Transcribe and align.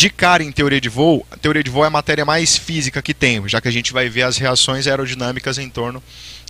de 0.00 0.08
cara 0.08 0.42
em 0.42 0.50
teoria 0.50 0.80
de 0.80 0.88
voo, 0.88 1.26
a 1.30 1.36
teoria 1.36 1.62
de 1.62 1.68
voo 1.68 1.84
é 1.84 1.88
a 1.88 1.90
matéria 1.90 2.24
mais 2.24 2.56
física 2.56 3.02
que 3.02 3.12
tem, 3.12 3.46
já 3.46 3.60
que 3.60 3.68
a 3.68 3.70
gente 3.70 3.92
vai 3.92 4.08
ver 4.08 4.22
as 4.22 4.38
reações 4.38 4.86
aerodinâmicas 4.86 5.58
em 5.58 5.68
torno 5.68 6.02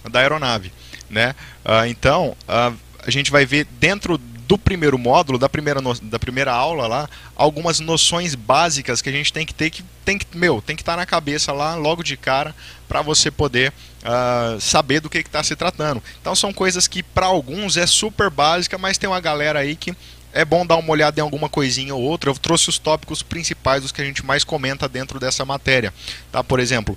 da 0.09 0.21
aeronave. 0.21 0.73
Né? 1.11 1.35
Uh, 1.65 1.85
então, 1.89 2.37
uh, 2.49 2.79
a 3.05 3.11
gente 3.11 3.29
vai 3.29 3.45
ver 3.45 3.67
dentro 3.81 4.17
do 4.17 4.57
primeiro 4.57 4.97
módulo, 4.97 5.37
da 5.37 5.49
primeira, 5.49 5.81
no, 5.81 5.93
da 5.95 6.17
primeira 6.17 6.53
aula 6.53 6.87
lá, 6.87 7.11
algumas 7.35 7.81
noções 7.81 8.37
básicas 8.37 9.03
que 9.03 9.09
a 9.09 9.13
gente 9.13 9.33
tem 9.33 9.45
que 9.45 9.53
ter 9.53 9.69
que 9.69 9.83
tem 10.05 10.17
que 10.17 10.27
meu 10.37 10.63
tem 10.63 10.77
que 10.77 10.83
estar 10.83 10.93
tá 10.93 10.99
na 10.99 11.07
cabeça 11.07 11.53
lá 11.53 11.75
logo 11.75 12.05
de 12.05 12.17
cara 12.17 12.55
para 12.89 13.03
você 13.03 13.33
poder 13.33 13.73
uh, 14.05 14.61
saber 14.61 15.01
do 15.01 15.11
que 15.11 15.19
está 15.19 15.43
se 15.43 15.57
tratando. 15.57 16.01
Então 16.21 16.37
são 16.37 16.53
coisas 16.53 16.87
que 16.87 17.03
para 17.03 17.27
alguns 17.27 17.77
é 17.77 17.87
super 17.87 18.31
básica, 18.31 18.79
mas 18.79 18.97
tem 18.97 19.11
uma 19.11 19.21
galera 19.21 19.59
aí 19.59 19.75
que 19.75 19.93
é 20.33 20.45
bom 20.45 20.65
dar 20.65 20.77
uma 20.77 20.91
olhada 20.91 21.21
em 21.21 21.23
alguma 21.23 21.49
coisinha 21.49 21.95
ou 21.95 22.03
outra. 22.03 22.31
Eu 22.31 22.35
trouxe 22.35 22.69
os 22.69 22.79
tópicos 22.79 23.23
principais 23.23 23.83
dos 23.83 23.93
que 23.93 24.01
a 24.01 24.05
gente 24.05 24.25
mais 24.25 24.45
comenta 24.45 24.89
dentro 24.89 25.19
dessa 25.19 25.45
matéria. 25.45 25.93
Tá? 26.31 26.43
Por 26.43 26.61
exemplo, 26.61 26.97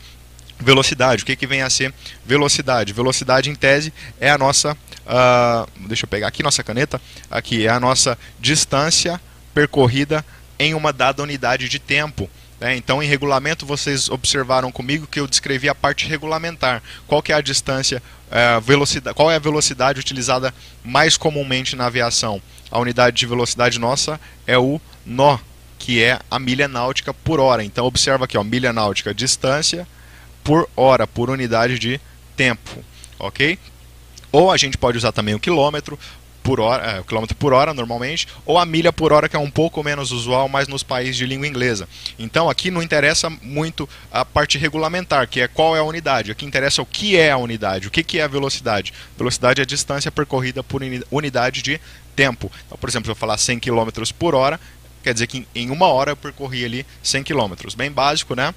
velocidade. 0.60 1.24
O 1.24 1.26
que, 1.26 1.36
que 1.36 1.48
vem 1.48 1.62
a 1.62 1.70
ser 1.70 1.94
velocidade? 2.26 2.94
Velocidade, 2.94 3.50
em 3.50 3.56
tese, 3.56 3.94
é 4.20 4.30
a 4.30 4.38
nossa. 4.38 4.74
Uh, 4.74 5.88
deixa 5.88 6.06
eu 6.06 6.08
pegar 6.08 6.28
aqui 6.28 6.44
nossa 6.44 6.64
caneta. 6.64 7.02
Aqui 7.30 7.66
é 7.66 7.70
a 7.70 7.80
nossa 7.80 8.18
distância 8.40 9.20
percorrida 9.54 10.26
em 10.58 10.74
uma 10.74 10.94
dada 10.94 11.22
unidade 11.22 11.68
de 11.68 11.80
tempo. 11.80 12.30
Né? 12.60 12.78
Então, 12.78 13.04
em 13.04 13.08
regulamento, 13.08 13.66
vocês 13.66 14.10
observaram 14.10 14.72
comigo 14.72 15.08
que 15.08 15.20
eu 15.20 15.28
descrevi 15.28 15.68
a 15.68 15.76
parte 15.76 16.08
regulamentar. 16.08 16.82
Qual 17.08 17.22
que 17.22 17.32
é 17.32 17.36
a 17.36 17.42
distância, 17.42 18.02
uh, 18.30 18.62
velocidade, 18.62 19.16
qual 19.16 19.30
é 19.30 19.36
a 19.36 19.40
velocidade 19.40 20.00
utilizada 20.00 20.54
mais 20.84 21.18
comumente 21.18 21.76
na 21.76 21.88
aviação? 21.88 22.42
A 22.74 22.80
unidade 22.80 23.16
de 23.16 23.28
velocidade 23.28 23.78
nossa 23.78 24.20
é 24.48 24.58
o 24.58 24.82
nó, 25.06 25.38
que 25.78 26.02
é 26.02 26.20
a 26.32 26.40
milha 26.40 26.68
náutica 26.68 27.14
por 27.14 27.40
hora. 27.40 27.64
Então, 27.64 27.86
observa 27.86 28.26
aqui, 28.26 28.36
ó, 28.36 28.44
milha 28.44 28.74
náutica, 28.74 29.14
distância 29.14 29.88
por 30.44 30.68
hora, 30.76 31.06
por 31.06 31.30
unidade 31.30 31.78
de 31.78 32.02
tempo, 32.36 32.84
ok? 33.20 33.60
Ou 34.32 34.50
a 34.50 34.58
gente 34.58 34.76
pode 34.76 34.98
usar 34.98 35.12
também 35.12 35.36
o 35.36 35.40
quilômetro 35.40 36.00
por 36.44 36.60
hora, 36.60 37.00
é, 37.00 37.04
quilômetro 37.04 37.36
por 37.36 37.54
hora 37.54 37.74
normalmente, 37.74 38.28
ou 38.46 38.58
a 38.58 38.66
milha 38.66 38.92
por 38.92 39.12
hora 39.12 39.30
que 39.30 39.36
é 39.36 39.40
um 39.40 39.50
pouco 39.50 39.82
menos 39.84 40.12
usual, 40.12 40.48
mas 40.50 40.68
nos 40.68 40.84
países 40.84 41.16
de 41.16 41.26
língua 41.26 41.48
inglesa. 41.48 41.88
Então 42.20 42.50
aqui 42.50 42.70
não 42.70 42.84
interessa 42.84 43.30
muito 43.30 43.88
a 44.12 44.26
parte 44.26 44.58
regulamentar, 44.58 45.28
que 45.28 45.42
é 45.42 45.48
qual 45.48 45.76
é 45.76 45.80
a 45.80 45.84
unidade. 45.84 46.32
Aqui 46.32 46.46
interessa 46.46 46.82
o 46.82 46.86
que 46.86 47.18
é 47.18 47.32
a 47.32 47.38
unidade, 47.38 47.88
o 47.88 47.92
que, 47.92 48.04
que 48.04 48.20
é 48.20 48.24
a 48.24 48.28
velocidade. 48.28 48.94
Velocidade 49.18 49.62
é 49.62 49.64
a 49.64 49.66
distância 49.66 50.12
percorrida 50.12 50.62
por 50.62 50.82
unidade 51.10 51.62
de 51.62 51.80
tempo. 52.16 52.52
Então, 52.66 52.78
por 52.78 52.90
exemplo, 52.90 53.06
se 53.06 53.12
eu 53.12 53.16
falar 53.16 53.38
100 53.38 53.60
km 53.60 53.90
por 54.20 54.36
hora, 54.36 54.60
quer 55.02 55.14
dizer 55.14 55.28
que 55.28 55.48
em 55.56 55.72
uma 55.72 55.88
hora 55.88 56.12
eu 56.12 56.18
percorri 56.18 56.66
ali 56.66 56.86
100 57.02 57.24
km. 57.24 57.54
Bem 57.76 57.92
básico, 57.92 58.36
né? 58.36 58.54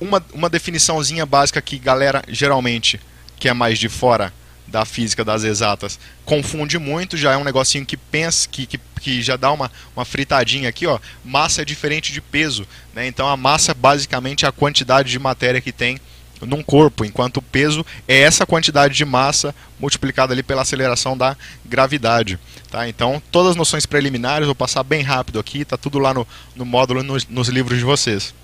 uma, 0.00 0.24
uma 0.32 0.48
definiçãozinha 0.48 1.24
básica 1.24 1.60
que 1.60 1.78
galera 1.78 2.22
geralmente 2.28 3.00
que 3.38 3.48
é 3.48 3.52
mais 3.52 3.78
de 3.78 3.88
fora 3.88 4.32
da 4.66 4.84
física 4.84 5.24
das 5.24 5.44
exatas 5.44 5.98
confunde 6.24 6.78
muito, 6.78 7.16
já 7.16 7.32
é 7.32 7.36
um 7.36 7.44
negocinho 7.44 7.84
que 7.84 7.96
pensa, 7.96 8.48
que, 8.48 8.66
que, 8.66 8.80
que 9.00 9.22
já 9.22 9.36
dá 9.36 9.52
uma, 9.52 9.70
uma 9.94 10.04
fritadinha 10.04 10.68
aqui, 10.68 10.86
ó. 10.86 10.98
Massa 11.24 11.62
é 11.62 11.64
diferente 11.64 12.12
de 12.12 12.20
peso, 12.20 12.66
né? 12.94 13.06
Então 13.06 13.28
a 13.28 13.36
massa 13.36 13.74
basicamente 13.74 14.44
é 14.44 14.48
a 14.48 14.52
quantidade 14.52 15.10
de 15.10 15.18
matéria 15.18 15.60
que 15.60 15.72
tem 15.72 16.00
num 16.40 16.62
corpo, 16.62 17.04
enquanto 17.04 17.38
o 17.38 17.42
peso 17.42 17.84
é 18.06 18.20
essa 18.20 18.44
quantidade 18.44 18.94
de 18.94 19.04
massa 19.04 19.54
multiplicada 19.78 20.32
ali 20.32 20.42
pela 20.42 20.62
aceleração 20.62 21.16
da 21.16 21.36
gravidade. 21.64 22.38
Tá? 22.70 22.88
Então, 22.88 23.22
todas 23.30 23.52
as 23.52 23.56
noções 23.56 23.86
preliminares, 23.86 24.46
vou 24.46 24.54
passar 24.54 24.82
bem 24.82 25.02
rápido 25.02 25.38
aqui, 25.38 25.64
tá 25.64 25.76
tudo 25.76 25.98
lá 25.98 26.12
no, 26.12 26.26
no 26.54 26.64
módulo 26.64 27.02
nos, 27.02 27.26
nos 27.28 27.48
livros 27.48 27.78
de 27.78 27.84
vocês. 27.84 28.34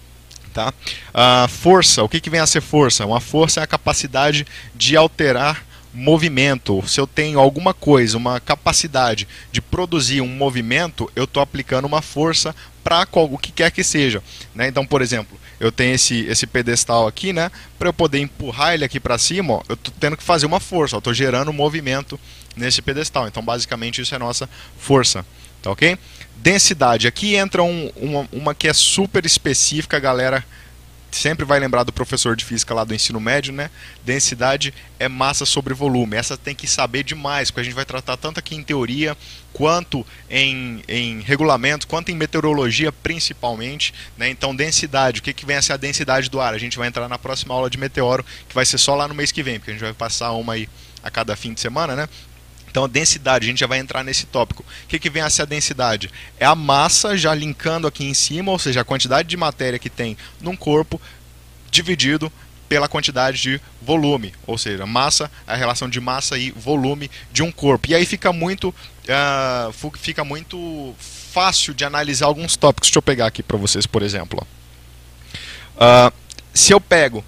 Tá? 0.55 0.73
A 1.13 1.47
força, 1.49 2.03
o 2.03 2.09
que, 2.09 2.21
que 2.21 2.31
vem 2.31 2.41
a 2.41 2.47
ser 2.47 2.61
força? 2.61 3.05
Uma 3.05 3.21
força 3.21 3.61
é 3.61 3.63
a 3.63 3.67
capacidade 3.67 4.47
de 4.75 4.97
alterar 4.97 5.65
movimento. 5.93 6.83
Se 6.87 7.01
eu 7.01 7.07
tenho 7.07 7.39
alguma 7.39 7.75
coisa, 7.75 8.17
uma 8.17 8.41
capacidade 8.41 9.27
de 9.51 9.61
produzir 9.61 10.21
um 10.21 10.29
movimento, 10.29 11.11
eu 11.15 11.25
estou 11.25 11.43
aplicando 11.43 11.87
uma 11.87 12.03
força 12.03 12.55
para 12.83 13.07
o 13.13 13.39
que 13.39 13.53
quer 13.53 13.71
que 13.71 13.85
seja. 13.85 14.23
Né? 14.55 14.69
Então, 14.69 14.87
por 14.87 15.03
exemplo, 15.03 15.39
eu 15.59 15.71
tenho 15.71 15.95
esse, 15.95 16.25
esse 16.27 16.47
pedestal 16.47 17.07
aqui, 17.07 17.33
né? 17.33 17.51
Para 17.79 17.89
eu 17.89 17.93
poder 17.93 18.19
empurrar 18.19 18.75
ele 18.75 18.85
aqui 18.85 18.99
para 18.99 19.19
cima, 19.19 19.55
ó, 19.55 19.63
eu 19.69 19.75
estou 19.75 19.93
tendo 20.01 20.17
que 20.17 20.23
fazer 20.23 20.47
uma 20.47 20.61
força, 20.61 20.97
estou 20.97 21.13
gerando 21.13 21.51
um 21.51 21.55
movimento 21.55 22.19
nesse 22.57 22.81
pedestal. 22.81 23.29
Então, 23.29 23.43
basicamente, 23.43 24.01
isso 24.01 24.15
é 24.15 24.19
nossa 24.19 24.49
força. 24.79 25.25
Tá 25.63 25.71
ok? 25.71 25.99
Densidade. 26.37 27.07
Aqui 27.07 27.35
entra 27.35 27.63
um, 27.63 27.93
uma, 27.97 28.29
uma 28.33 28.55
que 28.55 28.67
é 28.67 28.73
super 28.73 29.27
específica, 29.27 29.99
galera 29.99 30.43
sempre 31.11 31.45
vai 31.45 31.59
lembrar 31.59 31.83
do 31.83 31.93
professor 31.93 32.37
de 32.37 32.45
física 32.45 32.75
lá 32.75 32.85
do 32.85 32.95
ensino 32.95 33.21
médio, 33.21 33.53
né? 33.53 33.71
Densidade 34.05 34.73
é 34.99 35.09
massa 35.09 35.45
sobre 35.45 35.75
volume. 35.75 36.17
Essa 36.17 36.37
tem 36.37 36.55
que 36.55 36.67
saber 36.67 37.03
demais, 37.03 37.51
porque 37.51 37.61
a 37.61 37.65
gente 37.65 37.75
vai 37.75 37.85
tratar 37.85 38.17
tanto 38.17 38.39
aqui 38.39 38.55
em 38.55 38.63
teoria, 38.63 39.17
quanto 39.53 40.07
em, 40.29 40.83
em 40.89 41.21
regulamento, 41.21 41.87
quanto 41.87 42.11
em 42.11 42.15
meteorologia 42.15 42.93
principalmente. 42.93 43.93
Né? 44.17 44.29
Então, 44.31 44.55
densidade, 44.55 45.21
o 45.21 45.23
que, 45.23 45.33
que 45.33 45.47
vem 45.47 45.57
a 45.57 45.63
ser 45.63 45.73
a 45.73 45.77
densidade 45.77 46.31
do 46.31 46.41
ar? 46.41 46.55
A 46.55 46.59
gente 46.59 46.79
vai 46.79 46.89
entrar 46.89 47.09
na 47.09 47.19
próxima 47.19 47.55
aula 47.55 47.69
de 47.69 47.79
meteoro, 47.79 48.25
que 48.49 48.55
vai 48.55 48.65
ser 48.65 48.79
só 48.79 48.95
lá 48.95 49.09
no 49.09 49.15
mês 49.15 49.33
que 49.33 49.43
vem, 49.43 49.59
porque 49.59 49.71
a 49.71 49.75
gente 49.75 49.83
vai 49.83 49.93
passar 49.93 50.33
uma 50.33 50.55
aí 50.55 50.69
a 51.03 51.11
cada 51.11 51.35
fim 51.35 51.53
de 51.53 51.61
semana, 51.61 51.97
né? 51.97 52.09
Então, 52.71 52.85
a 52.85 52.89
densidade, 52.89 53.45
a 53.45 53.49
gente 53.49 53.61
já 53.61 53.67
vai 53.67 53.79
entrar 53.79 54.05
nesse 54.05 54.27
tópico. 54.27 54.63
O 54.63 54.87
que, 54.89 54.99
que 54.99 55.11
vem 55.11 55.23
a 55.23 55.31
ser 55.31 55.43
a 55.43 55.45
densidade? 55.45 56.11
É 56.39 56.47
a 56.47 56.55
massa 56.55 57.17
já 57.17 57.35
linkando 57.35 57.87
aqui 57.87 58.05
em 58.05 58.15
cima, 58.15 58.53
ou 58.53 58.59
seja, 58.59 58.81
a 58.81 58.85
quantidade 58.85 59.29
de 59.29 59.37
matéria 59.37 59.79
que 59.79 59.91
tem 59.91 60.17
num 60.41 60.57
corpo 60.57 61.01
dividido 61.71 62.33
pela 62.69 62.89
quantidade 62.89 63.43
de 63.43 63.61
volume, 63.83 64.33
ou 64.47 64.57
seja, 64.57 64.87
massa, 64.87 65.29
a 65.45 65.57
relação 65.57 65.89
de 65.89 66.01
massa 66.01 66.39
e 66.39 66.53
volume 66.53 67.11
de 67.33 67.43
um 67.43 67.51
corpo. 67.51 67.91
E 67.91 67.95
aí 67.97 68.07
fica 68.07 68.33
muito, 68.33 68.69
uh, 68.69 69.91
fica 69.99 70.23
muito 70.23 70.95
fácil 71.33 71.75
de 71.75 71.85
analisar 71.85 72.27
alguns 72.27 72.57
tópicos. 72.57 72.89
Deixa 72.89 72.99
eu 72.99 73.03
pegar 73.03 73.27
aqui 73.27 73.43
para 73.43 73.57
vocês, 73.57 73.87
por 73.87 74.03
exemplo. 74.03 74.47
Uh, 75.75 76.15
se 76.55 76.73
eu 76.73 76.81
pego 76.81 77.25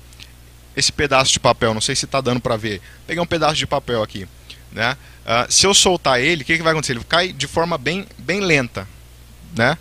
esse 0.77 0.93
pedaço 0.93 1.33
de 1.33 1.41
papel, 1.41 1.75
não 1.75 1.81
sei 1.81 1.97
se 1.97 2.05
está 2.05 2.21
dando 2.21 2.41
para 2.41 2.57
ver, 2.57 2.81
peguei 3.05 3.21
um 3.21 3.27
pedaço 3.27 3.57
de 3.57 3.67
papel 3.67 4.01
aqui, 4.01 4.29
né? 4.73 4.97
Uh, 5.25 5.53
se 5.53 5.67
eu 5.67 5.75
soltar 5.75 6.21
ele, 6.21 6.43
o 6.43 6.45
que, 6.45 6.57
que 6.57 6.63
vai 6.63 6.73
acontecer? 6.73 6.93
Ele 6.93 7.05
cai 7.05 7.33
de 7.33 7.47
forma 7.47 7.79
bem, 7.79 8.07
bem 8.19 8.41
lenta. 8.41 8.89
Né? 9.57 9.77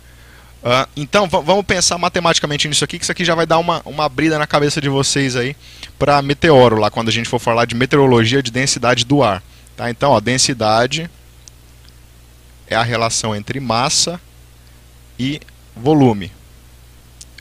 Uh, 0.62 0.88
então 0.96 1.28
vamos 1.28 1.64
pensar 1.64 1.98
matematicamente 1.98 2.68
nisso 2.68 2.84
aqui, 2.84 2.98
que 2.98 3.04
isso 3.04 3.10
aqui 3.10 3.24
já 3.24 3.34
vai 3.34 3.46
dar 3.46 3.58
uma, 3.58 3.82
uma 3.84 4.04
abrida 4.04 4.38
na 4.38 4.46
cabeça 4.46 4.80
de 4.80 4.88
vocês 4.88 5.34
aí 5.34 5.56
para 5.98 6.22
meteoro, 6.22 6.76
lá 6.76 6.90
quando 6.90 7.08
a 7.08 7.12
gente 7.12 7.28
for 7.28 7.40
falar 7.40 7.64
de 7.64 7.74
meteorologia 7.74 8.42
de 8.42 8.52
densidade 8.52 9.04
do 9.04 9.22
ar. 9.22 9.42
Tá? 9.76 9.90
Então, 9.90 10.12
ó, 10.12 10.20
densidade 10.20 11.10
é 12.68 12.76
a 12.76 12.82
relação 12.82 13.34
entre 13.34 13.58
massa 13.58 14.20
e 15.18 15.40
volume. 15.76 16.30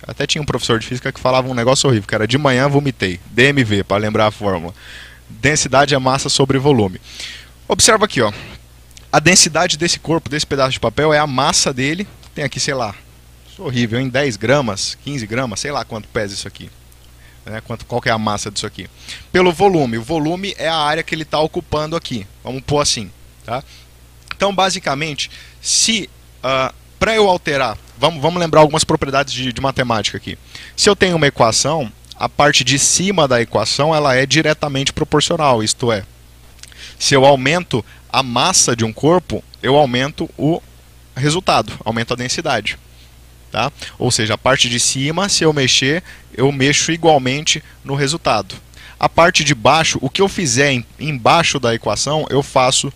Até 0.07 0.25
tinha 0.25 0.41
um 0.41 0.45
professor 0.45 0.79
de 0.79 0.87
física 0.87 1.11
que 1.11 1.19
falava 1.19 1.47
um 1.47 1.53
negócio 1.53 1.87
horrível, 1.87 2.07
que 2.07 2.15
era 2.15 2.27
de 2.27 2.37
manhã 2.37 2.67
vomitei. 2.67 3.19
DMV, 3.27 3.83
para 3.83 3.97
lembrar 3.97 4.27
a 4.27 4.31
fórmula. 4.31 4.73
Densidade 5.29 5.93
é 5.93 5.99
massa 5.99 6.27
sobre 6.27 6.57
volume. 6.57 6.99
Observa 7.71 8.03
aqui, 8.03 8.21
ó. 8.21 8.33
A 9.13 9.17
densidade 9.21 9.77
desse 9.77 9.97
corpo, 9.97 10.29
desse 10.29 10.45
pedaço 10.45 10.73
de 10.73 10.79
papel, 10.79 11.13
é 11.13 11.17
a 11.17 11.25
massa 11.25 11.71
dele. 11.73 12.05
Tem 12.35 12.43
aqui, 12.43 12.59
sei 12.59 12.73
lá, 12.73 12.93
isso 13.49 13.61
é 13.61 13.65
horrível, 13.65 13.97
em 13.97 14.09
10 14.09 14.35
gramas, 14.35 14.97
15 15.05 15.25
gramas, 15.25 15.61
sei 15.61 15.71
lá 15.71 15.85
quanto 15.85 16.05
pesa 16.09 16.33
isso 16.33 16.45
aqui. 16.45 16.69
Né? 17.45 17.61
Quanto, 17.61 17.85
qual 17.85 18.01
que 18.01 18.09
é 18.09 18.11
a 18.11 18.17
massa 18.17 18.51
disso 18.51 18.67
aqui? 18.67 18.89
Pelo 19.31 19.53
volume. 19.53 19.97
O 19.97 20.03
volume 20.03 20.53
é 20.57 20.67
a 20.67 20.75
área 20.75 21.01
que 21.01 21.15
ele 21.15 21.23
está 21.23 21.39
ocupando 21.39 21.95
aqui. 21.95 22.27
Vamos 22.43 22.61
pôr 22.61 22.81
assim. 22.81 23.09
Tá? 23.45 23.63
Então, 24.35 24.53
basicamente, 24.53 25.31
se 25.61 26.09
uh, 26.43 26.43
ah, 26.43 26.73
para 26.99 27.15
eu 27.15 27.29
alterar, 27.29 27.77
vamos, 27.97 28.21
vamos 28.21 28.41
lembrar 28.41 28.59
algumas 28.59 28.83
propriedades 28.83 29.33
de, 29.33 29.53
de 29.53 29.61
matemática 29.61 30.17
aqui. 30.17 30.37
Se 30.75 30.89
eu 30.89 30.95
tenho 30.95 31.15
uma 31.15 31.27
equação, 31.27 31.89
a 32.17 32.27
parte 32.27 32.65
de 32.65 32.77
cima 32.77 33.29
da 33.29 33.41
equação 33.41 33.95
ela 33.95 34.13
é 34.13 34.25
diretamente 34.25 34.91
proporcional, 34.91 35.63
isto 35.63 35.89
é, 35.89 36.03
se 37.01 37.15
eu 37.15 37.25
aumento 37.25 37.83
a 38.13 38.21
massa 38.21 38.75
de 38.75 38.85
um 38.85 38.93
corpo, 38.93 39.43
eu 39.63 39.75
aumento 39.75 40.29
o 40.37 40.61
resultado, 41.15 41.73
aumento 41.83 42.13
a 42.13 42.15
densidade. 42.15 42.77
Tá? 43.51 43.71
Ou 43.97 44.11
seja, 44.11 44.35
a 44.35 44.37
parte 44.37 44.69
de 44.69 44.79
cima, 44.79 45.27
se 45.27 45.43
eu 45.43 45.51
mexer, 45.51 46.03
eu 46.31 46.51
mexo 46.51 46.91
igualmente 46.91 47.63
no 47.83 47.95
resultado. 47.95 48.53
A 48.99 49.09
parte 49.09 49.43
de 49.43 49.55
baixo, 49.55 49.97
o 49.99 50.11
que 50.11 50.21
eu 50.21 50.29
fizer 50.29 50.73
em, 50.73 50.85
embaixo 50.99 51.59
da 51.59 51.73
equação, 51.73 52.27
eu 52.29 52.43
faço 52.43 52.93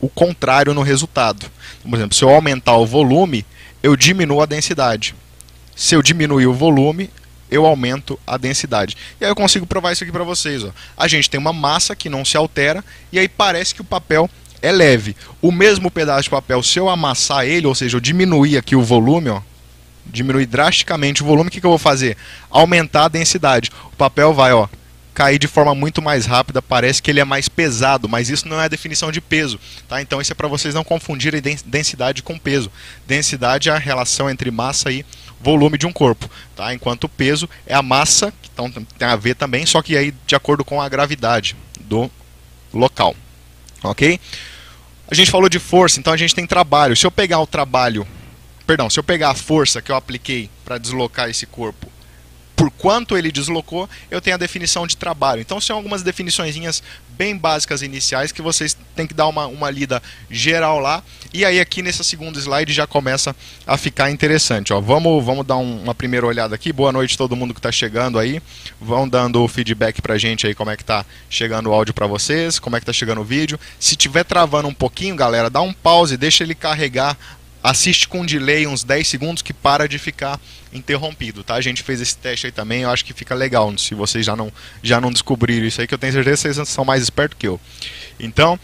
o 0.00 0.08
contrário 0.08 0.72
no 0.72 0.80
resultado. 0.80 1.50
Por 1.82 1.96
exemplo, 1.96 2.16
se 2.16 2.24
eu 2.24 2.30
aumentar 2.30 2.78
o 2.78 2.86
volume, 2.86 3.44
eu 3.82 3.94
diminuo 3.94 4.40
a 4.40 4.46
densidade. 4.46 5.14
Se 5.76 5.94
eu 5.94 6.02
diminuir 6.02 6.46
o 6.46 6.54
volume, 6.54 7.10
eu 7.50 7.66
aumento 7.66 8.18
a 8.26 8.36
densidade. 8.36 8.96
E 9.20 9.24
aí 9.24 9.30
eu 9.30 9.34
consigo 9.36 9.66
provar 9.66 9.92
isso 9.92 10.04
aqui 10.04 10.12
para 10.12 10.24
vocês. 10.24 10.64
Ó. 10.64 10.70
A 10.96 11.08
gente 11.08 11.30
tem 11.30 11.38
uma 11.38 11.52
massa 11.52 11.96
que 11.96 12.08
não 12.08 12.24
se 12.24 12.36
altera 12.36 12.84
e 13.12 13.18
aí 13.18 13.28
parece 13.28 13.74
que 13.74 13.80
o 13.80 13.84
papel 13.84 14.28
é 14.60 14.72
leve. 14.72 15.16
O 15.40 15.52
mesmo 15.52 15.90
pedaço 15.90 16.24
de 16.24 16.30
papel, 16.30 16.62
se 16.62 16.78
eu 16.78 16.88
amassar 16.88 17.46
ele, 17.46 17.66
ou 17.66 17.74
seja, 17.74 17.96
eu 17.96 18.00
diminuir 18.00 18.56
aqui 18.56 18.74
o 18.74 18.82
volume, 18.82 19.30
ó, 19.30 19.40
diminuir 20.06 20.46
drasticamente 20.46 21.22
o 21.22 21.26
volume, 21.26 21.48
o 21.48 21.50
que, 21.50 21.60
que 21.60 21.66
eu 21.66 21.70
vou 21.70 21.78
fazer? 21.78 22.16
Aumentar 22.50 23.04
a 23.04 23.08
densidade. 23.08 23.70
O 23.92 23.96
papel 23.96 24.32
vai, 24.34 24.52
ó, 24.52 24.68
cair 25.18 25.38
de 25.38 25.48
forma 25.48 25.74
muito 25.74 26.00
mais 26.00 26.26
rápida, 26.26 26.62
parece 26.62 27.02
que 27.02 27.10
ele 27.10 27.18
é 27.18 27.24
mais 27.24 27.48
pesado, 27.48 28.08
mas 28.08 28.30
isso 28.30 28.46
não 28.46 28.60
é 28.60 28.66
a 28.66 28.68
definição 28.68 29.10
de 29.10 29.20
peso, 29.20 29.58
tá? 29.88 30.00
Então 30.00 30.20
isso 30.20 30.32
é 30.32 30.34
para 30.34 30.46
vocês 30.46 30.74
não 30.76 30.84
confundirem 30.84 31.42
densidade 31.66 32.22
com 32.22 32.38
peso. 32.38 32.70
Densidade 33.04 33.68
é 33.68 33.72
a 33.72 33.78
relação 33.78 34.30
entre 34.30 34.48
massa 34.52 34.92
e 34.92 35.04
volume 35.40 35.78
de 35.78 35.86
um 35.86 35.92
corpo, 35.92 36.28
tá? 36.56 36.74
Enquanto 36.74 37.08
peso 37.08 37.48
é 37.66 37.74
a 37.74 37.82
massa, 37.82 38.32
então 38.52 38.70
tem 38.70 39.08
a 39.08 39.16
ver 39.16 39.34
também, 39.34 39.64
só 39.64 39.80
que 39.82 39.96
aí 39.96 40.12
de 40.26 40.34
acordo 40.34 40.64
com 40.64 40.80
a 40.80 40.88
gravidade 40.88 41.56
do 41.80 42.10
local, 42.72 43.14
ok? 43.82 44.20
A 45.10 45.14
gente 45.14 45.30
falou 45.30 45.48
de 45.48 45.58
força, 45.58 45.98
então 45.98 46.12
a 46.12 46.16
gente 46.16 46.34
tem 46.34 46.46
trabalho. 46.46 46.96
Se 46.96 47.06
eu 47.06 47.10
pegar 47.10 47.40
o 47.40 47.46
trabalho, 47.46 48.06
perdão, 48.66 48.90
se 48.90 48.98
eu 48.98 49.04
pegar 49.04 49.30
a 49.30 49.34
força 49.34 49.80
que 49.80 49.90
eu 49.90 49.96
apliquei 49.96 50.50
para 50.64 50.76
deslocar 50.76 51.30
esse 51.30 51.46
corpo 51.46 51.90
por 52.58 52.72
quanto 52.72 53.16
ele 53.16 53.30
deslocou, 53.30 53.88
eu 54.10 54.20
tenho 54.20 54.34
a 54.34 54.38
definição 54.38 54.84
de 54.84 54.96
trabalho. 54.96 55.40
Então 55.40 55.60
são 55.60 55.76
algumas 55.76 56.02
definições 56.02 56.56
bem 57.16 57.36
básicas 57.36 57.82
iniciais 57.82 58.32
que 58.32 58.42
vocês 58.42 58.76
têm 58.96 59.06
que 59.06 59.14
dar 59.14 59.28
uma, 59.28 59.46
uma 59.46 59.70
lida 59.70 60.02
geral 60.28 60.80
lá. 60.80 61.02
E 61.32 61.44
aí 61.44 61.60
aqui 61.60 61.82
nesse 61.82 62.02
segundo 62.02 62.38
slide 62.38 62.72
já 62.72 62.84
começa 62.84 63.34
a 63.64 63.76
ficar 63.76 64.10
interessante. 64.10 64.72
Ó. 64.72 64.80
Vamos, 64.80 65.24
vamos 65.24 65.46
dar 65.46 65.56
um, 65.56 65.82
uma 65.82 65.94
primeira 65.94 66.26
olhada 66.26 66.54
aqui. 66.54 66.72
Boa 66.72 66.90
noite 66.90 67.16
todo 67.16 67.36
mundo 67.36 67.54
que 67.54 67.60
está 67.60 67.70
chegando 67.70 68.18
aí. 68.18 68.42
Vão 68.80 69.08
dando 69.08 69.46
feedback 69.46 70.02
para 70.02 70.14
a 70.14 70.18
gente 70.18 70.44
aí 70.44 70.54
como 70.54 70.70
é 70.70 70.76
que 70.76 70.82
está 70.82 71.06
chegando 71.30 71.70
o 71.70 71.72
áudio 71.72 71.94
para 71.94 72.08
vocês, 72.08 72.58
como 72.58 72.74
é 72.74 72.80
que 72.80 72.84
está 72.84 72.92
chegando 72.92 73.20
o 73.20 73.24
vídeo. 73.24 73.58
Se 73.78 73.94
tiver 73.94 74.24
travando 74.24 74.66
um 74.66 74.74
pouquinho, 74.74 75.14
galera, 75.14 75.48
dá 75.48 75.60
um 75.60 75.72
pause, 75.72 76.16
deixa 76.16 76.42
ele 76.42 76.56
carregar 76.56 77.16
assiste 77.62 78.08
com 78.08 78.24
delay 78.24 78.66
uns 78.66 78.84
10 78.84 79.06
segundos 79.06 79.42
que 79.42 79.52
para 79.52 79.88
de 79.88 79.98
ficar 79.98 80.40
interrompido, 80.72 81.42
tá? 81.42 81.54
A 81.54 81.60
gente 81.60 81.82
fez 81.82 82.00
esse 82.00 82.16
teste 82.16 82.46
aí 82.46 82.52
também, 82.52 82.82
eu 82.82 82.90
acho 82.90 83.04
que 83.04 83.12
fica 83.12 83.34
legal, 83.34 83.76
se 83.78 83.94
vocês 83.94 84.24
já 84.24 84.36
não, 84.36 84.52
já 84.82 85.00
não 85.00 85.10
descobriram 85.10 85.66
isso 85.66 85.80
aí, 85.80 85.86
que 85.86 85.94
eu 85.94 85.98
tenho 85.98 86.12
certeza 86.12 86.48
que 86.48 86.54
vocês 86.54 86.68
são 86.68 86.84
mais 86.84 87.02
espertos 87.02 87.38
que 87.38 87.48
eu. 87.48 87.60
Então, 88.20 88.58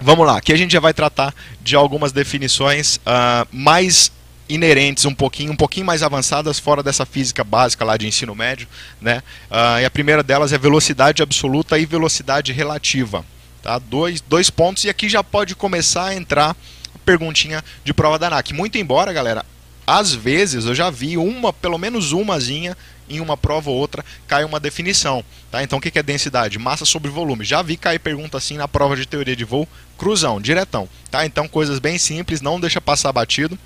vamos 0.00 0.26
lá, 0.26 0.38
aqui 0.38 0.52
a 0.52 0.56
gente 0.56 0.72
já 0.72 0.80
vai 0.80 0.94
tratar 0.94 1.34
de 1.60 1.74
algumas 1.76 2.12
definições 2.12 2.96
uh, 2.96 3.46
mais 3.52 4.12
inerentes 4.48 5.04
um 5.04 5.14
pouquinho, 5.14 5.52
um 5.52 5.56
pouquinho 5.56 5.86
mais 5.86 6.02
avançadas 6.02 6.58
fora 6.58 6.82
dessa 6.82 7.06
física 7.06 7.44
básica 7.44 7.84
lá 7.84 7.96
de 7.96 8.06
ensino 8.06 8.34
médio, 8.34 8.66
né? 9.00 9.22
Uh, 9.50 9.80
e 9.80 9.84
a 9.84 9.90
primeira 9.90 10.22
delas 10.22 10.52
é 10.52 10.58
velocidade 10.58 11.22
absoluta 11.22 11.78
e 11.78 11.86
velocidade 11.86 12.52
relativa, 12.52 13.24
tá? 13.62 13.78
Dois, 13.78 14.20
dois 14.20 14.50
pontos 14.50 14.84
e 14.84 14.90
aqui 14.90 15.08
já 15.08 15.22
pode 15.22 15.54
começar 15.54 16.06
a 16.06 16.14
entrar 16.14 16.56
perguntinha 17.04 17.64
de 17.84 17.92
prova 17.92 18.18
da 18.18 18.28
ANAC. 18.28 18.52
Muito 18.52 18.78
embora, 18.78 19.12
galera, 19.12 19.44
às 19.86 20.14
vezes 20.14 20.64
eu 20.64 20.74
já 20.74 20.90
vi 20.90 21.16
uma, 21.16 21.52
pelo 21.52 21.78
menos 21.78 22.12
umazinha, 22.12 22.76
em 23.08 23.20
uma 23.20 23.36
prova 23.36 23.70
ou 23.70 23.76
outra, 23.76 24.04
cai 24.26 24.44
uma 24.44 24.60
definição. 24.60 25.24
Tá? 25.50 25.62
Então 25.62 25.78
o 25.78 25.82
que 25.82 25.98
é 25.98 26.02
densidade? 26.02 26.58
Massa 26.58 26.84
sobre 26.84 27.10
volume. 27.10 27.44
Já 27.44 27.60
vi 27.60 27.76
cair 27.76 27.98
pergunta 27.98 28.38
assim 28.38 28.56
na 28.56 28.68
prova 28.68 28.94
de 28.94 29.04
teoria 29.04 29.34
de 29.34 29.44
voo, 29.44 29.68
cruzão, 29.98 30.40
diretão. 30.40 30.88
Tá? 31.10 31.26
Então 31.26 31.48
coisas 31.48 31.80
bem 31.80 31.98
simples, 31.98 32.40
não 32.40 32.60
deixa 32.60 32.80
passar 32.80 33.12
batido. 33.12 33.58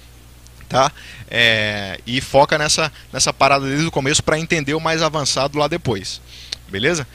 Tá? 0.67 0.91
É, 1.31 2.01
e 2.07 2.23
foca 2.23 2.57
nessa, 2.57 2.91
nessa 3.13 3.33
parada 3.33 3.67
desde 3.67 3.87
o 3.87 3.93
começo 3.93 4.23
para 4.23 4.39
entender 4.39 4.75
o 4.75 4.81
mais 4.81 5.03
avançado 5.03 5.59
lá 5.59 5.69
depois. 5.69 6.23
Beleza? 6.69 7.07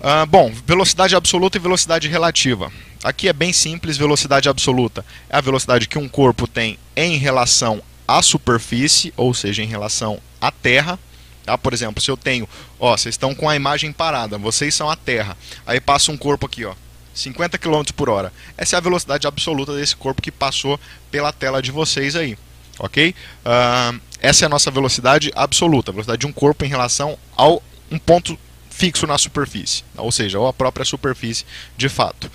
Uh, 0.00 0.26
bom, 0.26 0.52
velocidade 0.66 1.16
absoluta 1.16 1.56
e 1.56 1.60
velocidade 1.60 2.08
relativa. 2.08 2.70
Aqui 3.04 3.28
é 3.28 3.34
bem 3.34 3.52
simples, 3.52 3.98
velocidade 3.98 4.48
absoluta 4.48 5.04
é 5.28 5.36
a 5.36 5.40
velocidade 5.42 5.86
que 5.86 5.98
um 5.98 6.08
corpo 6.08 6.48
tem 6.48 6.78
em 6.96 7.18
relação 7.18 7.82
à 8.08 8.22
superfície, 8.22 9.12
ou 9.14 9.34
seja, 9.34 9.62
em 9.62 9.66
relação 9.66 10.18
à 10.40 10.50
Terra. 10.50 10.98
Tá? 11.44 11.58
Por 11.58 11.74
exemplo, 11.74 12.02
se 12.02 12.10
eu 12.10 12.16
tenho, 12.16 12.48
ó, 12.80 12.96
vocês 12.96 13.12
estão 13.12 13.34
com 13.34 13.46
a 13.46 13.54
imagem 13.54 13.92
parada, 13.92 14.38
vocês 14.38 14.74
são 14.74 14.88
a 14.88 14.96
Terra, 14.96 15.36
aí 15.66 15.82
passa 15.82 16.10
um 16.10 16.16
corpo 16.16 16.46
aqui, 16.46 16.64
ó, 16.64 16.74
50 17.12 17.58
km 17.58 17.82
por 17.94 18.08
hora. 18.08 18.32
Essa 18.56 18.76
é 18.76 18.78
a 18.78 18.80
velocidade 18.80 19.26
absoluta 19.26 19.76
desse 19.76 19.94
corpo 19.94 20.22
que 20.22 20.32
passou 20.32 20.80
pela 21.10 21.30
tela 21.30 21.60
de 21.60 21.70
vocês 21.70 22.16
aí, 22.16 22.38
ok? 22.78 23.14
Uh, 23.44 24.00
essa 24.18 24.44
é 24.44 24.46
a 24.46 24.48
nossa 24.48 24.70
velocidade 24.70 25.30
absoluta, 25.36 25.90
a 25.90 25.92
velocidade 25.92 26.20
de 26.20 26.26
um 26.26 26.32
corpo 26.32 26.64
em 26.64 26.68
relação 26.68 27.18
ao 27.36 27.62
um 27.90 27.98
ponto 27.98 28.38
fixo 28.70 29.06
na 29.06 29.18
superfície, 29.18 29.84
ou 29.94 30.10
seja, 30.10 30.38
ou 30.38 30.48
a 30.48 30.54
própria 30.54 30.86
superfície 30.86 31.44
de 31.76 31.90
fato. 31.90 32.30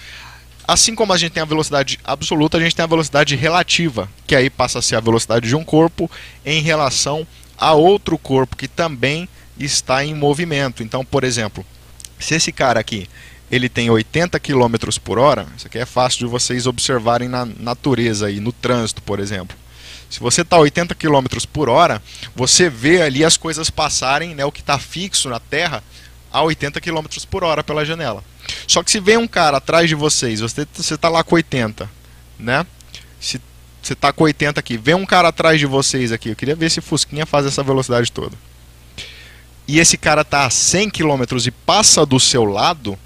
Assim 0.69 0.93
como 0.93 1.11
a 1.11 1.17
gente 1.17 1.31
tem 1.31 1.41
a 1.41 1.47
velocidade 1.47 1.97
absoluta, 2.03 2.59
a 2.59 2.61
gente 2.61 2.75
tem 2.75 2.83
a 2.83 2.87
velocidade 2.87 3.35
relativa, 3.35 4.07
que 4.27 4.35
aí 4.35 4.51
passa 4.51 4.77
a 4.77 4.81
ser 4.83 4.97
a 4.97 4.99
velocidade 4.99 5.47
de 5.47 5.55
um 5.55 5.63
corpo 5.63 6.07
em 6.45 6.61
relação 6.61 7.25
a 7.57 7.73
outro 7.73 8.19
corpo 8.19 8.55
que 8.55 8.67
também 8.67 9.27
está 9.57 10.05
em 10.05 10.13
movimento. 10.13 10.83
Então, 10.83 11.03
por 11.03 11.23
exemplo, 11.23 11.65
se 12.19 12.35
esse 12.35 12.51
cara 12.51 12.79
aqui 12.79 13.09
ele 13.49 13.67
tem 13.67 13.89
80 13.89 14.39
km 14.39 14.75
por 15.03 15.17
hora, 15.17 15.47
isso 15.57 15.65
aqui 15.65 15.79
é 15.79 15.87
fácil 15.87 16.19
de 16.19 16.25
vocês 16.27 16.67
observarem 16.67 17.27
na 17.27 17.45
natureza 17.45 18.27
aí, 18.27 18.39
no 18.39 18.51
trânsito, 18.51 19.01
por 19.01 19.19
exemplo. 19.19 19.57
Se 20.07 20.19
você 20.19 20.41
está 20.41 20.59
80 20.59 20.93
km 20.93 21.25
por 21.51 21.67
hora, 21.67 21.99
você 22.35 22.69
vê 22.69 23.01
ali 23.01 23.25
as 23.25 23.37
coisas 23.37 23.71
passarem, 23.71 24.35
né, 24.35 24.45
o 24.45 24.51
que 24.51 24.61
está 24.61 24.77
fixo 24.77 25.29
na 25.29 25.39
Terra, 25.39 25.83
a 26.31 26.41
80 26.43 26.79
km 26.81 27.05
por 27.29 27.43
hora 27.43 27.63
pela 27.63 27.85
janela. 27.85 28.23
Só 28.67 28.83
que 28.83 28.91
se 28.91 28.99
vem 28.99 29.17
um 29.17 29.27
cara 29.27 29.57
atrás 29.57 29.87
de 29.87 29.95
vocês, 29.95 30.39
você 30.39 30.65
está 30.93 31.09
lá 31.09 31.23
com 31.23 31.35
80, 31.35 31.89
né? 32.37 32.65
Se 33.19 33.39
você 33.81 33.93
está 33.93 34.11
com 34.11 34.23
80 34.23 34.59
aqui, 34.59 34.77
vem 34.77 34.95
um 34.95 35.05
cara 35.05 35.29
atrás 35.29 35.59
de 35.59 35.65
vocês 35.65 36.11
aqui, 36.11 36.29
eu 36.29 36.35
queria 36.35 36.55
ver 36.55 36.69
se 36.69 36.81
Fusquinha 36.81 37.25
faz 37.25 37.45
essa 37.45 37.63
velocidade 37.63 38.11
toda. 38.11 38.35
E 39.67 39.79
esse 39.79 39.97
cara 39.97 40.21
está 40.21 40.45
a 40.45 40.49
100 40.49 40.89
km 40.89 41.23
e 41.45 41.51
passa 41.51 42.05
do 42.05 42.19
seu 42.19 42.43
lado, 42.43 42.97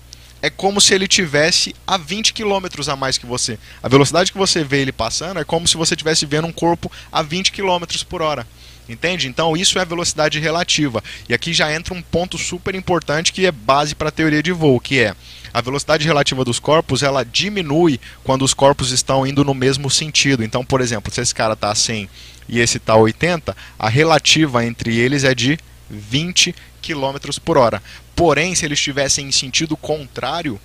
é 0.41 0.49
como 0.49 0.81
se 0.81 0.93
ele 0.93 1.07
tivesse 1.07 1.75
a 1.85 1.97
20 1.97 2.33
km 2.33 2.65
a 2.87 2.95
mais 2.95 3.17
que 3.17 3.25
você. 3.25 3.57
A 3.81 3.87
velocidade 3.87 4.31
que 4.31 4.37
você 4.37 4.63
vê 4.63 4.81
ele 4.81 4.91
passando 4.91 5.39
é 5.39 5.43
como 5.43 5.67
se 5.67 5.77
você 5.77 5.93
estivesse 5.93 6.25
vendo 6.25 6.47
um 6.47 6.51
corpo 6.51 6.91
a 7.11 7.21
20 7.21 7.51
km 7.51 7.83
por 8.09 8.21
hora. 8.21 8.45
Entende? 8.88 9.27
Então 9.27 9.56
isso 9.56 9.80
é 9.80 9.81
a 9.81 9.85
velocidade 9.85 10.39
relativa. 10.39 11.03
E 11.30 11.33
aqui 11.33 11.53
já 11.53 11.74
entra 11.74 11.94
um 11.94 12.01
ponto 12.01 12.38
super 12.38 12.75
importante 12.75 13.31
que 13.31 13.45
é 13.45 13.51
base 13.51 13.95
para 13.95 14.09
a 14.09 14.12
teoria 14.12 14.44
de 14.44 14.51
voo, 14.51 14.80
que 14.80 15.00
é 15.00 15.15
a 15.53 15.62
velocidade 15.62 16.06
relativa 16.06 16.44
dos 16.44 16.57
corpos, 16.57 17.03
ela 17.03 17.24
diminui 17.24 18.00
quando 18.24 18.41
os 18.41 18.56
corpos 18.56 18.91
estão 18.91 19.25
indo 19.25 19.44
no 19.45 19.53
mesmo 19.53 19.89
sentido. 19.89 20.44
Então, 20.44 20.65
por 20.65 20.81
exemplo, 20.81 21.13
se 21.13 21.21
esse 21.21 21.33
cara 21.33 21.53
está 21.53 21.69
a 21.69 21.75
100 21.75 22.09
e 22.50 22.59
esse 22.59 22.77
está 22.77 22.94
a 22.94 22.97
80, 22.97 23.55
a 23.77 23.88
relativa 23.88 24.65
entre 24.65 24.98
eles 24.98 25.24
é 25.24 25.36
de 25.36 25.60
20 25.89 26.55
km 26.81 27.39
por 27.46 27.57
hora. 27.57 27.84
Porém, 28.15 28.55
se 28.55 28.65
eles 28.65 28.79
estivessem 28.79 29.27
em 29.27 29.31
sentido 29.31 29.77
contrário, 29.77 30.60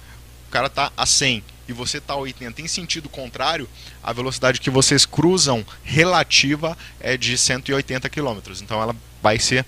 o 0.49 0.51
cara 0.51 0.67
está 0.67 0.91
a 0.97 1.05
100 1.05 1.45
e 1.69 1.73
você 1.73 1.99
está 1.99 2.15
a 2.15 2.17
80 2.17 2.63
em 2.63 2.67
sentido 2.67 3.09
contrário, 3.09 3.69
a 4.03 4.13
velocidade 4.13 4.61
que 4.61 4.71
vocês 4.71 5.05
cruzam 5.05 5.65
relativa 5.85 6.77
é 6.99 7.17
de 7.17 7.37
180 7.37 8.09
km. 8.09 8.39
Então 8.63 8.81
ela 8.81 8.97
vai 9.23 9.39
ser 9.39 9.67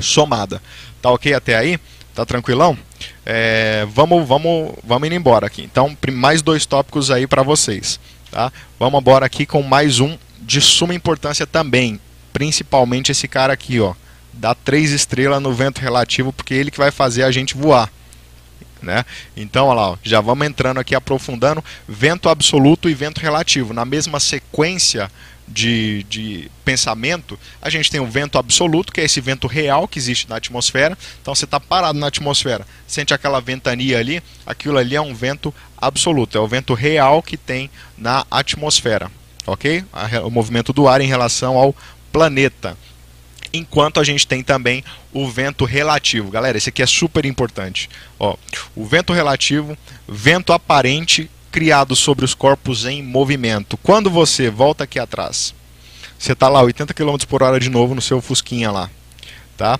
somada. 0.00 0.60
Tá 1.00 1.10
ok 1.10 1.32
até 1.32 1.56
aí? 1.56 1.78
Tá 2.14 2.26
tranquilão? 2.26 2.76
É, 3.24 3.86
vamos, 3.92 4.26
vamos, 4.26 4.74
vamos 4.82 5.06
indo 5.06 5.14
embora 5.14 5.46
aqui. 5.46 5.62
Então, 5.62 5.96
mais 6.12 6.42
dois 6.42 6.66
tópicos 6.66 7.12
aí 7.12 7.28
para 7.28 7.44
vocês. 7.44 8.00
Tá? 8.32 8.52
Vamos 8.76 9.00
embora 9.00 9.24
aqui 9.24 9.46
com 9.46 9.62
mais 9.62 10.00
um 10.00 10.18
de 10.40 10.60
suma 10.60 10.94
importância 10.94 11.46
também. 11.46 12.00
Principalmente 12.32 13.12
esse 13.12 13.28
cara 13.28 13.52
aqui, 13.52 13.78
ó. 13.78 13.94
Dá 14.32 14.54
três 14.54 14.90
estrelas 14.90 15.40
no 15.40 15.52
vento 15.52 15.80
relativo, 15.80 16.32
porque 16.32 16.54
é 16.54 16.56
ele 16.56 16.72
que 16.72 16.78
vai 16.78 16.90
fazer 16.90 17.22
a 17.22 17.30
gente 17.30 17.56
voar. 17.56 17.88
Né? 18.82 19.04
Então, 19.36 19.66
olha 19.66 19.80
lá, 19.80 19.98
já 20.02 20.20
vamos 20.20 20.46
entrando 20.46 20.78
aqui 20.78 20.94
aprofundando 20.94 21.64
vento 21.88 22.28
absoluto 22.28 22.88
e 22.88 22.94
vento 22.94 23.20
relativo. 23.20 23.74
Na 23.74 23.84
mesma 23.84 24.20
sequência 24.20 25.10
de, 25.48 26.04
de 26.04 26.50
pensamento, 26.64 27.38
a 27.60 27.70
gente 27.70 27.90
tem 27.90 28.00
o 28.00 28.06
vento 28.06 28.38
absoluto, 28.38 28.92
que 28.92 29.00
é 29.00 29.04
esse 29.04 29.20
vento 29.20 29.46
real 29.46 29.88
que 29.88 29.98
existe 29.98 30.28
na 30.28 30.36
atmosfera. 30.36 30.96
Então 31.20 31.34
você 31.34 31.44
está 31.44 31.58
parado 31.58 31.98
na 31.98 32.08
atmosfera, 32.08 32.66
sente 32.86 33.14
aquela 33.14 33.40
ventania 33.40 33.98
ali, 33.98 34.22
aquilo 34.46 34.78
ali 34.78 34.94
é 34.94 35.00
um 35.00 35.14
vento 35.14 35.52
absoluto, 35.76 36.36
é 36.36 36.40
o 36.40 36.46
vento 36.46 36.74
real 36.74 37.22
que 37.22 37.36
tem 37.36 37.70
na 37.96 38.26
atmosfera. 38.30 39.10
Ok? 39.46 39.82
O 40.24 40.30
movimento 40.30 40.74
do 40.74 40.86
ar 40.86 41.00
em 41.00 41.08
relação 41.08 41.56
ao 41.56 41.74
planeta 42.12 42.76
enquanto 43.52 44.00
a 44.00 44.04
gente 44.04 44.26
tem 44.26 44.42
também 44.42 44.84
o 45.12 45.28
vento 45.28 45.64
relativo. 45.64 46.30
Galera, 46.30 46.58
esse 46.58 46.68
aqui 46.68 46.82
é 46.82 46.86
super 46.86 47.24
importante. 47.24 47.88
Ó, 48.18 48.36
o 48.74 48.84
vento 48.84 49.12
relativo, 49.12 49.76
vento 50.06 50.52
aparente 50.52 51.30
criado 51.50 51.96
sobre 51.96 52.24
os 52.24 52.34
corpos 52.34 52.84
em 52.84 53.02
movimento. 53.02 53.76
Quando 53.78 54.10
você 54.10 54.50
volta 54.50 54.84
aqui 54.84 54.98
atrás, 54.98 55.54
você 56.18 56.32
está 56.32 56.48
lá 56.48 56.62
80 56.62 56.92
km 56.92 57.16
por 57.28 57.42
hora 57.42 57.58
de 57.58 57.70
novo 57.70 57.94
no 57.94 58.02
seu 58.02 58.20
fusquinha 58.20 58.70
lá, 58.70 58.90
tá? 59.56 59.78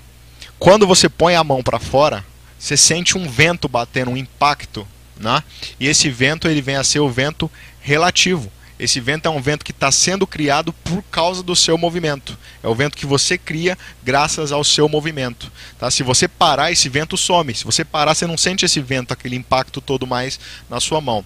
Quando 0.58 0.86
você 0.86 1.08
põe 1.08 1.34
a 1.34 1.44
mão 1.44 1.62
para 1.62 1.78
fora, 1.78 2.24
você 2.58 2.76
sente 2.76 3.16
um 3.16 3.28
vento 3.28 3.68
batendo, 3.68 4.10
um 4.10 4.16
impacto, 4.16 4.86
né? 5.16 5.42
E 5.78 5.86
esse 5.86 6.10
vento 6.10 6.48
ele 6.48 6.62
vem 6.62 6.76
a 6.76 6.84
ser 6.84 7.00
o 7.00 7.10
vento 7.10 7.50
relativo 7.80 8.50
Esse 8.78 9.00
vento 9.00 9.26
é 9.26 9.30
um 9.30 9.40
vento 9.40 9.64
que 9.64 9.72
está 9.72 9.90
sendo 9.90 10.26
criado 10.26 10.72
por 10.72 11.02
causa 11.02 11.42
do 11.42 11.56
seu 11.56 11.76
movimento. 11.76 12.38
É 12.62 12.68
o 12.68 12.74
vento 12.74 12.96
que 12.96 13.06
você 13.06 13.36
cria 13.36 13.76
graças 14.04 14.52
ao 14.52 14.62
seu 14.62 14.88
movimento. 14.88 15.50
Tá? 15.78 15.90
Se 15.90 16.04
você 16.04 16.28
parar, 16.28 16.70
esse 16.70 16.88
vento 16.88 17.16
some. 17.16 17.54
Se 17.54 17.64
você 17.64 17.84
parar, 17.84 18.14
você 18.14 18.26
não 18.26 18.38
sente 18.38 18.64
esse 18.64 18.80
vento, 18.80 19.12
aquele 19.12 19.34
impacto 19.34 19.80
todo 19.80 20.06
mais 20.06 20.38
na 20.70 20.78
sua 20.78 21.00
mão. 21.00 21.24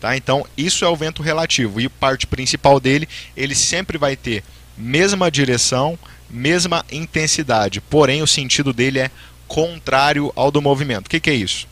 Tá? 0.00 0.16
Então, 0.16 0.46
isso 0.56 0.84
é 0.84 0.88
o 0.88 0.96
vento 0.96 1.22
relativo. 1.22 1.78
E 1.78 1.88
parte 1.88 2.26
principal 2.26 2.80
dele, 2.80 3.06
ele 3.36 3.54
sempre 3.54 3.98
vai 3.98 4.16
ter 4.16 4.42
mesma 4.76 5.30
direção, 5.30 5.98
mesma 6.28 6.84
intensidade. 6.90 7.82
Porém, 7.82 8.22
o 8.22 8.26
sentido 8.26 8.72
dele 8.72 8.98
é 8.98 9.10
contrário 9.46 10.32
ao 10.34 10.50
do 10.50 10.62
movimento. 10.62 11.06
O 11.06 11.10
que, 11.10 11.20
que 11.20 11.30
é 11.30 11.34
isso? 11.34 11.68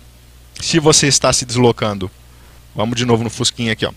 Se 0.61 0.79
você 0.79 1.07
está 1.07 1.33
se 1.33 1.47
deslocando, 1.47 2.11
vamos 2.75 2.97
de 2.97 3.07
novo 3.07 3.25
no 3.25 3.31
fusquinha 3.31 3.73
aqui, 3.73 3.87
ó. 3.87 3.93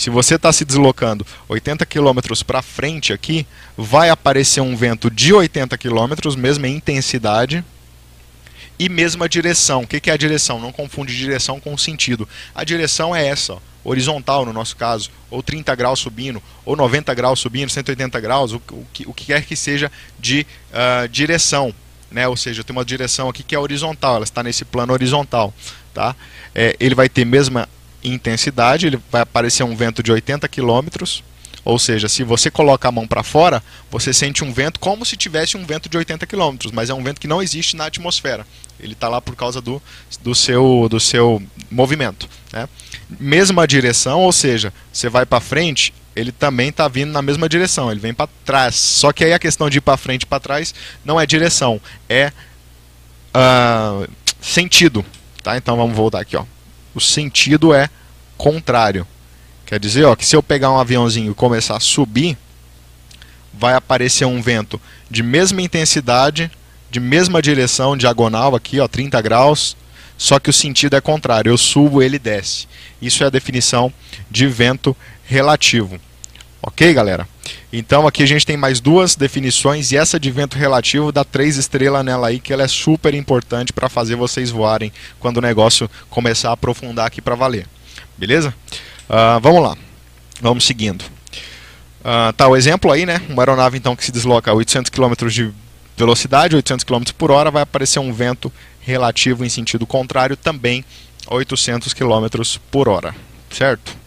Se 0.00 0.08
você 0.08 0.36
está 0.36 0.50
se 0.50 0.64
deslocando 0.64 1.26
80 1.46 1.84
km 1.84 2.20
para 2.46 2.62
frente 2.62 3.12
aqui, 3.12 3.46
vai 3.76 4.08
aparecer 4.08 4.62
um 4.62 4.74
vento 4.74 5.10
de 5.10 5.30
80 5.30 5.76
km, 5.76 6.14
mesma 6.38 6.66
intensidade 6.66 7.62
e 8.78 8.88
mesma 8.88 9.28
direção. 9.28 9.82
O 9.82 9.86
que 9.86 10.08
é 10.08 10.14
a 10.14 10.16
direção? 10.16 10.58
Não 10.58 10.72
confunde 10.72 11.14
direção 11.14 11.60
com 11.60 11.76
sentido. 11.76 12.26
A 12.54 12.64
direção 12.64 13.14
é 13.14 13.26
essa, 13.26 13.52
ó, 13.52 13.58
horizontal 13.84 14.46
no 14.46 14.54
nosso 14.54 14.74
caso, 14.74 15.10
ou 15.30 15.42
30 15.42 15.74
graus 15.74 15.98
subindo, 15.98 16.42
ou 16.64 16.74
90 16.74 17.12
graus 17.12 17.38
subindo, 17.38 17.68
180 17.68 18.18
graus, 18.20 18.52
o, 18.54 18.56
o, 18.56 18.86
que, 18.94 19.06
o 19.06 19.12
que 19.12 19.26
quer 19.26 19.44
que 19.44 19.54
seja 19.54 19.92
de 20.18 20.46
uh, 20.70 21.06
direção. 21.08 21.74
Né? 22.10 22.26
Ou 22.26 22.38
seja, 22.38 22.64
tem 22.64 22.74
uma 22.74 22.86
direção 22.86 23.28
aqui 23.28 23.42
que 23.42 23.54
é 23.54 23.58
horizontal, 23.58 24.16
ela 24.16 24.24
está 24.24 24.42
nesse 24.42 24.64
plano 24.64 24.94
horizontal. 24.94 25.52
Tá? 25.92 26.16
É, 26.54 26.74
ele 26.80 26.94
vai 26.94 27.10
ter 27.10 27.26
mesma 27.26 27.68
intensidade, 28.02 28.86
ele 28.86 28.98
vai 29.10 29.22
aparecer 29.22 29.62
um 29.62 29.76
vento 29.76 30.02
de 30.02 30.10
80 30.12 30.48
km, 30.48 30.88
ou 31.64 31.78
seja, 31.78 32.08
se 32.08 32.24
você 32.24 32.50
coloca 32.50 32.88
a 32.88 32.92
mão 32.92 33.06
para 33.06 33.22
fora, 33.22 33.62
você 33.90 34.12
sente 34.12 34.42
um 34.42 34.52
vento 34.52 34.80
como 34.80 35.04
se 35.04 35.16
tivesse 35.16 35.56
um 35.56 35.64
vento 35.64 35.88
de 35.88 35.96
80 35.96 36.26
km, 36.26 36.56
mas 36.72 36.88
é 36.88 36.94
um 36.94 37.02
vento 37.02 37.20
que 37.20 37.26
não 37.26 37.42
existe 37.42 37.76
na 37.76 37.86
atmosfera. 37.86 38.46
Ele 38.78 38.94
está 38.94 39.08
lá 39.08 39.20
por 39.20 39.36
causa 39.36 39.60
do, 39.60 39.80
do, 40.22 40.34
seu, 40.34 40.88
do 40.88 40.98
seu 40.98 41.42
movimento. 41.70 42.28
Né? 42.52 42.66
Mesma 43.18 43.66
direção, 43.66 44.20
ou 44.20 44.32
seja, 44.32 44.72
você 44.90 45.10
vai 45.10 45.26
para 45.26 45.40
frente, 45.40 45.92
ele 46.16 46.32
também 46.32 46.70
está 46.70 46.88
vindo 46.88 47.12
na 47.12 47.20
mesma 47.20 47.48
direção, 47.48 47.90
ele 47.90 48.00
vem 48.00 48.14
para 48.14 48.28
trás. 48.44 48.74
Só 48.74 49.12
que 49.12 49.22
aí 49.22 49.34
a 49.34 49.38
questão 49.38 49.68
de 49.68 49.78
ir 49.78 49.82
para 49.82 49.98
frente 49.98 50.22
e 50.22 50.26
para 50.26 50.40
trás 50.40 50.74
não 51.04 51.20
é 51.20 51.26
direção, 51.26 51.78
é 52.08 52.32
uh, 53.34 54.08
sentido. 54.40 55.04
Tá? 55.42 55.58
Então 55.58 55.76
vamos 55.76 55.94
voltar 55.94 56.20
aqui. 56.20 56.36
Ó 56.36 56.44
o 56.94 57.00
sentido 57.00 57.72
é 57.74 57.88
contrário. 58.36 59.06
Quer 59.66 59.78
dizer, 59.78 60.04
ó, 60.04 60.16
que 60.16 60.26
se 60.26 60.34
eu 60.34 60.42
pegar 60.42 60.70
um 60.72 60.78
aviãozinho 60.78 61.30
e 61.30 61.34
começar 61.34 61.76
a 61.76 61.80
subir, 61.80 62.36
vai 63.52 63.74
aparecer 63.74 64.24
um 64.24 64.40
vento 64.40 64.80
de 65.10 65.22
mesma 65.22 65.62
intensidade, 65.62 66.50
de 66.90 66.98
mesma 66.98 67.40
direção, 67.40 67.96
diagonal 67.96 68.56
aqui, 68.56 68.80
ó, 68.80 68.88
30 68.88 69.20
graus, 69.20 69.76
só 70.18 70.38
que 70.38 70.50
o 70.50 70.52
sentido 70.52 70.96
é 70.96 71.00
contrário. 71.00 71.50
Eu 71.50 71.56
subo, 71.56 72.02
ele 72.02 72.18
desce. 72.18 72.66
Isso 73.00 73.22
é 73.22 73.26
a 73.26 73.30
definição 73.30 73.92
de 74.30 74.46
vento 74.46 74.96
relativo. 75.24 75.98
Ok, 76.62 76.92
galera? 76.92 77.26
Então 77.72 78.06
aqui 78.06 78.22
a 78.22 78.26
gente 78.26 78.44
tem 78.44 78.56
mais 78.56 78.80
duas 78.80 79.16
definições 79.16 79.92
e 79.92 79.96
essa 79.96 80.20
de 80.20 80.30
vento 80.30 80.58
relativo 80.58 81.10
dá 81.10 81.24
três 81.24 81.56
estrelas 81.56 82.04
nela 82.04 82.28
aí, 82.28 82.38
que 82.38 82.52
ela 82.52 82.62
é 82.62 82.68
super 82.68 83.14
importante 83.14 83.72
para 83.72 83.88
fazer 83.88 84.16
vocês 84.16 84.50
voarem 84.50 84.92
quando 85.18 85.38
o 85.38 85.40
negócio 85.40 85.90
começar 86.10 86.50
a 86.50 86.52
aprofundar 86.52 87.06
aqui 87.06 87.22
para 87.22 87.34
valer. 87.34 87.66
Beleza? 88.18 88.54
Uh, 89.08 89.40
vamos 89.40 89.62
lá. 89.62 89.76
Vamos 90.40 90.64
seguindo. 90.64 91.02
Uh, 92.00 92.32
tá 92.36 92.46
o 92.46 92.56
exemplo 92.56 92.90
aí, 92.90 93.06
né? 93.06 93.22
Uma 93.28 93.42
aeronave 93.42 93.78
então 93.78 93.96
que 93.96 94.04
se 94.04 94.12
desloca 94.12 94.50
a 94.50 94.54
800 94.54 94.90
km 94.90 95.26
de 95.28 95.50
velocidade, 95.96 96.56
800 96.56 96.84
km 96.84 97.02
por 97.16 97.30
hora, 97.30 97.50
vai 97.50 97.62
aparecer 97.62 97.98
um 98.00 98.12
vento 98.12 98.52
relativo 98.80 99.44
em 99.44 99.48
sentido 99.48 99.86
contrário 99.86 100.36
também 100.36 100.84
a 101.26 101.34
800 101.34 101.94
km 101.94 102.26
por 102.70 102.88
hora. 102.88 103.14
Certo? 103.50 103.99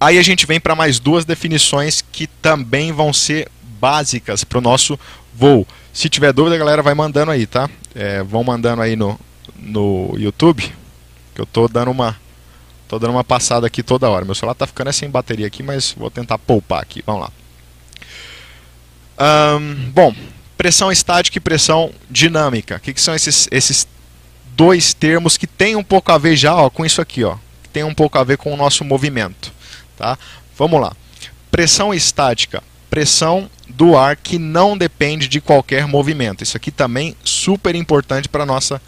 Aí 0.00 0.16
a 0.16 0.22
gente 0.22 0.46
vem 0.46 0.58
para 0.58 0.74
mais 0.74 0.98
duas 0.98 1.26
definições 1.26 2.02
que 2.10 2.26
também 2.26 2.90
vão 2.90 3.12
ser 3.12 3.50
básicas 3.78 4.42
para 4.42 4.56
o 4.56 4.62
nosso 4.62 4.98
voo. 5.34 5.66
Se 5.92 6.08
tiver 6.08 6.32
dúvida, 6.32 6.56
galera, 6.56 6.82
vai 6.82 6.94
mandando 6.94 7.30
aí, 7.30 7.46
tá? 7.46 7.68
É, 7.94 8.22
vão 8.22 8.42
mandando 8.42 8.80
aí 8.80 8.96
no, 8.96 9.20
no 9.58 10.14
YouTube, 10.16 10.62
que 11.34 11.40
eu 11.40 11.44
tô 11.44 11.68
dando 11.68 11.90
uma 11.90 12.16
tô 12.88 12.98
dando 12.98 13.12
uma 13.12 13.22
passada 13.22 13.66
aqui 13.66 13.82
toda 13.82 14.08
hora. 14.08 14.24
Meu 14.24 14.34
celular 14.34 14.54
tá 14.54 14.66
ficando 14.66 14.92
sem 14.92 15.08
bateria 15.08 15.46
aqui, 15.46 15.62
mas 15.62 15.94
vou 15.96 16.10
tentar 16.10 16.38
poupar 16.38 16.80
aqui. 16.80 17.02
Vamos 17.06 17.22
lá. 17.22 17.30
Um, 19.58 19.90
bom, 19.90 20.14
pressão 20.56 20.90
estática 20.90 21.36
e 21.36 21.40
pressão 21.40 21.92
dinâmica. 22.10 22.76
O 22.76 22.80
que, 22.80 22.94
que 22.94 23.00
são 23.00 23.14
esses, 23.14 23.46
esses 23.50 23.86
dois 24.56 24.92
termos 24.92 25.36
que 25.36 25.46
tem 25.46 25.76
um 25.76 25.84
pouco 25.84 26.10
a 26.10 26.18
ver 26.18 26.36
já 26.36 26.54
ó, 26.54 26.68
com 26.68 26.84
isso 26.84 27.00
aqui, 27.00 27.22
ó? 27.22 27.36
Que 27.62 27.68
tem 27.68 27.84
um 27.84 27.94
pouco 27.94 28.18
a 28.18 28.24
ver 28.24 28.38
com 28.38 28.52
o 28.52 28.56
nosso 28.56 28.82
movimento. 28.82 29.52
Tá? 30.00 30.18
Vamos 30.56 30.80
lá. 30.80 30.96
Pressão 31.50 31.92
estática, 31.92 32.62
pressão 32.88 33.50
do 33.68 33.98
ar 33.98 34.16
que 34.16 34.38
não 34.38 34.78
depende 34.78 35.28
de 35.28 35.42
qualquer 35.42 35.86
movimento. 35.86 36.42
Isso 36.42 36.56
aqui 36.56 36.70
também 36.70 37.14
super 37.22 37.74
importante 37.74 38.30
para 38.30 38.46
nossa 38.46 38.80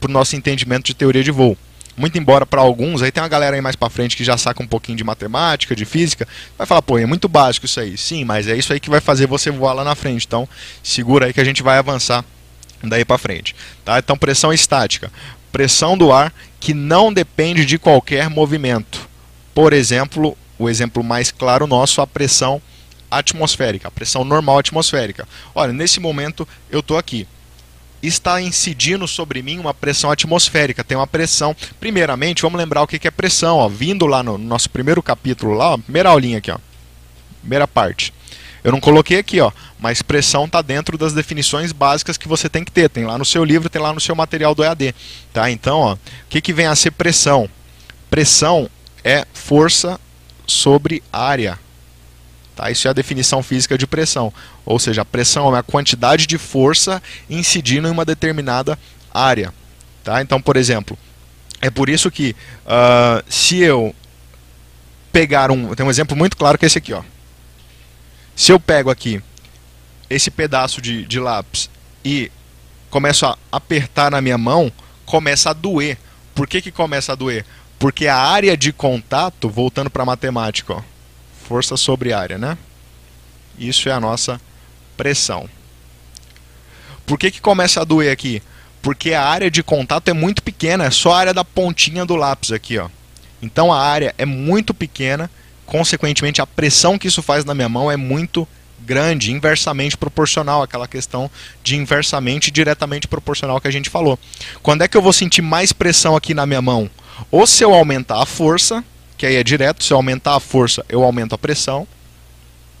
para 0.00 0.08
o 0.08 0.12
nosso 0.12 0.36
entendimento 0.36 0.86
de 0.86 0.94
teoria 0.94 1.24
de 1.24 1.32
voo. 1.32 1.58
Muito 1.96 2.16
embora 2.16 2.46
para 2.46 2.60
alguns, 2.60 3.02
aí 3.02 3.10
tem 3.10 3.20
uma 3.20 3.28
galera 3.28 3.56
aí 3.56 3.60
mais 3.60 3.74
para 3.74 3.90
frente 3.90 4.16
que 4.16 4.22
já 4.22 4.38
saca 4.38 4.62
um 4.62 4.66
pouquinho 4.66 4.96
de 4.96 5.02
matemática, 5.02 5.74
de 5.74 5.84
física, 5.84 6.26
vai 6.56 6.66
falar, 6.66 6.82
pô, 6.82 6.96
é 6.96 7.04
muito 7.04 7.28
básico 7.28 7.66
isso 7.66 7.80
aí. 7.80 7.98
Sim, 7.98 8.24
mas 8.24 8.46
é 8.46 8.56
isso 8.56 8.72
aí 8.72 8.78
que 8.78 8.88
vai 8.88 9.00
fazer 9.00 9.26
você 9.26 9.50
voar 9.50 9.72
lá 9.72 9.82
na 9.82 9.96
frente. 9.96 10.24
Então, 10.24 10.48
segura 10.82 11.26
aí 11.26 11.32
que 11.32 11.40
a 11.40 11.44
gente 11.44 11.64
vai 11.64 11.78
avançar 11.78 12.24
daí 12.82 13.04
para 13.04 13.18
frente. 13.18 13.56
Tá? 13.84 13.98
Então, 13.98 14.16
pressão 14.16 14.52
estática, 14.52 15.12
pressão 15.50 15.98
do 15.98 16.12
ar 16.12 16.32
que 16.60 16.72
não 16.72 17.12
depende 17.12 17.66
de 17.66 17.76
qualquer 17.76 18.30
movimento. 18.30 19.08
Por 19.52 19.72
exemplo, 19.72 20.36
o 20.58 20.68
exemplo 20.68 21.02
mais 21.02 21.30
claro 21.30 21.66
nosso, 21.66 22.00
a 22.00 22.06
pressão 22.06 22.60
atmosférica, 23.10 23.88
a 23.88 23.90
pressão 23.90 24.24
normal 24.24 24.58
atmosférica. 24.58 25.26
Olha, 25.54 25.72
nesse 25.72 26.00
momento 26.00 26.46
eu 26.70 26.80
estou 26.80 26.98
aqui. 26.98 27.26
Está 28.02 28.40
incidindo 28.40 29.08
sobre 29.08 29.40
mim 29.40 29.58
uma 29.58 29.72
pressão 29.72 30.10
atmosférica, 30.10 30.84
tem 30.84 30.96
uma 30.96 31.06
pressão. 31.06 31.56
Primeiramente, 31.80 32.42
vamos 32.42 32.58
lembrar 32.58 32.82
o 32.82 32.86
que 32.86 33.08
é 33.08 33.10
pressão. 33.10 33.56
Ó. 33.56 33.68
Vindo 33.68 34.06
lá 34.06 34.22
no 34.22 34.36
nosso 34.36 34.68
primeiro 34.68 35.02
capítulo, 35.02 35.54
lá, 35.54 35.70
ó, 35.70 35.78
primeira 35.78 36.10
aulinha 36.10 36.38
aqui, 36.38 36.50
ó, 36.50 36.58
primeira 37.40 37.66
parte. 37.66 38.12
Eu 38.62 38.72
não 38.72 38.80
coloquei 38.80 39.18
aqui, 39.18 39.40
ó, 39.40 39.52
mas 39.78 40.00
pressão 40.00 40.46
está 40.46 40.62
dentro 40.62 40.96
das 40.96 41.12
definições 41.12 41.70
básicas 41.70 42.16
que 42.16 42.28
você 42.28 42.48
tem 42.48 42.64
que 42.64 42.72
ter. 42.72 42.88
Tem 42.88 43.04
lá 43.04 43.16
no 43.18 43.24
seu 43.24 43.44
livro, 43.44 43.68
tem 43.68 43.80
lá 43.80 43.92
no 43.92 44.00
seu 44.00 44.14
material 44.14 44.54
do 44.54 44.64
EAD. 44.64 44.94
Tá? 45.32 45.50
Então, 45.50 45.80
ó, 45.80 45.94
o 45.94 45.98
que, 46.28 46.40
que 46.40 46.52
vem 46.52 46.66
a 46.66 46.74
ser 46.74 46.90
pressão? 46.90 47.48
Pressão 48.08 48.68
é 49.02 49.26
força 49.34 50.00
sobre 50.46 51.02
área. 51.12 51.58
Tá? 52.54 52.70
Isso 52.70 52.86
é 52.86 52.90
a 52.90 52.94
definição 52.94 53.42
física 53.42 53.76
de 53.76 53.86
pressão. 53.86 54.32
Ou 54.64 54.78
seja, 54.78 55.02
a 55.02 55.04
pressão 55.04 55.54
é 55.54 55.58
a 55.58 55.62
quantidade 55.62 56.26
de 56.26 56.38
força 56.38 57.02
incidindo 57.28 57.88
em 57.88 57.90
uma 57.90 58.04
determinada 58.04 58.78
área. 59.12 59.52
Tá? 60.02 60.22
Então, 60.22 60.40
por 60.40 60.56
exemplo, 60.56 60.98
é 61.60 61.70
por 61.70 61.88
isso 61.88 62.10
que 62.10 62.36
uh, 62.66 63.24
se 63.28 63.58
eu 63.58 63.94
pegar 65.12 65.50
um. 65.50 65.74
Tem 65.74 65.86
um 65.86 65.90
exemplo 65.90 66.16
muito 66.16 66.36
claro 66.36 66.58
que 66.58 66.64
é 66.64 66.66
esse 66.66 66.78
aqui. 66.78 66.92
Ó. 66.92 67.02
Se 68.36 68.52
eu 68.52 68.58
pego 68.58 68.90
aqui 68.90 69.22
esse 70.10 70.30
pedaço 70.30 70.82
de, 70.82 71.04
de 71.06 71.18
lápis 71.18 71.70
e 72.04 72.30
começo 72.90 73.24
a 73.24 73.38
apertar 73.50 74.10
na 74.10 74.20
minha 74.20 74.36
mão, 74.36 74.70
começa 75.06 75.50
a 75.50 75.52
doer. 75.52 75.96
Por 76.34 76.48
que, 76.48 76.60
que 76.60 76.70
começa 76.70 77.12
a 77.12 77.14
doer? 77.14 77.46
Porque 77.78 78.06
a 78.06 78.16
área 78.16 78.56
de 78.56 78.72
contato, 78.72 79.48
voltando 79.48 79.90
para 79.90 80.02
a 80.02 80.06
matemática, 80.06 80.74
ó, 80.74 80.82
força 81.46 81.76
sobre 81.76 82.12
área, 82.12 82.38
né? 82.38 82.56
Isso 83.58 83.88
é 83.88 83.92
a 83.92 84.00
nossa 84.00 84.40
pressão. 84.96 85.48
Por 87.06 87.18
que, 87.18 87.30
que 87.30 87.40
começa 87.40 87.80
a 87.80 87.84
doer 87.84 88.10
aqui? 88.10 88.42
Porque 88.80 89.12
a 89.12 89.22
área 89.22 89.50
de 89.50 89.62
contato 89.62 90.08
é 90.08 90.12
muito 90.12 90.42
pequena, 90.42 90.84
é 90.84 90.90
só 90.90 91.12
a 91.12 91.18
área 91.18 91.34
da 91.34 91.44
pontinha 91.44 92.04
do 92.04 92.16
lápis 92.16 92.52
aqui, 92.52 92.78
ó. 92.78 92.88
Então 93.40 93.72
a 93.72 93.80
área 93.80 94.14
é 94.16 94.24
muito 94.24 94.72
pequena, 94.72 95.30
consequentemente 95.66 96.40
a 96.40 96.46
pressão 96.46 96.98
que 96.98 97.08
isso 97.08 97.22
faz 97.22 97.44
na 97.44 97.54
minha 97.54 97.68
mão 97.68 97.90
é 97.90 97.96
muito 97.96 98.48
grande, 98.84 99.32
inversamente 99.32 99.96
proporcional, 99.96 100.62
aquela 100.62 100.86
questão 100.86 101.30
de 101.62 101.76
inversamente 101.76 102.50
diretamente 102.50 103.08
proporcional 103.08 103.60
que 103.60 103.68
a 103.68 103.70
gente 103.70 103.88
falou. 103.88 104.18
Quando 104.62 104.82
é 104.82 104.88
que 104.88 104.96
eu 104.96 105.02
vou 105.02 105.12
sentir 105.12 105.42
mais 105.42 105.72
pressão 105.72 106.16
aqui 106.16 106.34
na 106.34 106.46
minha 106.46 106.62
mão? 106.62 106.90
Ou 107.30 107.46
se 107.46 107.62
eu 107.62 107.74
aumentar 107.74 108.22
a 108.22 108.26
força, 108.26 108.84
que 109.16 109.26
aí 109.26 109.36
é 109.36 109.44
direto, 109.44 109.82
se 109.84 109.92
eu 109.92 109.96
aumentar 109.96 110.36
a 110.36 110.40
força, 110.40 110.84
eu 110.88 111.02
aumento 111.02 111.34
a 111.34 111.38
pressão, 111.38 111.86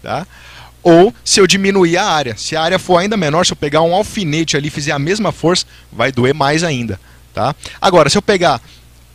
tá? 0.02 0.26
Ou 0.82 1.14
se 1.24 1.40
eu 1.40 1.46
diminuir 1.46 1.96
a 1.96 2.04
área. 2.04 2.36
Se 2.36 2.54
a 2.54 2.62
área 2.62 2.78
for 2.78 2.98
ainda 2.98 3.16
menor, 3.16 3.46
se 3.46 3.52
eu 3.52 3.56
pegar 3.56 3.80
um 3.82 3.94
alfinete 3.94 4.56
ali 4.56 4.68
e 4.68 4.70
fizer 4.70 4.92
a 4.92 4.98
mesma 4.98 5.32
força, 5.32 5.66
vai 5.90 6.12
doer 6.12 6.34
mais 6.34 6.62
ainda, 6.62 7.00
tá? 7.32 7.54
Agora, 7.80 8.10
se 8.10 8.18
eu 8.18 8.22
pegar 8.22 8.60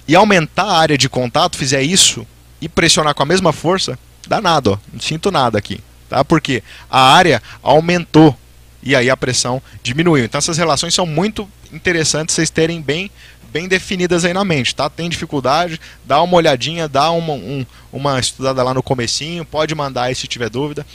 e 0.08 0.16
aumentar 0.16 0.64
a 0.64 0.78
área 0.78 0.98
de 0.98 1.08
contato, 1.08 1.58
fizer 1.58 1.84
isso 1.84 2.26
e 2.60 2.68
pressionar 2.68 3.14
com 3.14 3.22
a 3.22 3.26
mesma 3.26 3.54
força, 3.54 3.98
dá 4.28 4.42
nada, 4.42 4.72
ó, 4.72 4.78
não 4.92 5.00
sinto 5.00 5.32
nada 5.32 5.58
aqui. 5.58 5.80
Tá? 6.10 6.26
Porque 6.26 6.64
a 6.90 7.14
área 7.14 7.42
aumentou 7.62 8.36
e 8.82 8.96
aí 8.96 9.10
a 9.10 9.16
pressão 9.16 9.62
diminuiu. 9.84 10.26
Então 10.26 10.40
essas 10.40 10.58
relações 10.58 10.96
são 10.96 11.06
muito 11.06 11.48
interessantes 11.72 12.34
vocês 12.34 12.50
terem 12.50 12.82
bem 12.82 13.12
bem 13.52 13.68
definidas 13.68 14.24
aí 14.26 14.34
na 14.34 14.46
mente, 14.46 14.76
tá? 14.76 14.90
Tem 14.90 15.10
dificuldade, 15.10 15.80
dá 16.06 16.22
uma 16.22 16.38
olhadinha, 16.38 16.88
dá 16.88 17.12
uma, 17.12 17.34
um, 17.34 17.66
uma 17.92 18.20
estudada 18.20 18.64
lá 18.64 18.74
no 18.74 18.84
comecinho, 18.84 19.44
pode 19.44 19.74
mandar 19.76 20.04
aí 20.04 20.16
se 20.16 20.28
tiver 20.28 20.50
dúvida, 20.50 20.86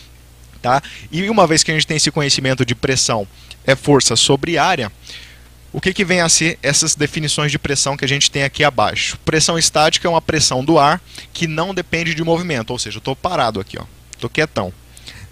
tá? 0.63 0.83
E 1.11 1.29
uma 1.29 1.47
vez 1.47 1.63
que 1.63 1.71
a 1.71 1.75
gente 1.75 1.87
tem 1.87 1.97
esse 1.97 2.11
conhecimento 2.11 2.65
de 2.65 2.75
pressão 2.75 3.27
é 3.67 3.75
força 3.75 4.17
sobre 4.17 4.59
área, 4.59 4.91
o 5.73 5.81
que, 5.81 5.93
que 5.93 6.05
vem 6.05 6.21
a 6.21 6.29
ser 6.29 6.57
essas 6.63 6.95
definições 6.95 7.51
de 7.51 7.59
pressão 7.59 7.97
que 7.97 8.05
a 8.05 8.09
gente 8.09 8.31
tem 8.31 8.45
aqui 8.45 8.63
abaixo? 8.63 9.19
Pressão 9.25 9.59
estática 9.59 10.07
é 10.07 10.11
uma 10.11 10.23
pressão 10.23 10.65
do 10.65 10.79
ar 10.79 11.03
que 11.33 11.49
não 11.49 11.75
depende 11.75 12.15
de 12.15 12.23
movimento, 12.23 12.71
ou 12.71 12.79
seja, 12.79 12.99
eu 12.99 13.01
estou 13.01 13.17
parado 13.17 13.59
aqui, 13.59 13.77
ó, 13.77 13.85
estou 14.13 14.31
quietão. 14.31 14.73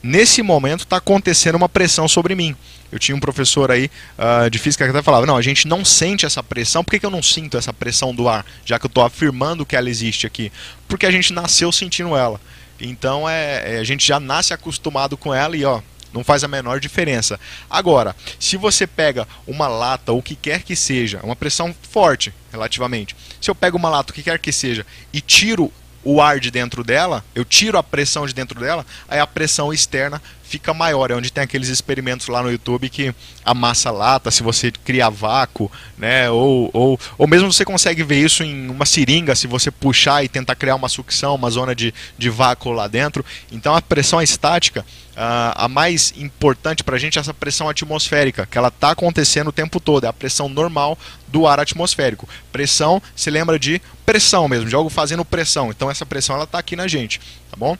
Nesse 0.02 0.42
momento 0.42 0.80
está 0.80 0.96
acontecendo 0.96 1.54
uma 1.54 1.68
pressão 1.68 2.08
sobre 2.08 2.34
mim. 2.34 2.56
Eu 2.90 2.98
tinha 2.98 3.16
um 3.16 3.20
professor 3.20 3.70
aí 3.70 3.90
uh, 4.18 4.50
de 4.50 4.58
física 4.58 4.84
que 4.84 4.90
até 4.90 5.02
falava: 5.02 5.24
não, 5.24 5.36
a 5.36 5.42
gente 5.42 5.66
não 5.68 5.84
sente 5.84 6.26
essa 6.26 6.42
pressão. 6.42 6.82
Por 6.82 6.90
que, 6.90 6.98
que 6.98 7.06
eu 7.06 7.10
não 7.10 7.22
sinto 7.22 7.56
essa 7.56 7.72
pressão 7.72 8.14
do 8.14 8.28
ar, 8.28 8.44
já 8.64 8.78
que 8.78 8.86
eu 8.86 8.88
estou 8.88 9.04
afirmando 9.04 9.64
que 9.64 9.76
ela 9.76 9.88
existe 9.88 10.26
aqui? 10.26 10.50
Porque 10.88 11.06
a 11.06 11.10
gente 11.10 11.32
nasceu 11.32 11.70
sentindo 11.70 12.16
ela. 12.16 12.40
Então 12.80 13.28
é, 13.28 13.76
é, 13.76 13.78
a 13.78 13.84
gente 13.84 14.06
já 14.06 14.18
nasce 14.18 14.52
acostumado 14.52 15.16
com 15.16 15.32
ela 15.32 15.56
e 15.56 15.64
ó, 15.64 15.80
não 16.12 16.24
faz 16.24 16.42
a 16.42 16.48
menor 16.48 16.80
diferença. 16.80 17.38
Agora, 17.70 18.14
se 18.38 18.56
você 18.56 18.86
pega 18.86 19.26
uma 19.46 19.68
lata, 19.68 20.12
ou 20.12 20.18
o 20.18 20.22
que 20.22 20.34
quer 20.34 20.62
que 20.62 20.74
seja, 20.74 21.20
uma 21.22 21.36
pressão 21.36 21.74
forte 21.90 22.34
relativamente, 22.50 23.16
se 23.40 23.50
eu 23.50 23.54
pego 23.54 23.78
uma 23.78 23.88
lata, 23.88 24.10
o 24.10 24.14
que 24.14 24.22
quer 24.22 24.38
que 24.38 24.52
seja, 24.52 24.84
e 25.12 25.20
tiro 25.20 25.72
o 26.04 26.20
ar 26.20 26.40
de 26.40 26.50
dentro 26.50 26.82
dela, 26.82 27.24
eu 27.34 27.44
tiro 27.44 27.78
a 27.78 27.82
pressão 27.82 28.26
de 28.26 28.34
dentro 28.34 28.58
dela, 28.58 28.84
aí 29.08 29.18
a 29.20 29.26
pressão 29.26 29.72
externa 29.72 30.20
fica 30.52 30.74
maior. 30.74 31.10
É 31.10 31.14
onde 31.14 31.32
tem 31.32 31.42
aqueles 31.42 31.68
experimentos 31.68 32.28
lá 32.28 32.42
no 32.42 32.50
YouTube 32.50 32.90
que 32.90 33.14
amassa 33.42 33.90
lata, 33.90 34.30
se 34.30 34.42
você 34.42 34.70
cria 34.70 35.08
vácuo, 35.08 35.72
né? 35.96 36.30
Ou, 36.30 36.68
ou, 36.74 37.00
ou 37.16 37.26
mesmo 37.26 37.50
você 37.50 37.64
consegue 37.64 38.02
ver 38.02 38.22
isso 38.22 38.42
em 38.42 38.68
uma 38.68 38.84
seringa, 38.84 39.34
se 39.34 39.46
você 39.46 39.70
puxar 39.70 40.22
e 40.22 40.28
tentar 40.28 40.54
criar 40.54 40.74
uma 40.74 40.90
sucção, 40.90 41.34
uma 41.34 41.50
zona 41.50 41.74
de, 41.74 41.94
de 42.18 42.28
vácuo 42.28 42.70
lá 42.70 42.86
dentro. 42.86 43.24
Então 43.50 43.74
a 43.74 43.80
pressão 43.80 44.20
estática, 44.20 44.84
Uh, 45.12 45.52
a 45.56 45.68
mais 45.68 46.14
importante 46.16 46.82
para 46.82 46.96
a 46.96 46.98
gente 46.98 47.18
é 47.18 47.20
essa 47.20 47.34
pressão 47.34 47.68
atmosférica, 47.68 48.46
que 48.46 48.56
ela 48.56 48.68
está 48.68 48.92
acontecendo 48.92 49.48
o 49.48 49.52
tempo 49.52 49.78
todo, 49.78 50.04
é 50.04 50.08
a 50.08 50.12
pressão 50.12 50.48
normal 50.48 50.98
do 51.28 51.46
ar 51.46 51.60
atmosférico. 51.60 52.26
Pressão, 52.50 53.00
se 53.14 53.30
lembra 53.30 53.58
de 53.58 53.78
pressão 54.06 54.48
mesmo, 54.48 54.70
de 54.70 54.74
algo 54.74 54.88
fazendo 54.88 55.22
pressão. 55.22 55.68
Então 55.68 55.90
essa 55.90 56.06
pressão 56.06 56.36
ela 56.36 56.44
está 56.44 56.58
aqui 56.58 56.74
na 56.76 56.88
gente, 56.88 57.20
tá 57.50 57.58
bom? 57.58 57.76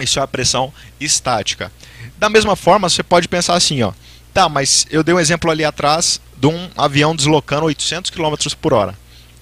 Isso 0.00 0.18
é 0.18 0.22
a 0.22 0.26
pressão 0.26 0.72
estática. 0.98 1.70
Da 2.22 2.30
mesma 2.30 2.54
forma, 2.54 2.88
você 2.88 3.02
pode 3.02 3.26
pensar 3.26 3.54
assim, 3.54 3.82
ó. 3.82 3.92
Tá, 4.32 4.48
mas 4.48 4.86
eu 4.92 5.02
dei 5.02 5.12
um 5.12 5.18
exemplo 5.18 5.50
ali 5.50 5.64
atrás 5.64 6.20
de 6.36 6.46
um 6.46 6.70
avião 6.76 7.16
deslocando 7.16 7.66
800 7.66 8.12
km 8.12 8.34
por 8.60 8.72
hora. 8.72 8.94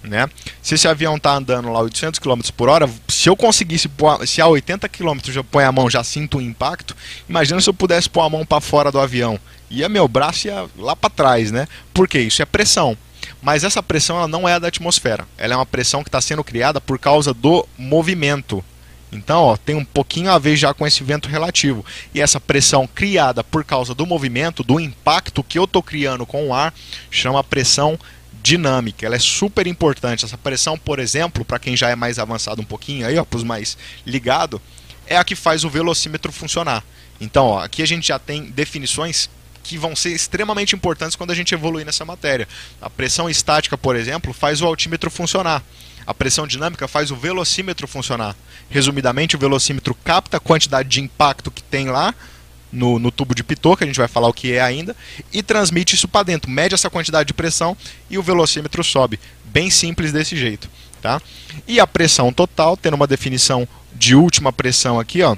Né? 0.03 0.27
Se 0.63 0.77
esse 0.77 0.89
avião 0.89 1.17
está 1.17 1.35
andando 1.35 1.71
lá 1.71 1.81
800 1.81 2.19
km 2.19 2.41
por 2.57 2.71
hora, 2.71 2.89
se 3.07 3.29
eu 3.29 3.37
conseguisse 3.37 3.87
pôr, 3.87 4.27
se 4.27 4.41
a 4.41 4.47
80 4.47 4.89
km 4.89 5.19
eu 5.35 5.45
põe 5.45 5.65
a 5.65 5.71
mão 5.71 5.91
já 5.91 6.03
sinto 6.03 6.39
um 6.39 6.41
impacto, 6.41 6.97
imagina 7.29 7.61
se 7.61 7.69
eu 7.69 7.75
pudesse 7.75 8.09
pôr 8.09 8.23
a 8.23 8.31
mão 8.31 8.47
para 8.47 8.63
fora 8.63 8.91
do 8.91 8.99
avião. 8.99 9.39
Ia 9.71 9.87
meu 9.87 10.09
braço 10.09 10.47
ia 10.47 10.67
lá 10.79 10.97
para 10.97 11.11
trás, 11.11 11.51
né? 11.51 11.69
Porque 11.93 12.19
isso 12.19 12.41
é 12.41 12.47
pressão. 12.47 12.97
Mas 13.43 13.63
essa 13.63 13.83
pressão 13.83 14.17
ela 14.17 14.27
não 14.27 14.49
é 14.49 14.59
da 14.59 14.69
atmosfera. 14.69 15.29
Ela 15.37 15.53
é 15.53 15.57
uma 15.59 15.67
pressão 15.67 16.03
que 16.03 16.09
está 16.09 16.23
sendo 16.23 16.43
criada 16.43 16.81
por 16.81 16.99
causa 16.99 17.35
do 17.35 17.69
movimento. 17.77 18.65
Então, 19.13 19.43
ó, 19.43 19.57
tem 19.57 19.75
um 19.75 19.85
pouquinho 19.85 20.31
a 20.31 20.39
ver 20.39 20.57
já 20.57 20.73
com 20.73 20.87
esse 20.87 21.03
vento 21.03 21.29
relativo. 21.29 21.85
E 22.15 22.21
essa 22.21 22.41
pressão 22.41 22.87
criada 22.87 23.43
por 23.43 23.65
causa 23.65 23.95
do 23.95 24.07
movimento, 24.07 24.63
do 24.63 24.79
impacto 24.79 25.43
que 25.43 25.59
eu 25.59 25.65
estou 25.65 25.83
criando 25.83 26.25
com 26.25 26.49
o 26.49 26.55
ar, 26.55 26.73
chama 27.11 27.43
pressão 27.43 27.99
dinâmica. 28.43 29.05
Ela 29.05 29.17
é 29.17 29.21
super 29.21 29.67
importante. 29.67 30.25
Essa 30.25 30.39
pressão, 30.39 30.79
por 30.79 30.99
exemplo, 30.99 31.45
para 31.45 31.59
quem 31.59 31.77
já 31.77 31.91
é 31.91 31.97
mais 31.97 32.19
avançado 32.19 32.63
um 32.63 32.65
pouquinho, 32.65 33.07
aí, 33.07 33.23
para 33.25 33.37
os 33.37 33.45
mais 33.45 33.77
ligado, 34.07 34.61
é 35.07 35.17
a 35.17 35.25
que 35.25 35.35
faz 35.35 35.65
o 35.65 35.71
velocímetro 35.71 36.33
funcionar. 36.33 36.85
Então, 37.21 37.47
ó, 37.47 37.63
aqui 37.63 37.83
a 37.83 37.87
gente 37.87 38.09
já 38.09 38.19
tem 38.19 38.45
definições 38.45 39.29
que 39.63 39.77
vão 39.77 39.95
ser 39.95 40.11
extremamente 40.11 40.75
importantes 40.75 41.17
quando 41.17 41.31
a 41.33 41.35
gente 41.35 41.53
evoluir 41.53 41.85
nessa 41.85 42.05
matéria. 42.05 42.49
A 42.81 42.89
pressão 42.89 43.29
estática, 43.29 43.77
por 43.77 43.95
exemplo, 43.95 44.33
faz 44.33 44.63
o 44.63 44.67
altímetro 44.67 45.11
funcionar. 45.11 45.63
A 46.07 46.15
pressão 46.15 46.47
dinâmica 46.47 46.89
faz 46.89 47.11
o 47.11 47.17
velocímetro 47.17 47.87
funcionar. 47.87 48.37
Resumidamente, 48.69 49.37
o 49.37 49.39
velocímetro 49.39 49.95
capta 49.95 50.37
a 50.37 50.41
quantidade 50.41 50.89
de 50.89 51.01
impacto 51.01 51.51
que 51.51 51.63
tem 51.63 51.89
lá 51.89 52.15
no, 52.73 52.99
no, 52.99 53.11
tubo 53.11 53.35
de 53.35 53.43
Pitot, 53.43 53.77
que 53.77 53.85
a 53.85 53.87
gente 53.87 53.99
vai 53.99 54.09
falar 54.09 54.29
o 54.29 54.33
que 54.33 54.53
é 54.53 54.61
ainda, 54.61 54.97
e 55.33 55.43
transmite 55.43 55.95
isso 55.95 56.07
para 56.07 56.25
dentro, 56.25 56.51
mede 56.51 56.75
essa 56.75 56.89
quantidade 56.89 57.27
de 57.27 57.35
pressão 57.35 57.77
e 58.09 58.17
o 58.17 58.23
velocímetro 58.23 58.85
sobe. 58.85 59.19
Bem 59.45 59.71
simples 59.71 60.13
desse 60.13 60.37
jeito. 60.37 60.69
Tá? 61.03 61.21
E 61.67 61.81
a 61.81 61.87
pressão 61.87 62.33
total, 62.33 62.77
tendo 62.77 62.95
uma 62.95 63.07
definição 63.07 63.67
de 63.95 64.15
última 64.15 64.53
pressão 64.53 65.01
aqui, 65.01 65.23
ó, 65.23 65.35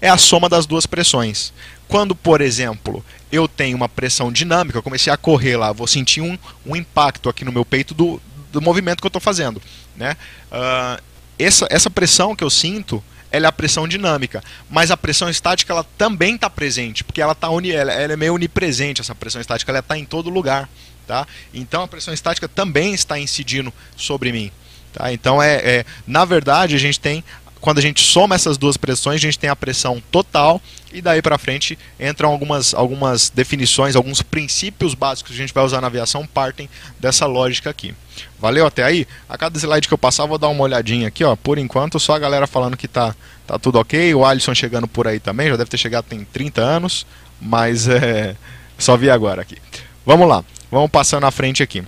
é 0.00 0.10
a 0.10 0.18
soma 0.18 0.48
das 0.48 0.66
duas 0.66 0.84
pressões. 0.84 1.52
Quando, 1.88 2.14
por 2.14 2.42
exemplo, 2.42 3.02
eu 3.32 3.48
tenho 3.48 3.76
uma 3.76 3.88
pressão 3.88 4.30
dinâmica, 4.30 4.78
eu 4.78 4.82
comecei 4.82 5.12
a 5.12 5.16
correr 5.16 5.56
lá, 5.56 5.72
vou 5.72 5.86
sentir 5.86 6.20
um, 6.20 6.38
um 6.66 6.76
impacto 6.76 7.30
aqui 7.30 7.44
no 7.44 7.52
meu 7.52 7.64
peito 7.64 7.94
do, 7.94 8.20
do 8.54 8.62
movimento 8.62 9.00
que 9.00 9.06
eu 9.06 9.08
estou 9.08 9.20
fazendo. 9.20 9.60
Né? 9.96 10.16
Uh, 10.50 11.02
essa, 11.38 11.66
essa 11.68 11.90
pressão 11.90 12.34
que 12.34 12.44
eu 12.44 12.50
sinto 12.50 13.02
ela 13.30 13.46
é 13.46 13.48
a 13.48 13.52
pressão 13.52 13.88
dinâmica. 13.88 14.44
Mas 14.70 14.92
a 14.92 14.96
pressão 14.96 15.28
estática 15.28 15.72
ela 15.72 15.84
também 15.98 16.36
está 16.36 16.48
presente, 16.48 17.02
porque 17.02 17.20
ela, 17.20 17.34
tá 17.34 17.50
uni, 17.50 17.72
ela, 17.72 17.92
ela, 17.92 18.12
é 18.12 18.16
meio 18.16 18.32
onipresente, 18.32 19.00
essa 19.00 19.12
pressão 19.12 19.40
estática 19.40 19.72
ela 19.72 19.80
está 19.80 19.98
em 19.98 20.04
todo 20.04 20.30
lugar. 20.30 20.68
Tá? 21.04 21.26
Então 21.52 21.82
a 21.82 21.88
pressão 21.88 22.14
estática 22.14 22.48
também 22.48 22.94
está 22.94 23.18
incidindo 23.18 23.72
sobre 23.96 24.30
mim. 24.30 24.52
Tá? 24.92 25.12
Então 25.12 25.42
é, 25.42 25.56
é, 25.56 25.84
na 26.06 26.24
verdade 26.24 26.76
a 26.76 26.78
gente 26.78 27.00
tem 27.00 27.24
quando 27.64 27.78
a 27.78 27.80
gente 27.80 28.02
soma 28.02 28.34
essas 28.34 28.58
duas 28.58 28.76
pressões, 28.76 29.16
a 29.16 29.18
gente 29.20 29.38
tem 29.38 29.48
a 29.48 29.56
pressão 29.56 29.98
total 30.10 30.60
e 30.92 31.00
daí 31.00 31.22
para 31.22 31.38
frente 31.38 31.78
entram 31.98 32.28
algumas, 32.28 32.74
algumas 32.74 33.30
definições, 33.30 33.96
alguns 33.96 34.20
princípios 34.20 34.92
básicos 34.92 35.30
que 35.30 35.38
a 35.38 35.40
gente 35.40 35.54
vai 35.54 35.64
usar 35.64 35.80
na 35.80 35.86
aviação 35.86 36.26
partem 36.26 36.68
dessa 37.00 37.24
lógica 37.24 37.70
aqui. 37.70 37.94
Valeu 38.38 38.66
até 38.66 38.82
aí? 38.82 39.08
A 39.26 39.38
cada 39.38 39.58
slide 39.58 39.88
que 39.88 39.94
eu 39.94 39.96
passar, 39.96 40.26
vou 40.26 40.36
dar 40.36 40.48
uma 40.48 40.62
olhadinha 40.62 41.08
aqui, 41.08 41.24
ó. 41.24 41.34
Por 41.36 41.56
enquanto, 41.56 41.98
só 41.98 42.14
a 42.14 42.18
galera 42.18 42.46
falando 42.46 42.76
que 42.76 42.86
tá, 42.86 43.16
tá 43.46 43.58
tudo 43.58 43.78
ok. 43.78 44.14
O 44.14 44.26
Alisson 44.26 44.54
chegando 44.54 44.86
por 44.86 45.08
aí 45.08 45.18
também, 45.18 45.48
já 45.48 45.56
deve 45.56 45.70
ter 45.70 45.78
chegado 45.78 46.04
tem 46.04 46.22
30 46.22 46.60
anos, 46.60 47.06
mas 47.40 47.88
é, 47.88 48.36
só 48.76 48.94
vi 48.94 49.08
agora 49.08 49.40
aqui. 49.40 49.56
Vamos 50.04 50.28
lá, 50.28 50.44
vamos 50.70 50.90
passando 50.90 51.22
na 51.22 51.30
frente 51.30 51.62
aqui. 51.62 51.82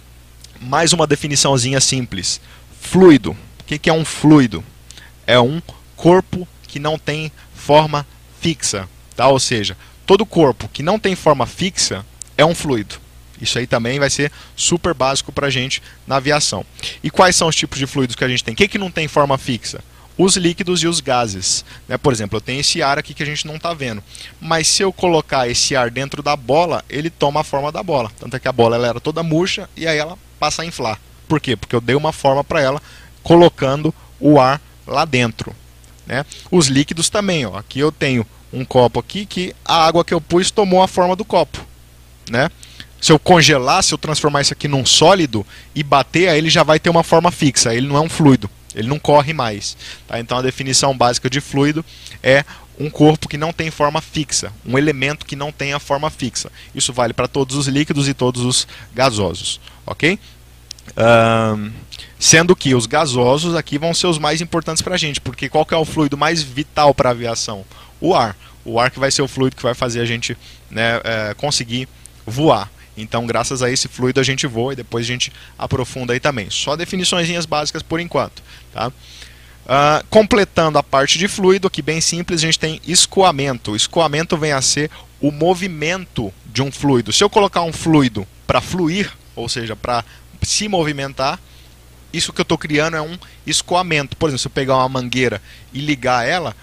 Mais 0.58 0.94
uma 0.94 1.06
definiçãozinha 1.06 1.82
simples. 1.82 2.40
Fluido. 2.80 3.32
O 3.60 3.64
que, 3.66 3.78
que 3.78 3.90
é 3.90 3.92
um 3.92 4.06
fluido? 4.06 4.64
É 5.26 5.38
um 5.38 5.60
corpo 5.96 6.46
que 6.68 6.78
não 6.78 6.98
tem 6.98 7.32
forma 7.54 8.06
fixa, 8.40 8.88
tá? 9.16 9.28
Ou 9.28 9.40
seja, 9.40 9.76
todo 10.04 10.26
corpo 10.26 10.68
que 10.68 10.82
não 10.82 10.98
tem 10.98 11.16
forma 11.16 11.46
fixa 11.46 12.04
é 12.36 12.44
um 12.44 12.54
fluido. 12.54 12.96
Isso 13.40 13.58
aí 13.58 13.66
também 13.66 13.98
vai 13.98 14.08
ser 14.08 14.32
super 14.54 14.94
básico 14.94 15.32
para 15.32 15.48
a 15.48 15.50
gente 15.50 15.82
na 16.06 16.16
aviação. 16.16 16.64
E 17.02 17.10
quais 17.10 17.36
são 17.36 17.48
os 17.48 17.56
tipos 17.56 17.78
de 17.78 17.86
fluidos 17.86 18.16
que 18.16 18.24
a 18.24 18.28
gente 18.28 18.42
tem? 18.42 18.54
O 18.54 18.56
que, 18.56 18.68
que 18.68 18.78
não 18.78 18.90
tem 18.90 19.08
forma 19.08 19.36
fixa? 19.36 19.82
Os 20.16 20.36
líquidos 20.36 20.82
e 20.82 20.86
os 20.86 21.00
gases. 21.00 21.62
Né? 21.86 21.98
Por 21.98 22.12
exemplo, 22.12 22.38
eu 22.38 22.40
tenho 22.40 22.60
esse 22.60 22.82
ar 22.82 22.98
aqui 22.98 23.12
que 23.12 23.22
a 23.22 23.26
gente 23.26 23.46
não 23.46 23.56
está 23.56 23.74
vendo. 23.74 24.02
Mas 24.40 24.66
se 24.68 24.82
eu 24.82 24.90
colocar 24.90 25.48
esse 25.48 25.76
ar 25.76 25.90
dentro 25.90 26.22
da 26.22 26.34
bola, 26.34 26.82
ele 26.88 27.10
toma 27.10 27.40
a 27.40 27.44
forma 27.44 27.70
da 27.70 27.82
bola. 27.82 28.10
Tanto 28.18 28.34
é 28.36 28.40
que 28.40 28.48
a 28.48 28.52
bola 28.52 28.76
ela 28.76 28.88
era 28.88 29.00
toda 29.00 29.22
murcha 29.22 29.68
e 29.76 29.86
aí 29.86 29.98
ela 29.98 30.16
passa 30.40 30.62
a 30.62 30.64
inflar. 30.64 30.98
Por 31.28 31.38
quê? 31.38 31.56
Porque 31.56 31.76
eu 31.76 31.80
dei 31.80 31.94
uma 31.94 32.12
forma 32.12 32.42
para 32.42 32.62
ela 32.62 32.80
colocando 33.22 33.94
o 34.18 34.40
ar 34.40 34.60
lá 34.86 35.04
dentro. 35.04 35.54
Né? 36.06 36.24
Os 36.50 36.68
líquidos 36.68 37.08
também, 37.08 37.44
ó. 37.46 37.56
aqui 37.56 37.80
eu 37.80 37.90
tenho 37.90 38.26
um 38.52 38.64
copo 38.64 39.00
aqui 39.00 39.26
que 39.26 39.54
a 39.64 39.86
água 39.86 40.04
que 40.04 40.14
eu 40.14 40.20
pus 40.20 40.50
tomou 40.50 40.82
a 40.82 40.88
forma 40.88 41.16
do 41.16 41.24
copo. 41.24 41.66
Né? 42.30 42.50
Se 43.00 43.12
eu 43.12 43.18
congelar, 43.18 43.82
se 43.82 43.92
eu 43.92 43.98
transformar 43.98 44.40
isso 44.40 44.52
aqui 44.52 44.68
num 44.68 44.86
sólido 44.86 45.44
e 45.74 45.82
bater, 45.82 46.28
aí 46.28 46.38
ele 46.38 46.50
já 46.50 46.62
vai 46.62 46.78
ter 46.78 46.90
uma 46.90 47.02
forma 47.02 47.30
fixa, 47.30 47.74
ele 47.74 47.86
não 47.86 47.96
é 47.96 48.00
um 48.00 48.08
fluido, 48.08 48.48
ele 48.74 48.88
não 48.88 48.98
corre 48.98 49.32
mais. 49.32 49.76
Tá? 50.06 50.18
Então 50.18 50.38
a 50.38 50.42
definição 50.42 50.96
básica 50.96 51.28
de 51.28 51.40
fluido 51.40 51.84
é 52.22 52.44
um 52.78 52.90
corpo 52.90 53.28
que 53.28 53.38
não 53.38 53.52
tem 53.52 53.70
forma 53.70 54.00
fixa, 54.00 54.52
um 54.64 54.76
elemento 54.76 55.26
que 55.26 55.36
não 55.36 55.50
tem 55.50 55.72
a 55.72 55.80
forma 55.80 56.10
fixa. 56.10 56.50
Isso 56.74 56.92
vale 56.92 57.12
para 57.12 57.28
todos 57.28 57.56
os 57.56 57.66
líquidos 57.66 58.08
e 58.08 58.14
todos 58.14 58.42
os 58.42 58.66
gasosos. 58.94 59.60
Ok? 59.86 60.18
Um, 60.96 61.72
Sendo 62.18 62.56
que 62.56 62.74
os 62.74 62.86
gasosos 62.86 63.54
aqui 63.54 63.78
vão 63.78 63.92
ser 63.92 64.06
os 64.06 64.18
mais 64.18 64.40
importantes 64.40 64.82
para 64.82 64.94
a 64.94 64.98
gente, 64.98 65.20
porque 65.20 65.48
qual 65.48 65.66
é 65.70 65.76
o 65.76 65.84
fluido 65.84 66.16
mais 66.16 66.42
vital 66.42 66.94
para 66.94 67.10
a 67.10 67.12
aviação? 67.12 67.64
O 68.00 68.14
ar. 68.14 68.36
O 68.64 68.80
ar 68.80 68.90
que 68.90 68.98
vai 68.98 69.10
ser 69.10 69.22
o 69.22 69.28
fluido 69.28 69.54
que 69.54 69.62
vai 69.62 69.74
fazer 69.74 70.00
a 70.00 70.04
gente 70.04 70.36
né, 70.70 71.00
é, 71.04 71.34
conseguir 71.34 71.88
voar. 72.26 72.70
Então, 72.96 73.26
graças 73.26 73.62
a 73.62 73.70
esse 73.70 73.88
fluido 73.88 74.18
a 74.18 74.22
gente 74.22 74.46
voa 74.46 74.72
e 74.72 74.76
depois 74.76 75.04
a 75.04 75.08
gente 75.08 75.30
aprofunda 75.58 76.12
aí 76.12 76.20
também. 76.20 76.48
Só 76.50 76.74
definições 76.74 77.44
básicas 77.44 77.82
por 77.82 78.00
enquanto. 78.00 78.42
Tá? 78.72 78.88
Uh, 78.88 80.06
completando 80.08 80.78
a 80.78 80.82
parte 80.82 81.18
de 81.18 81.28
fluido, 81.28 81.66
aqui 81.66 81.82
bem 81.82 82.00
simples, 82.00 82.40
a 82.40 82.46
gente 82.46 82.58
tem 82.58 82.80
escoamento. 82.86 83.76
Escoamento 83.76 84.36
vem 84.36 84.52
a 84.52 84.62
ser 84.62 84.90
o 85.20 85.30
movimento 85.30 86.32
de 86.46 86.62
um 86.62 86.72
fluido. 86.72 87.12
Se 87.12 87.22
eu 87.22 87.28
colocar 87.28 87.62
um 87.62 87.72
fluido 87.72 88.26
para 88.46 88.60
fluir, 88.60 89.12
ou 89.34 89.48
seja, 89.48 89.76
para 89.76 90.04
se 90.42 90.68
movimentar, 90.68 91.38
isso 92.16 92.32
que 92.32 92.40
eu 92.40 92.44
estou 92.44 92.58
criando 92.58 92.96
é 92.96 93.02
um 93.02 93.18
escoamento. 93.46 94.16
Por 94.16 94.28
exemplo, 94.28 94.40
se 94.40 94.46
eu 94.46 94.50
pegar 94.50 94.76
uma 94.76 94.88
mangueira 94.88 95.40
e 95.72 95.80
ligar 95.80 96.26
ela, 96.26 96.56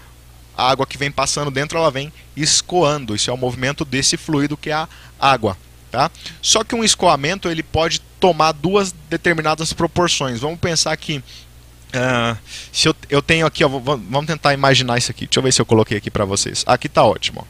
a 0.56 0.70
água 0.70 0.86
que 0.86 0.98
vem 0.98 1.10
passando 1.10 1.50
dentro 1.50 1.78
ela 1.78 1.90
vem 1.90 2.12
escoando. 2.36 3.14
Isso 3.14 3.30
é 3.30 3.32
o 3.32 3.36
movimento 3.36 3.84
desse 3.84 4.16
fluido 4.16 4.56
que 4.56 4.70
é 4.70 4.74
a 4.74 4.88
água. 5.18 5.56
Tá? 5.90 6.10
Só 6.42 6.64
que 6.64 6.74
um 6.74 6.82
escoamento 6.82 7.48
ele 7.48 7.62
pode 7.62 8.00
tomar 8.18 8.52
duas 8.52 8.92
determinadas 9.08 9.72
proporções. 9.72 10.40
Vamos 10.40 10.58
pensar 10.58 10.96
que 10.96 11.18
uh, 11.18 12.36
se 12.72 12.88
eu, 12.88 12.96
eu 13.08 13.22
tenho 13.22 13.46
aqui, 13.46 13.64
ó, 13.64 13.68
vamos 13.68 14.26
tentar 14.26 14.54
imaginar 14.54 14.98
isso 14.98 15.10
aqui. 15.10 15.26
Deixa 15.26 15.38
eu 15.38 15.42
ver 15.42 15.52
se 15.52 15.60
eu 15.60 15.66
coloquei 15.66 15.98
aqui 15.98 16.10
para 16.10 16.24
vocês. 16.24 16.64
Aqui 16.66 16.88
está 16.88 17.04
ótimo. 17.04 17.46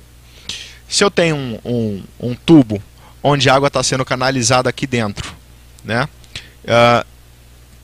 Se 0.88 1.02
eu 1.02 1.10
tenho 1.10 1.36
um, 1.36 1.58
um, 1.64 2.02
um 2.20 2.34
tubo 2.34 2.82
onde 3.22 3.48
a 3.48 3.54
água 3.54 3.68
está 3.68 3.82
sendo 3.82 4.04
canalizada 4.04 4.68
aqui 4.68 4.86
dentro, 4.86 5.34
né? 5.82 6.06
Uh, 6.64 7.13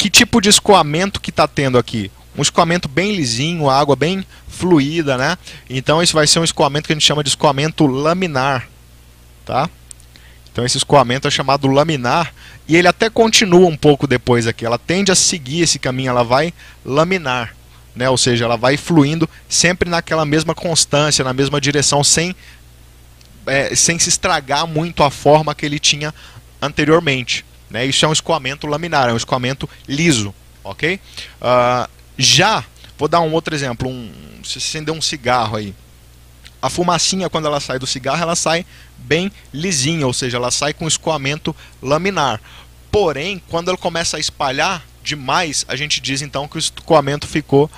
que 0.01 0.09
tipo 0.09 0.41
de 0.41 0.49
escoamento 0.49 1.21
que 1.21 1.29
está 1.29 1.47
tendo 1.47 1.77
aqui? 1.77 2.11
Um 2.35 2.41
escoamento 2.41 2.89
bem 2.89 3.15
lisinho, 3.15 3.69
água 3.69 3.95
bem 3.95 4.25
fluida, 4.49 5.19
né? 5.19 5.37
Então 5.69 6.03
esse 6.03 6.15
vai 6.15 6.27
ser 6.27 6.39
um 6.39 6.45
escoamento 6.45 6.87
que 6.87 6.93
a 6.95 6.97
gente 6.97 7.05
chama 7.05 7.23
de 7.23 7.29
escoamento 7.29 7.87
laminar, 7.87 8.67
tá? 9.45 9.69
Então 10.51 10.65
esse 10.65 10.79
escoamento 10.79 11.29
é 11.29 11.31
chamado 11.31 11.69
laminar 11.69 12.33
e 12.67 12.77
ele 12.77 12.89
até 12.89 13.11
continua 13.11 13.69
um 13.69 13.77
pouco 13.77 14.07
depois 14.07 14.47
aqui. 14.47 14.65
Ela 14.65 14.79
tende 14.79 15.13
a 15.13 15.15
seguir 15.15 15.61
esse 15.61 15.79
caminho, 15.79 16.09
ela 16.09 16.25
vai 16.25 16.55
laminar, 16.83 17.55
né? 17.95 18.09
Ou 18.09 18.17
seja, 18.17 18.47
ela 18.47 18.57
vai 18.57 18.79
fluindo 18.79 19.29
sempre 19.51 19.91
naquela 19.91 20.25
mesma 20.25 20.55
constância, 20.55 21.23
na 21.23 21.35
mesma 21.35 21.61
direção, 21.61 22.03
sem 22.03 22.35
é, 23.47 23.75
sem 23.77 23.99
se 23.99 24.09
estragar 24.09 24.67
muito 24.67 25.03
a 25.03 25.11
forma 25.11 25.55
que 25.55 25.67
ele 25.67 25.79
tinha 25.79 26.15
anteriormente. 26.63 27.45
Né? 27.71 27.87
Isso 27.87 28.05
é 28.05 28.09
um 28.09 28.13
escoamento 28.13 28.67
laminar, 28.67 29.09
é 29.09 29.13
um 29.13 29.17
escoamento 29.17 29.69
liso, 29.87 30.35
ok? 30.65 31.01
Uh, 31.41 31.89
já 32.19 32.65
vou 32.99 33.09
dar 33.09 33.21
um 33.21 33.33
outro 33.33 33.55
exemplo. 33.55 33.89
Um, 33.89 34.11
se 34.45 34.59
acender 34.59 34.95
um 34.95 35.01
cigarro 35.01 35.57
aí, 35.57 35.75
a 36.61 36.69
fumacinha, 36.69 37.31
quando 37.31 37.47
ela 37.47 37.61
sai 37.61 37.79
do 37.79 37.87
cigarro, 37.87 38.23
ela 38.23 38.37
sai 38.37 38.67
bem 38.99 39.33
lisinha, 39.53 40.07
ou 40.07 40.13
seja, 40.13 40.37
ela 40.37 40.51
sai 40.51 40.75
com 40.75 40.87
escoamento 40.87 41.57
laminar. 41.81 42.41
Porém, 42.91 43.41
quando 43.49 43.69
ela 43.69 43.79
começa 43.79 44.17
a 44.17 44.21
espalhar 44.21 44.85
demais, 45.03 45.65
a 45.69 45.77
gente 45.77 46.01
diz 46.01 46.21
então 46.21 46.47
que 46.47 46.57
o 46.57 46.59
escoamento 46.59 47.27
ficou 47.27 47.71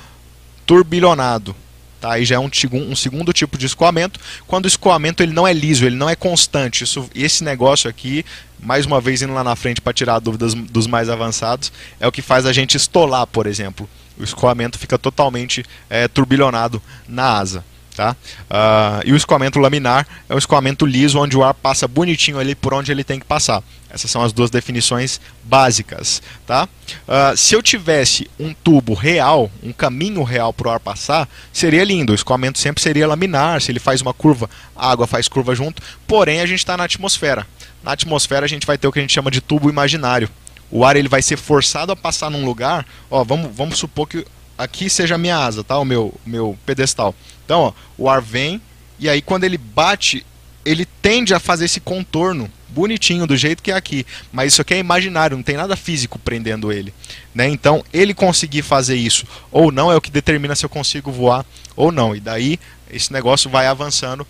turbilhonado. 0.67 1.55
Tá? 2.03 2.15
Aí 2.15 2.25
já 2.25 2.35
é 2.35 2.39
um, 2.41 2.51
um, 2.73 2.97
segundo 2.97 3.33
tipo 3.33 3.57
de 3.57 3.65
escoamento, 3.65 4.19
quando 4.49 4.65
o 4.65 4.69
escoamento 4.69 5.23
ele 5.23 5.33
não 5.33 5.47
é 5.47 5.53
liso, 5.53 5.87
ele 5.87 5.95
não 5.95 6.11
é 6.11 6.17
constante. 6.17 6.83
Isso, 6.83 7.09
esse 7.15 7.45
negócio 7.45 7.89
aqui, 7.89 8.27
mais 8.59 8.85
uma 8.85 9.01
vez 9.01 9.23
indo 9.23 9.33
lá 9.33 9.45
na 9.45 9.55
frente 9.55 9.81
para 9.81 9.93
tirar 9.93 10.19
dúvidas 10.19 10.53
dos 10.53 10.89
mais 10.89 11.09
avançados, 11.09 11.73
é 12.01 12.07
o 12.09 12.11
que 12.11 12.21
faz 12.21 12.45
a 12.45 12.53
gente 12.53 12.77
estolar, 12.77 13.25
por 13.29 13.47
exemplo. 13.47 13.89
O 14.19 14.25
escoamento 14.25 14.81
fica 14.81 14.99
totalmente 14.99 15.65
é, 15.89 16.09
turbilhonado 16.09 16.83
na 17.09 17.39
asa. 17.39 17.65
Tá? 18.03 18.17
Uh, 18.51 19.03
e 19.05 19.13
o 19.13 19.17
escoamento 19.17 19.61
laminar 19.61 20.05
é 20.29 20.35
um 20.35 20.39
escoamento 20.39 20.85
liso 20.85 21.21
onde 21.21 21.37
o 21.37 21.45
ar 21.45 21.55
passa 21.55 21.87
bonitinho 21.87 22.37
ali 22.37 22.53
por 22.53 22.75
onde 22.75 22.91
ele 22.91 23.05
tem 23.05 23.21
que 23.21 23.25
passar. 23.25 23.63
Essas 23.89 24.11
são 24.11 24.25
as 24.25 24.33
duas 24.33 24.51
definições 24.51 25.21
básicas. 25.45 26.21
Tá? 26.45 26.69
Uh, 27.07 27.37
se 27.37 27.55
eu 27.55 27.63
tivesse 27.63 28.29
um 28.41 28.53
tubo 28.53 28.95
real, 28.95 29.49
um 29.63 29.73
caminho 29.73 30.25
real 30.25 30.53
para 30.53 30.67
o 30.67 30.71
ar 30.73 30.81
passar, 30.81 31.29
seria 31.53 31.85
lindo. 31.85 32.11
O 32.11 32.15
escoamento 32.15 32.59
sempre 32.59 32.83
seria 32.83 33.07
laminar. 33.07 33.61
Se 33.61 33.71
ele 33.71 33.79
faz 33.79 34.01
uma 34.01 34.13
curva, 34.13 34.51
a 34.75 34.91
água 34.91 35.07
faz 35.07 35.29
curva 35.29 35.55
junto. 35.55 35.81
Porém, 36.05 36.41
a 36.41 36.47
gente 36.47 36.59
está 36.59 36.77
na 36.77 36.85
atmosfera. 36.85 37.47
Na 37.85 37.93
atmosfera, 37.93 38.45
a 38.45 38.49
gente 38.49 38.67
vai 38.67 38.77
ter 38.77 38.89
o 38.89 38.93
que 38.93 38.99
a 38.99 39.03
gente 39.03 39.15
chama 39.15 39.31
de 39.31 39.41
tubo 39.41 39.71
imaginário. 39.71 40.29
O 40.73 40.85
ar 40.85 40.97
ele 40.97 41.09
vai 41.09 41.23
ser 41.23 41.37
forçado 41.37 41.93
a 41.93 41.97
passar 41.97 42.31
num 42.31 42.45
lugar. 42.45 42.85
Ó, 43.09 43.23
vamos, 43.23 43.55
vamos 43.55 43.79
supor 43.79 44.09
que 44.09 44.27
aqui 44.59 44.89
seja 44.89 45.15
a 45.15 45.19
minha 45.19 45.37
asa, 45.37 45.65
tá? 45.65 45.79
o 45.79 45.85
meu, 45.85 46.15
meu 46.25 46.59
pedestal. 46.65 47.15
Então, 47.53 47.61
ó, 47.65 47.73
o 47.99 48.09
ar 48.09 48.23
vem 48.23 48.63
e 48.99 49.11
aí 49.11 49.21
quando 49.21 49.45
ele 49.45 49.59
bate, 49.59 50.25
ele 50.65 50.87
tende 50.87 51.35
a 51.35 51.39
fazer 51.39 51.67
esse 51.67 51.81
contorno 51.81 52.51
bonitinho 52.67 53.27
do 53.27 53.37
jeito 53.37 53.63
que 53.63 53.71
é 53.71 53.75
aqui, 53.75 54.07
mas 54.33 54.55
isso 54.55 54.63
aqui 54.63 54.73
é 54.73 54.79
imaginário, 54.79 55.37
não 55.37 55.45
tem 55.45 55.59
nada 55.59 55.77
físico 55.77 56.19
prendendo 56.19 56.73
ele, 56.73 56.95
né? 57.35 57.47
Então, 57.47 57.85
ele 57.93 58.15
conseguir 58.15 58.63
fazer 58.63 58.97
isso 58.97 59.27
ou 59.51 59.71
não 59.71 59.93
é 59.93 59.97
o 59.97 60.01
que 60.01 60.11
determina 60.11 60.57
se 60.57 60.65
eu 60.65 60.71
consigo 60.71 61.13
voar 61.13 61.45
ou 61.77 61.93
não. 61.93 62.17
E 62.17 62.21
daí 62.21 62.59
esse 62.91 63.13
negócio 63.13 63.51
vai 63.51 63.67
avançando 63.67 64.27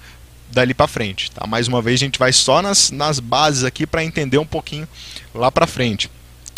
dali 0.50 0.74
para 0.74 0.88
frente, 0.88 1.30
tá? 1.30 1.46
Mais 1.46 1.68
uma 1.68 1.80
vez 1.80 2.00
a 2.00 2.04
gente 2.04 2.18
vai 2.18 2.32
só 2.32 2.60
nas, 2.60 2.90
nas 2.90 3.20
bases 3.20 3.62
aqui 3.62 3.86
para 3.86 4.02
entender 4.02 4.38
um 4.38 4.46
pouquinho 4.46 4.88
lá 5.32 5.48
para 5.48 5.64
frente. 5.68 6.10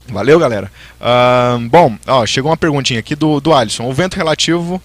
Valeu, 0.08 0.38
galera. 0.38 0.72
Uh, 0.98 1.68
bom, 1.68 1.98
ó, 2.06 2.24
chegou 2.24 2.50
uma 2.50 2.56
perguntinha 2.56 3.00
aqui 3.00 3.14
do, 3.14 3.38
do 3.38 3.52
Alisson. 3.52 3.86
O 3.86 3.92
vento 3.92 4.16
relativo 4.16 4.80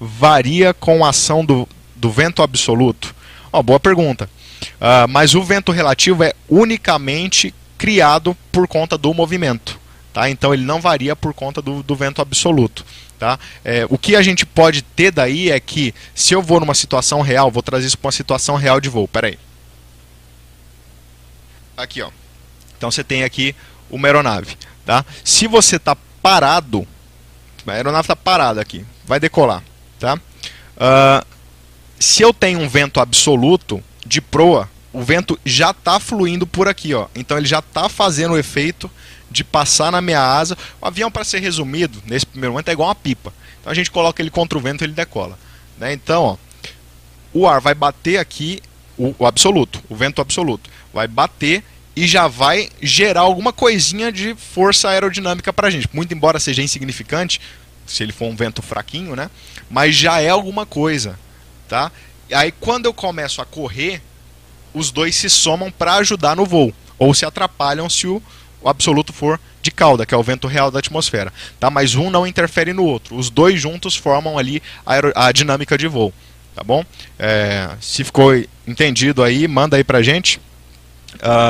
varia 0.00 0.74
com 0.74 1.04
a 1.04 1.10
ação 1.10 1.44
do, 1.44 1.68
do 1.94 2.10
vento 2.10 2.42
absoluto? 2.42 3.14
Ó, 3.52 3.62
boa 3.62 3.80
pergunta. 3.80 4.28
Uh, 4.74 5.08
mas 5.08 5.34
o 5.34 5.42
vento 5.42 5.72
relativo 5.72 6.22
é 6.22 6.32
unicamente 6.48 7.54
criado 7.76 8.36
por 8.50 8.66
conta 8.66 8.96
do 8.96 9.12
movimento. 9.12 9.78
Tá? 10.12 10.30
Então 10.30 10.54
ele 10.54 10.64
não 10.64 10.80
varia 10.80 11.16
por 11.16 11.34
conta 11.34 11.60
do, 11.60 11.82
do 11.82 11.96
vento 11.96 12.22
absoluto. 12.22 12.84
Tá? 13.18 13.38
É, 13.64 13.86
o 13.88 13.98
que 13.98 14.16
a 14.16 14.22
gente 14.22 14.44
pode 14.46 14.82
ter 14.82 15.10
daí 15.10 15.50
é 15.50 15.58
que 15.58 15.94
se 16.14 16.34
eu 16.34 16.42
vou 16.42 16.60
numa 16.60 16.74
situação 16.74 17.20
real, 17.20 17.50
vou 17.50 17.62
trazer 17.62 17.86
isso 17.86 17.98
para 17.98 18.08
uma 18.08 18.12
situação 18.12 18.56
real 18.56 18.80
de 18.80 18.88
voo. 18.88 19.08
Pera 19.08 19.28
aí. 19.28 19.38
Aqui, 21.76 22.00
ó. 22.02 22.10
Então 22.76 22.90
você 22.90 23.02
tem 23.02 23.24
aqui 23.24 23.54
uma 23.90 24.08
aeronave. 24.08 24.56
Tá? 24.84 25.04
Se 25.24 25.46
você 25.46 25.76
está 25.76 25.96
parado, 26.22 26.86
a 27.66 27.72
aeronave 27.72 28.04
está 28.04 28.16
parada 28.16 28.60
aqui, 28.60 28.84
vai 29.04 29.18
decolar. 29.18 29.62
Tá? 30.04 30.20
Uh, 30.76 31.26
se 31.98 32.20
eu 32.20 32.34
tenho 32.34 32.60
um 32.60 32.68
vento 32.68 33.00
absoluto 33.00 33.82
de 34.04 34.20
proa, 34.20 34.68
o 34.92 35.00
vento 35.00 35.40
já 35.46 35.70
está 35.70 35.98
fluindo 35.98 36.46
por 36.46 36.68
aqui. 36.68 36.92
Ó. 36.92 37.06
Então 37.14 37.38
ele 37.38 37.46
já 37.46 37.60
está 37.60 37.88
fazendo 37.88 38.34
o 38.34 38.38
efeito 38.38 38.90
de 39.30 39.42
passar 39.42 39.90
na 39.90 40.02
minha 40.02 40.20
asa. 40.20 40.58
O 40.78 40.86
avião, 40.86 41.10
para 41.10 41.24
ser 41.24 41.38
resumido, 41.38 42.02
nesse 42.04 42.26
primeiro 42.26 42.52
momento, 42.52 42.68
é 42.68 42.72
igual 42.72 42.90
uma 42.90 42.94
pipa. 42.94 43.32
Então 43.58 43.72
a 43.72 43.74
gente 43.74 43.90
coloca 43.90 44.20
ele 44.20 44.28
contra 44.28 44.58
o 44.58 44.60
vento 44.60 44.82
e 44.82 44.84
ele 44.84 44.92
decola. 44.92 45.38
Né? 45.78 45.94
Então, 45.94 46.22
ó, 46.22 46.36
o 47.32 47.48
ar 47.48 47.62
vai 47.62 47.74
bater 47.74 48.18
aqui, 48.18 48.60
o, 48.98 49.14
o 49.18 49.24
absoluto, 49.24 49.82
o 49.88 49.96
vento 49.96 50.20
absoluto, 50.20 50.68
vai 50.92 51.08
bater 51.08 51.64
e 51.96 52.06
já 52.06 52.28
vai 52.28 52.68
gerar 52.82 53.22
alguma 53.22 53.54
coisinha 53.54 54.12
de 54.12 54.34
força 54.34 54.90
aerodinâmica 54.90 55.50
para 55.50 55.68
a 55.68 55.70
gente. 55.70 55.88
Muito 55.94 56.12
embora 56.12 56.38
seja 56.38 56.62
insignificante, 56.62 57.40
se 57.86 58.02
ele 58.02 58.12
for 58.12 58.26
um 58.26 58.36
vento 58.36 58.62
fraquinho, 58.62 59.14
né? 59.14 59.30
Mas 59.70 59.94
já 59.94 60.20
é 60.20 60.28
alguma 60.28 60.64
coisa, 60.66 61.18
tá? 61.68 61.90
E 62.28 62.34
aí 62.34 62.52
quando 62.52 62.86
eu 62.86 62.94
começo 62.94 63.40
a 63.40 63.44
correr, 63.44 64.02
os 64.72 64.90
dois 64.90 65.14
se 65.14 65.30
somam 65.30 65.70
para 65.70 65.94
ajudar 65.94 66.34
no 66.36 66.44
voo, 66.44 66.72
ou 66.98 67.14
se 67.14 67.24
atrapalham 67.24 67.88
se 67.88 68.06
o, 68.06 68.22
o 68.60 68.68
absoluto 68.68 69.12
for 69.12 69.40
de 69.62 69.70
cauda, 69.70 70.04
que 70.04 70.14
é 70.14 70.16
o 70.16 70.22
vento 70.22 70.46
real 70.46 70.70
da 70.70 70.78
atmosfera, 70.78 71.32
tá? 71.58 71.70
Mas 71.70 71.94
um 71.94 72.10
não 72.10 72.26
interfere 72.26 72.72
no 72.72 72.84
outro. 72.84 73.16
Os 73.16 73.30
dois 73.30 73.60
juntos 73.60 73.96
formam 73.96 74.38
ali 74.38 74.62
a, 74.84 75.28
a 75.28 75.32
dinâmica 75.32 75.78
de 75.78 75.86
voo, 75.86 76.12
tá 76.54 76.62
bom? 76.62 76.84
É, 77.18 77.70
se 77.80 78.04
ficou 78.04 78.34
entendido 78.66 79.22
aí, 79.22 79.48
manda 79.48 79.76
aí 79.76 79.84
pra 79.84 80.02
gente 80.02 80.40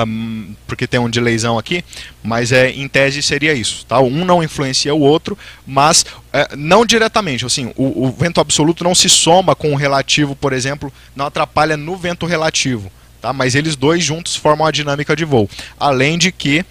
um, 0.06 0.54
porque 0.66 0.86
tem 0.86 1.00
um 1.00 1.08
delayzão 1.08 1.58
aqui, 1.58 1.84
mas 2.22 2.52
é, 2.52 2.70
em 2.70 2.86
tese 2.88 3.22
seria 3.22 3.52
isso. 3.54 3.84
Tá? 3.86 4.00
Um 4.00 4.24
não 4.24 4.42
influencia 4.42 4.94
o 4.94 5.00
outro, 5.00 5.36
mas 5.66 6.04
é, 6.32 6.48
não 6.56 6.84
diretamente. 6.84 7.44
Assim, 7.44 7.72
o, 7.76 8.06
o, 8.06 8.12
vento 8.12 8.40
absoluto 8.40 8.84
não 8.84 8.94
se 8.94 9.08
soma 9.08 9.54
com 9.54 9.72
o 9.72 9.76
relativo, 9.76 10.36
por 10.36 10.52
exemplo, 10.52 10.92
não 11.14 11.26
atrapalha 11.26 11.76
no 11.76 11.96
vento 11.96 12.26
relativo. 12.26 12.90
Tá? 13.20 13.32
Mas 13.32 13.54
eles 13.54 13.76
dois 13.76 14.04
juntos 14.04 14.36
formam 14.36 14.66
a 14.66 14.70
dinâmica 14.70 15.16
de 15.16 15.24
voo. 15.24 15.48
Além 15.78 16.18
de 16.18 16.30
que 16.30 16.64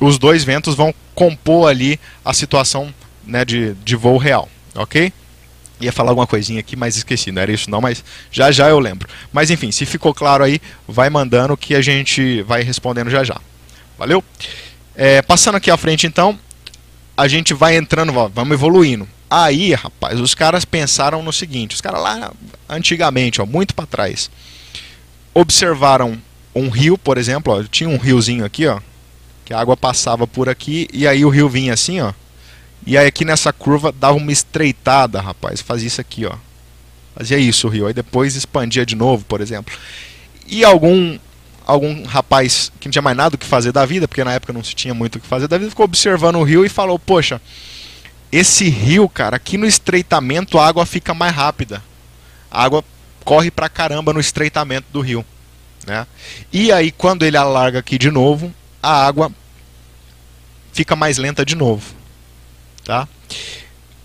os 0.00 0.18
dois 0.18 0.44
ventos 0.44 0.74
vão 0.74 0.94
compor 1.14 1.68
ali 1.68 1.98
a 2.24 2.32
situação 2.32 2.92
né, 3.26 3.44
de, 3.44 3.74
de 3.74 3.96
voo 3.96 4.16
real. 4.16 4.48
Ok? 4.74 5.12
Ia 5.80 5.92
falar 5.92 6.10
alguma 6.10 6.26
coisinha 6.26 6.60
aqui, 6.60 6.74
mas 6.74 6.96
esqueci, 6.96 7.30
não 7.30 7.40
era 7.40 7.52
isso 7.52 7.70
não, 7.70 7.80
mas 7.80 8.04
já 8.30 8.50
já 8.50 8.68
eu 8.68 8.78
lembro. 8.78 9.08
Mas 9.32 9.50
enfim, 9.50 9.70
se 9.70 9.86
ficou 9.86 10.12
claro 10.12 10.42
aí, 10.42 10.60
vai 10.86 11.08
mandando 11.08 11.56
que 11.56 11.74
a 11.74 11.80
gente 11.80 12.42
vai 12.42 12.62
respondendo 12.62 13.10
já 13.10 13.22
já. 13.22 13.40
Valeu? 13.96 14.22
É, 14.94 15.22
passando 15.22 15.54
aqui 15.54 15.70
à 15.70 15.76
frente 15.76 16.06
então, 16.06 16.38
a 17.16 17.28
gente 17.28 17.54
vai 17.54 17.76
entrando, 17.76 18.12
vamos 18.12 18.52
evoluindo. 18.52 19.08
Aí, 19.30 19.74
rapaz, 19.74 20.18
os 20.20 20.34
caras 20.34 20.64
pensaram 20.64 21.22
no 21.22 21.32
seguinte, 21.32 21.74
os 21.74 21.80
caras 21.80 22.00
lá 22.00 22.32
antigamente, 22.68 23.40
ó, 23.42 23.46
muito 23.46 23.74
para 23.74 23.86
trás, 23.86 24.30
observaram 25.34 26.16
um 26.54 26.70
rio, 26.70 26.96
por 26.96 27.18
exemplo, 27.18 27.52
ó, 27.52 27.62
tinha 27.62 27.88
um 27.88 27.98
riozinho 27.98 28.44
aqui, 28.44 28.66
ó, 28.66 28.80
que 29.44 29.52
a 29.52 29.60
água 29.60 29.76
passava 29.76 30.26
por 30.26 30.48
aqui 30.48 30.88
e 30.92 31.06
aí 31.06 31.24
o 31.24 31.28
rio 31.28 31.48
vinha 31.48 31.74
assim, 31.74 32.00
ó, 32.00 32.12
E 32.88 32.96
aí 32.96 33.06
aqui 33.06 33.22
nessa 33.22 33.52
curva 33.52 33.92
dava 33.92 34.16
uma 34.16 34.32
estreitada, 34.32 35.20
rapaz. 35.20 35.60
Fazia 35.60 35.86
isso 35.86 36.00
aqui, 36.00 36.24
ó. 36.24 36.34
Fazia 37.14 37.36
isso 37.36 37.68
rio. 37.68 37.86
Aí 37.86 37.92
depois 37.92 38.34
expandia 38.34 38.86
de 38.86 38.96
novo, 38.96 39.26
por 39.26 39.42
exemplo. 39.42 39.76
E 40.46 40.64
algum 40.64 41.18
algum 41.66 42.02
rapaz 42.04 42.72
que 42.80 42.88
não 42.88 42.90
tinha 42.90 43.02
mais 43.02 43.14
nada 43.14 43.34
o 43.34 43.38
que 43.38 43.44
fazer 43.44 43.72
da 43.72 43.84
vida, 43.84 44.08
porque 44.08 44.24
na 44.24 44.32
época 44.32 44.54
não 44.54 44.64
se 44.64 44.74
tinha 44.74 44.94
muito 44.94 45.16
o 45.16 45.20
que 45.20 45.26
fazer 45.26 45.46
da 45.46 45.58
vida, 45.58 45.68
ficou 45.68 45.84
observando 45.84 46.36
o 46.36 46.42
rio 46.42 46.64
e 46.64 46.68
falou: 46.70 46.98
"Poxa, 46.98 47.42
esse 48.32 48.70
rio, 48.70 49.06
cara, 49.06 49.36
aqui 49.36 49.58
no 49.58 49.66
estreitamento 49.66 50.58
a 50.58 50.66
água 50.66 50.86
fica 50.86 51.12
mais 51.12 51.34
rápida. 51.34 51.82
A 52.50 52.64
água 52.64 52.82
corre 53.22 53.50
pra 53.50 53.68
caramba 53.68 54.14
no 54.14 54.20
estreitamento 54.20 54.86
do 54.90 55.02
rio, 55.02 55.22
né? 55.86 56.06
E 56.50 56.72
aí 56.72 56.90
quando 56.90 57.22
ele 57.22 57.36
alarga 57.36 57.80
aqui 57.80 57.98
de 57.98 58.10
novo, 58.10 58.50
a 58.82 59.06
água 59.06 59.30
fica 60.72 60.96
mais 60.96 61.18
lenta 61.18 61.44
de 61.44 61.54
novo, 61.54 61.97
tá? 62.88 63.06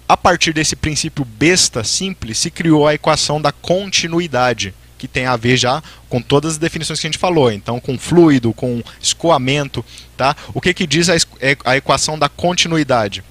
A 0.10 0.18
partir 0.18 0.52
desse 0.52 0.76
princípio 0.76 1.24
besta 1.24 1.86
simples, 1.86 2.38
se 2.38 2.52
criou 2.52 2.86
a 2.86 2.94
equação 2.94 3.42
da 3.42 3.54
continuidade 3.54 4.74
que 4.98 5.08
tem 5.08 5.26
a 5.26 5.38
ver 5.38 5.56
já 5.56 5.82
com 6.10 6.22
todas 6.22 6.54
as 6.54 6.58
definições 6.58 7.00
que 7.00 7.08
a 7.08 7.10
gente 7.10 7.18
falou. 7.18 7.50
Então, 7.50 7.80
com 7.80 7.98
fluido, 7.98 8.54
com 8.54 8.84
escoamento, 9.02 9.84
tá? 10.18 10.36
O 10.54 10.60
que, 10.60 10.74
que 10.74 10.86
diz 10.86 11.10
a, 11.10 11.16
é, 11.40 11.78
equação 11.78 12.20
da 12.20 12.28
continuidade? 12.28 13.24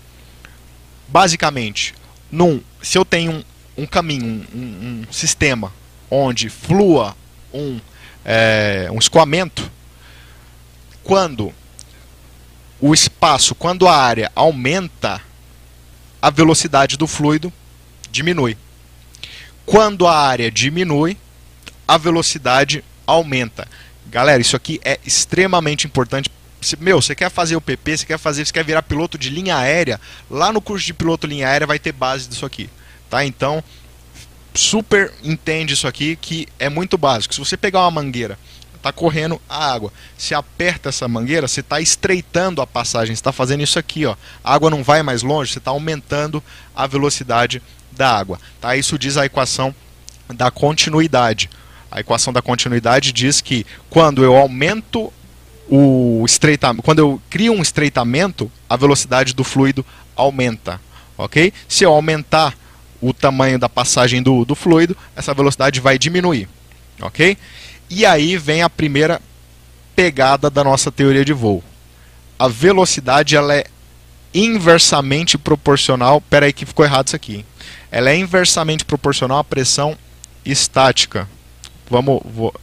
Basicamente, 1.07 1.95
num, 2.31 2.63
se 2.83 2.97
eu 2.97 3.05
tenho 3.05 3.33
um, 3.33 3.45
um 3.83 3.87
caminho, 3.87 4.25
um, 4.25 4.59
um, 4.59 5.05
um, 5.09 5.13
sistema 5.13 5.71
onde 6.11 6.49
flua 6.49 7.15
um, 7.53 7.79
é, 8.25 8.89
um 8.91 8.99
escoamento, 8.99 9.71
quando 11.05 11.53
o 12.83 12.93
espaço, 12.93 13.55
quando 13.55 13.87
a 13.87 13.97
área 13.97 14.33
aumenta, 14.35 15.21
a 16.23 16.31
velocidade 16.31 16.97
do 16.97 17.09
fluido 17.09 17.53
diminui. 18.11 18.57
Quando 19.67 20.07
a 20.07 20.17
área 20.17 20.51
diminui, 20.53 21.19
a 21.87 21.99
velocidade 21.99 22.85
aumenta. 23.05 23.67
Galera, 24.07 24.41
isso 24.41 24.55
aqui 24.55 24.81
é 24.85 25.01
extremamente 25.05 25.85
importante. 25.85 26.31
Meu, 26.79 27.03
você 27.03 27.15
quer 27.17 27.29
fazer 27.29 27.57
o 27.57 27.61
PP, 27.61 27.97
você 27.97 28.07
quer 28.07 28.19
fazer, 28.19 28.47
você 28.47 28.53
quer 28.53 28.65
virar 28.65 28.83
piloto 28.83 29.19
de 29.19 29.31
linha 29.31 29.57
aérea, 29.57 30.01
lá 30.31 30.53
no 30.53 30.61
curso 30.61 30.87
de 30.87 30.95
piloto 30.95 31.27
linha 31.27 31.49
aérea 31.49 31.67
vai 31.67 31.79
ter 31.79 31.91
base 31.91 32.29
disso 32.29 32.47
aqui, 32.47 32.71
tá? 33.11 33.25
Então, 33.25 33.65
super 34.55 35.13
entende 35.25 35.75
isso 35.75 35.89
aqui 35.89 36.15
que 36.15 36.47
é 36.57 36.69
muito 36.69 36.97
básico. 36.97 37.35
Se 37.35 37.41
você 37.41 37.57
pegar 37.57 37.81
uma 37.81 37.91
mangueira, 37.91 38.39
está 38.83 38.93
correndo 38.93 39.41
a 39.49 39.73
água, 39.73 39.93
se 40.19 40.35
aperta 40.35 40.89
essa 40.89 41.07
mangueira, 41.07 41.47
você 41.47 41.61
está 41.61 41.81
estreitando 41.81 42.61
a 42.61 42.67
passagem, 42.67 43.15
está 43.15 43.31
fazendo 43.31 43.63
isso 43.63 43.79
aqui, 43.79 44.05
ó. 44.05 44.17
A 44.43 44.53
água 44.53 44.69
não 44.69 44.83
vai 44.83 45.03
mais 45.05 45.23
longe, 45.23 45.53
você 45.53 45.59
está 45.59 45.71
aumentando 45.71 46.43
a 46.75 46.87
velocidade 46.87 47.63
da 47.93 48.19
água, 48.19 48.41
tá? 48.61 48.77
Isso 48.77 48.99
diz 48.99 49.17
a 49.17 49.25
equação 49.25 49.73
da 50.35 50.51
continuidade. 50.51 51.49
A 51.91 52.01
equação 52.01 52.33
da 52.33 52.43
continuidade 52.43 53.13
diz 53.13 53.41
que 53.41 53.65
quando 53.89 54.25
eu 54.25 54.37
aumento 54.37 55.13
o 55.69 56.25
estreitamento, 56.27 56.83
quando 56.83 56.99
eu 56.99 57.23
crio 57.31 57.53
um 57.53 57.63
estreitamento, 57.63 58.51
a 58.69 58.77
velocidade 58.77 59.33
do 59.33 59.45
fluido 59.45 59.87
aumenta, 60.17 60.81
ok? 61.17 61.53
Se 61.69 61.85
eu 61.85 61.93
aumentar 61.93 62.57
o 63.01 63.13
tamanho 63.13 63.59
da 63.59 63.69
passagem 63.69 64.23
do, 64.23 64.45
do 64.45 64.55
fluido, 64.55 64.97
essa 65.15 65.33
velocidade 65.33 65.81
vai 65.81 65.99
diminuir, 65.99 66.49
ok? 67.01 67.37
E 67.95 68.07
aí 68.07 68.39
vem 68.39 68.63
a 68.63 68.71
primeira 68.71 69.21
pegada 69.95 70.49
da 70.49 70.65
nossa 70.65 70.91
teoria 70.91 71.27
de 71.27 71.35
voo. 71.35 71.63
A 72.39 72.49
velocidade 72.49 73.37
ela 73.37 73.55
é 73.55 73.67
inversamente 74.33 75.37
proporcional. 75.37 76.19
Pera 76.19 76.47
aí 76.47 76.55
que 76.55 76.65
ficou 76.65 76.87
errado 76.87 77.09
isso 77.09 77.17
aqui. 77.17 77.45
Ela 77.91 78.09
é 78.09 78.17
inversamente 78.17 78.83
proporcional 78.83 79.37
à 79.37 79.45
pressão 79.45 79.95
estática. 80.43 81.29
Vamos 81.91 82.23
vou 82.25 82.55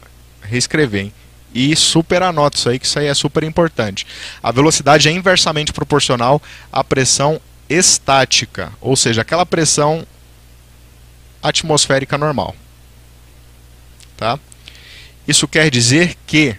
reescrever, 0.42 1.04
hein? 1.04 1.12
E 1.54 1.76
super 1.76 2.24
anota 2.24 2.56
isso 2.56 2.68
aí, 2.68 2.80
que 2.80 2.86
isso 2.86 2.98
aí 2.98 3.06
é 3.06 3.14
super 3.14 3.44
importante. 3.44 4.04
A 4.42 4.50
velocidade 4.50 5.08
é 5.08 5.12
inversamente 5.12 5.72
proporcional 5.72 6.42
à 6.72 6.82
pressão 6.82 7.40
estática, 7.68 8.72
ou 8.80 8.96
seja, 8.96 9.22
aquela 9.22 9.46
pressão 9.46 10.04
atmosférica 11.40 12.18
normal. 12.18 12.56
Tá? 14.16 14.36
Isso 15.30 15.46
quer 15.46 15.70
dizer 15.70 16.16
que 16.26 16.56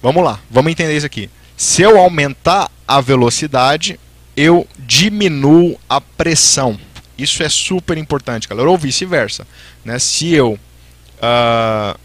Vamos 0.00 0.22
lá, 0.22 0.38
vamos 0.48 0.70
entender 0.70 0.96
isso 0.96 1.06
aqui. 1.06 1.28
Se 1.56 1.82
eu 1.82 1.98
aumentar 1.98 2.70
a 2.86 3.00
velocidade, 3.00 3.98
eu 4.36 4.66
diminuo 4.78 5.78
a 5.88 6.00
pressão. 6.00 6.78
Isso 7.16 7.42
é 7.42 7.48
super 7.48 7.98
importante, 7.98 8.46
galera. 8.46 8.70
Ou 8.70 8.78
vice-versa. 8.78 9.44
Né? 9.84 9.98
Se 9.98 10.32
eu 10.32 10.52
uh, 10.52 11.98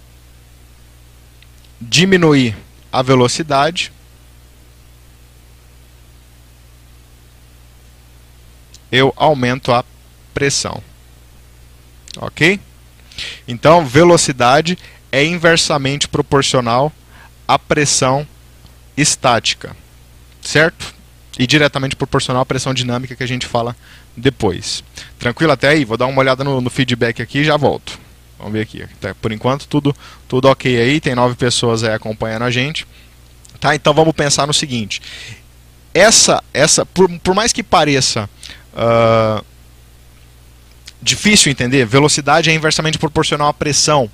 diminuir 1.79 2.57
a 2.91 3.01
velocidade. 3.03 3.91
Eu 8.91 9.13
aumento 9.15 9.71
a 9.71 9.85
pressão. 10.33 10.81
Ok? 12.17 12.59
Então, 13.47 13.85
velocidade 13.85 14.77
é 15.13 15.23
inversamente 15.23 16.08
proporcional 16.08 16.91
à 17.47 17.60
pressão 17.60 18.28
estática. 18.97 19.76
Certo? 20.41 20.91
E 21.38 21.45
diretamente 21.45 21.95
proporcional 21.95 22.41
à 22.41 22.45
pressão 22.45 22.73
dinâmica 22.73 23.15
que 23.15 23.21
a 23.21 23.28
gente 23.28 23.45
fala 23.45 23.76
depois. 24.17 24.84
Tranquilo 25.19 25.52
até 25.52 25.69
aí? 25.69 25.86
Vou 25.86 25.97
dar 25.97 26.08
uma 26.08 26.19
olhada 26.19 26.43
no, 26.43 26.60
no 26.60 26.69
feedback 26.71 27.21
aqui 27.21 27.39
e 27.39 27.43
já 27.43 27.56
volto. 27.56 27.99
Vamos 28.39 28.54
ver 28.54 28.62
aqui. 28.62 28.84
Por 29.21 29.32
enquanto, 29.32 29.67
tudo, 29.67 29.95
tudo 30.28 30.49
ok 30.49 30.82
aí. 30.82 30.99
Tem 30.99 31.13
nove 31.13 31.36
pessoas 31.36 31.84
aí 31.84 31.93
acompanhando 31.93 32.43
a 32.43 32.52
gente. 32.52 32.88
Tá, 33.60 33.76
então 33.76 33.93
vamos 33.93 34.15
pensar 34.15 34.47
no 34.47 34.54
seguinte. 34.54 34.99
Essa, 35.93 36.43
essa 36.52 36.88
por, 36.88 37.08
por 37.19 37.36
mais 37.36 37.54
que 37.54 37.62
pareça 37.62 38.28
uh, 38.73 39.45
difícil 40.99 41.52
entender, 41.52 41.86
velocidade 41.86 42.49
é 42.49 42.54
inversamente 42.54 42.97
proporcional 42.97 43.47
à 43.47 43.54
pressão. 43.54 44.10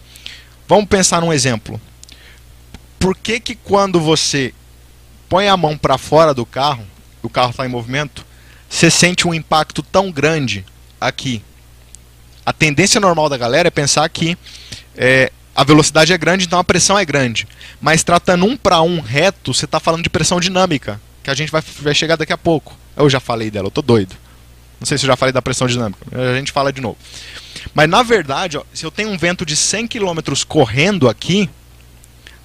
Vamos 0.70 0.86
pensar 0.86 1.20
num 1.20 1.34
exemplo. 1.34 1.82
Por 2.98 3.14
que, 3.18 3.42
que 3.42 3.56
quando 3.56 4.00
você 4.00 4.54
põe 5.28 5.50
a 5.50 5.58
mão 5.58 5.78
para 5.78 5.98
fora 5.98 6.34
do 6.34 6.46
carro, 6.46 6.86
o 7.22 7.30
carro 7.30 7.52
está 7.52 7.66
em 7.66 7.70
movimento, 7.70 8.26
você 8.70 8.90
sente 8.90 9.28
um 9.28 9.34
impacto 9.34 9.84
tão 9.84 10.10
grande 10.10 10.66
aqui 11.02 11.44
a 12.50 12.54
tendência 12.54 13.00
normal 13.00 13.30
da 13.30 13.38
galera 13.38 13.68
é 13.68 13.72
pensar 13.72 14.10
que 14.10 14.36
é, 14.98 15.32
a 15.56 15.64
velocidade 15.64 16.12
é 16.12 16.18
grande, 16.18 16.46
então 16.46 16.58
a 16.58 16.64
pressão 16.64 16.98
é 16.98 17.06
grande. 17.06 17.48
Mas 17.80 18.04
tratando 18.04 18.44
um 18.44 18.58
para 18.58 18.82
um 18.82 19.00
reto, 19.00 19.54
você 19.54 19.66
está 19.66 19.80
falando 19.80 20.02
de 20.02 20.10
pressão 20.10 20.40
dinâmica, 20.40 21.00
que 21.22 21.30
a 21.30 21.36
gente 21.36 21.52
vai, 21.52 21.62
vai 21.80 21.94
chegar 21.94 22.16
daqui 22.16 22.34
a 22.34 22.38
pouco. 22.40 22.76
Eu 22.98 23.08
já 23.08 23.20
falei 23.20 23.52
dela, 23.52 23.68
eu 23.68 23.72
tô 23.72 23.84
doido. 23.84 24.16
Não 24.80 24.86
sei 24.86 24.98
se 24.98 25.06
eu 25.06 25.08
já 25.08 25.16
falei 25.16 25.34
da 25.34 25.42
pressão 25.42 25.68
dinâmica. 25.68 26.00
A 26.12 26.36
gente 26.36 26.52
fala 26.52 26.72
de 26.72 26.82
novo. 26.82 26.98
Mas 27.74 27.90
na 27.90 28.02
verdade, 28.02 28.58
ó, 28.58 28.64
se 28.74 28.86
eu 28.86 28.92
tenho 28.92 29.10
um 29.10 29.18
vento 29.18 29.46
de 29.46 29.56
100 29.56 29.88
km 29.88 30.20
correndo 30.48 31.10
aqui, 31.10 31.50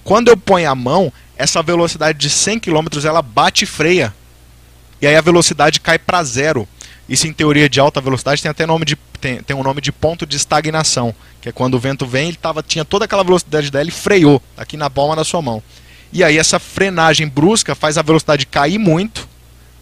quando 0.03 0.27
eu 0.27 0.37
ponho 0.37 0.69
a 0.69 0.75
mão, 0.75 1.11
essa 1.37 1.63
velocidade 1.63 2.17
de 2.17 2.29
100 2.29 2.59
km 2.59 2.87
ela 3.05 3.21
bate 3.21 3.63
e 3.63 3.67
freia. 3.67 4.13
E 5.01 5.07
aí 5.07 5.15
a 5.15 5.21
velocidade 5.21 5.79
cai 5.79 5.97
para 5.97 6.23
zero. 6.23 6.67
Isso 7.07 7.27
em 7.27 7.33
teoria 7.33 7.69
de 7.69 7.79
alta 7.79 8.01
velocidade 8.01 8.41
tem 8.41 8.49
até 8.49 8.65
nome 8.65 8.85
de, 8.85 8.95
tem, 9.21 9.41
tem 9.41 9.55
um 9.55 9.63
nome 9.63 9.79
de 9.79 9.91
ponto 9.91 10.25
de 10.25 10.35
estagnação, 10.35 11.13
que 11.39 11.49
é 11.49 11.51
quando 11.51 11.75
o 11.75 11.79
vento 11.79 12.05
vem, 12.05 12.29
ele 12.29 12.37
tava, 12.37 12.63
tinha 12.63 12.83
toda 12.83 13.05
aquela 13.05 13.23
velocidade 13.23 13.69
dela 13.69 13.87
e 13.87 13.91
freou 13.91 14.41
aqui 14.57 14.75
na 14.75 14.89
palma 14.89 15.15
da 15.15 15.23
sua 15.23 15.41
mão. 15.41 15.61
E 16.11 16.23
aí 16.23 16.37
essa 16.37 16.57
frenagem 16.59 17.27
brusca 17.27 17.75
faz 17.75 17.97
a 17.97 18.01
velocidade 18.01 18.45
cair 18.45 18.79
muito, 18.79 19.27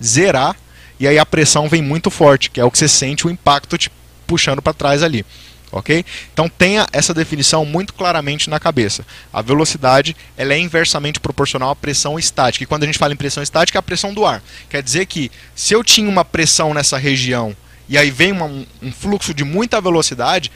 zerar, 0.04 0.56
e 1.04 1.08
aí 1.08 1.20
a 1.20 1.26
pressão 1.26 1.68
vem 1.68 1.82
muito 1.82 2.10
forte, 2.10 2.50
que 2.50 2.62
é 2.62 2.64
o 2.64 2.72
que 2.72 2.78
você 2.78 2.88
sente 2.88 3.28
o 3.28 3.30
impacto 3.30 3.78
te 3.78 3.92
puxando 4.26 4.62
para 4.62 4.74
trás 4.74 5.04
ali 5.04 5.26
ok? 5.70 6.06
Então 6.32 6.48
tenha 6.48 6.88
essa 6.94 7.14
definição 7.14 7.66
muito 7.66 7.94
claramente 7.94 8.50
na 8.50 8.60
cabeça. 8.60 9.06
A 9.34 9.42
velocidade 9.42 10.16
ela 10.38 10.54
é 10.54 10.60
inversamente 10.60 11.20
proporcional 11.20 11.72
à 11.72 11.76
pressão 11.76 12.18
estática. 12.20 12.64
E 12.64 12.68
quando 12.68 12.84
a 12.84 12.86
gente 12.86 13.00
fala 13.00 13.12
em 13.12 13.18
pressão 13.18 13.42
estática, 13.42 13.78
é 13.78 13.82
a 13.82 13.84
pressão 13.84 14.14
do 14.14 14.24
ar. 14.24 14.42
Quer 14.70 14.84
dizer 14.84 15.08
que 15.08 15.32
se 15.56 15.74
eu 15.74 15.84
tinha 15.84 16.08
uma 16.08 16.24
pressão 16.24 16.74
nessa 16.74 16.98
região 16.98 17.56
e 17.90 17.98
aí 17.98 18.12
vem 18.12 18.32
uma, 18.32 18.46
um 18.46 18.92
fluxo 18.92 19.34
de 19.34 19.44
muita 19.44 19.82
velocidade, 19.82 20.52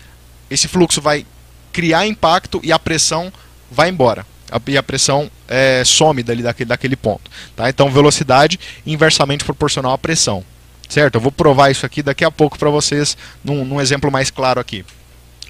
esse 0.51 0.67
fluxo 0.67 1.01
vai 1.01 1.25
criar 1.73 2.07
impacto 2.07 2.62
e 2.63 2.71
a 2.71 2.77
pressão 2.77 3.33
vai 3.71 3.89
embora. 3.89 4.25
E 4.67 4.77
a 4.77 4.83
pressão 4.83 5.29
é, 5.47 5.83
some 5.86 6.23
dali, 6.23 6.41
daquele, 6.41 6.67
daquele 6.67 6.95
ponto. 6.95 7.29
Tá? 7.55 7.69
Então, 7.69 7.91
velocidade 7.91 8.60
inversamente 8.86 9.43
proporcional 9.43 9.91
à 9.91 9.97
pressão. 9.97 10.43
Certo? 10.88 11.15
Eu 11.15 11.21
vou 11.21 11.31
provar 11.31 11.69
isso 11.69 11.86
aqui 11.86 12.01
daqui 12.01 12.23
a 12.23 12.31
pouco 12.31 12.57
para 12.57 12.69
vocês 12.69 13.17
num, 13.43 13.65
num 13.65 13.81
exemplo 13.81 14.10
mais 14.10 14.31
claro 14.31 14.60
aqui 14.60 14.86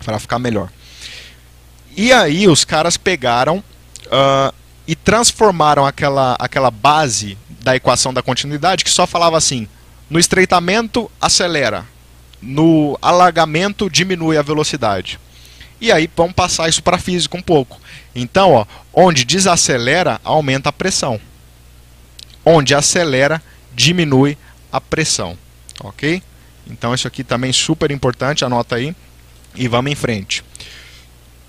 para 0.04 0.20
ficar 0.20 0.40
melhor. 0.40 0.70
E 1.96 2.12
aí 2.12 2.48
os 2.48 2.64
caras 2.64 2.98
pegaram 2.98 3.58
uh, 3.58 4.54
e 4.88 4.96
transformaram 4.96 5.86
aquela, 5.86 6.36
aquela 6.40 6.72
base 6.72 7.38
da 7.62 7.76
equação 7.76 8.14
da 8.14 8.22
continuidade 8.22 8.84
que 8.84 8.90
só 8.90 9.06
falava 9.06 9.38
assim: 9.38 9.68
No 10.10 10.20
estreitamento, 10.20 11.12
acelera. 11.20 11.86
No 12.42 12.98
alargamento, 13.02 13.90
diminui 13.90 14.38
a 14.38 14.44
velocidade. 14.44 15.20
E 15.82 15.92
aí 15.92 16.10
vamos 16.16 16.34
passar 16.34 16.70
isso 16.70 16.82
para 16.82 16.98
física 16.98 17.38
um 17.38 17.42
pouco. 17.42 17.80
Então, 18.20 18.54
ó, 18.54 18.66
onde 18.92 19.24
desacelera, 19.24 20.20
aumenta 20.24 20.70
a 20.70 20.74
pressão. 20.74 21.22
Onde 22.44 22.74
acelera, 22.74 23.40
diminui 23.76 24.36
a 24.72 24.82
pressão. 24.82 25.38
Ok? 25.82 26.24
Então, 26.66 26.96
isso 26.96 27.08
aqui 27.08 27.24
também 27.24 27.52
é 27.52 27.54
super 27.54 27.92
importante, 27.92 28.44
anota 28.44 28.76
aí. 28.76 28.96
E 29.54 29.68
vamos 29.68 29.92
em 29.92 29.96
frente. 29.96 30.44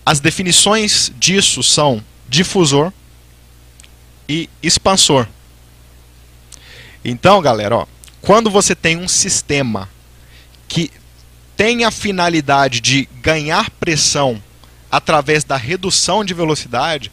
As 0.04 0.20
definições 0.20 1.10
disso 1.16 1.62
são 1.62 2.04
difusor 2.28 2.92
e 4.28 4.50
expansor. 4.62 5.26
Então, 7.02 7.40
galera, 7.40 7.76
ó, 7.76 7.86
quando 8.20 8.50
você 8.50 8.74
tem 8.74 8.98
um 8.98 9.08
sistema 9.08 9.88
que 10.68 10.90
tem 11.56 11.86
a 11.86 11.90
finalidade 11.90 12.82
de 12.82 13.08
ganhar 13.22 13.70
pressão 13.70 14.42
através 14.90 15.44
da 15.44 15.56
redução 15.56 16.24
de 16.24 16.34
velocidade, 16.34 17.10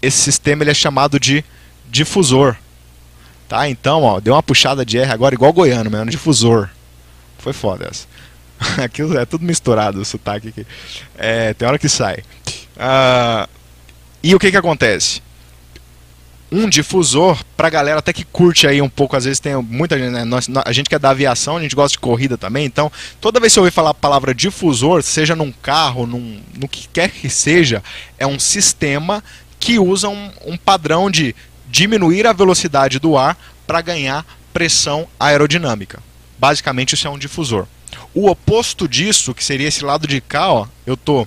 esse 0.00 0.18
sistema 0.18 0.62
ele 0.62 0.70
é 0.70 0.74
chamado 0.74 1.18
de 1.18 1.44
difusor. 1.88 2.56
Tá? 3.48 3.68
Então, 3.68 4.02
ó, 4.02 4.20
deu 4.20 4.34
uma 4.34 4.42
puxada 4.42 4.84
de 4.84 4.98
R 4.98 5.10
agora 5.12 5.34
igual 5.34 5.52
goiano, 5.52 5.90
mesmo, 5.90 6.10
difusor. 6.10 6.68
Foi 7.38 7.52
foda 7.52 7.88
essa. 7.90 8.06
Aquilo 8.82 9.18
é 9.18 9.24
tudo 9.24 9.44
misturado, 9.44 10.00
o 10.00 10.04
sotaque 10.04 10.48
aqui. 10.48 10.66
É, 11.16 11.52
tem 11.54 11.68
hora 11.68 11.78
que 11.78 11.88
sai. 11.88 12.22
Uh, 12.76 13.48
e 14.22 14.34
o 14.34 14.38
que 14.38 14.50
que 14.50 14.56
acontece? 14.56 15.20
Um 16.52 16.68
difusor 16.68 17.42
pra 17.56 17.70
galera 17.70 17.98
até 17.98 18.12
que 18.12 18.24
curte 18.24 18.66
aí 18.66 18.82
um 18.82 18.88
pouco, 18.88 19.16
às 19.16 19.24
vezes 19.24 19.40
tem 19.40 19.56
muita 19.56 19.98
gente, 19.98 20.10
né? 20.10 20.24
Nós, 20.24 20.48
a 20.64 20.72
gente 20.72 20.88
que 20.88 20.94
é 20.94 20.98
da 20.98 21.10
aviação, 21.10 21.56
a 21.56 21.62
gente 21.62 21.74
gosta 21.74 21.92
de 21.92 21.98
corrida 21.98 22.36
também, 22.36 22.66
então 22.66 22.92
toda 23.20 23.40
vez 23.40 23.52
que 23.52 23.54
você 23.54 23.60
ouvir 23.60 23.72
falar 23.72 23.90
a 23.90 23.94
palavra 23.94 24.34
difusor, 24.34 25.02
seja 25.02 25.34
num 25.34 25.50
carro, 25.50 26.06
num, 26.06 26.40
no 26.54 26.68
que 26.68 26.86
quer 26.88 27.10
que 27.10 27.30
seja, 27.30 27.82
é 28.18 28.26
um 28.26 28.38
sistema 28.38 29.24
que 29.58 29.78
usa 29.78 30.08
um, 30.08 30.30
um 30.44 30.56
padrão 30.56 31.10
de 31.10 31.34
diminuir 31.68 32.26
a 32.26 32.32
velocidade 32.32 32.98
do 32.98 33.16
ar 33.16 33.36
para 33.66 33.80
ganhar 33.80 34.26
pressão 34.52 35.08
aerodinâmica. 35.18 36.02
Basicamente 36.38 36.94
isso 36.94 37.06
é 37.06 37.10
um 37.10 37.18
difusor. 37.18 37.66
O 38.14 38.28
oposto 38.28 38.86
disso, 38.86 39.32
que 39.32 39.42
seria 39.42 39.68
esse 39.68 39.84
lado 39.84 40.06
de 40.06 40.20
cá, 40.20 40.52
ó, 40.52 40.66
eu 40.86 40.96
tô 40.96 41.26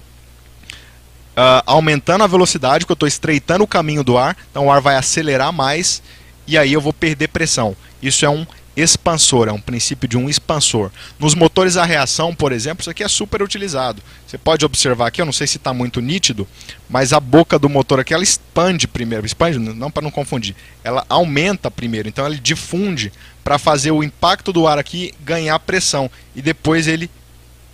uh, 1.36 1.62
aumentando 1.66 2.24
a 2.24 2.28
velocidade, 2.28 2.86
porque 2.86 2.94
eu 2.94 2.96
estou 2.96 3.08
estreitando 3.08 3.64
o 3.64 3.68
caminho 3.68 4.04
do 4.04 4.18
ar, 4.18 4.36
então 4.50 4.68
o 4.68 4.72
ar 4.72 4.82
vai 4.82 4.96
acelerar 4.96 5.52
mais 5.52 6.02
e 6.48 6.58
aí 6.58 6.74
eu 6.74 6.82
vou 6.82 6.94
perder 6.94 7.28
pressão. 7.30 7.76
Isso 8.02 8.26
é 8.26 8.30
um 8.30 8.46
expansor, 8.76 9.48
é 9.48 9.52
um 9.52 9.60
princípio 9.60 10.08
de 10.08 10.18
um 10.18 10.30
expansor. 10.30 10.92
Nos 11.18 11.34
motores 11.34 11.78
a 11.78 11.86
reação, 11.86 12.36
por 12.36 12.52
exemplo, 12.52 12.82
isso 12.82 12.90
aqui 12.90 13.04
é 13.04 13.08
super 13.08 13.42
utilizado. 13.42 14.02
Você 14.28 14.38
pode 14.38 14.66
observar 14.66 15.08
aqui, 15.08 15.22
eu 15.22 15.26
não 15.26 15.32
sei 15.32 15.48
se 15.48 15.58
está 15.58 15.74
muito 15.74 16.02
nítido, 16.02 16.48
mas 16.90 17.14
a 17.14 17.20
boca 17.20 17.58
do 17.58 17.70
motor 17.70 18.00
aqui 18.00 18.14
ela 18.14 18.24
expande 18.24 18.88
primeiro, 18.88 19.26
expande 19.26 19.58
não 19.58 19.90
para 19.90 20.04
não 20.04 20.12
confundir, 20.12 20.56
ela 20.84 21.06
aumenta 21.08 21.72
primeiro, 21.72 22.10
então 22.10 22.26
ele 22.26 22.38
difunde 22.38 23.14
para 23.44 23.58
fazer 23.58 23.92
o 23.92 24.04
impacto 24.04 24.52
do 24.52 24.68
ar 24.68 24.78
aqui 24.78 25.14
ganhar 25.24 25.58
pressão 25.60 26.12
e 26.36 26.42
depois 26.42 26.88
ele 26.88 27.10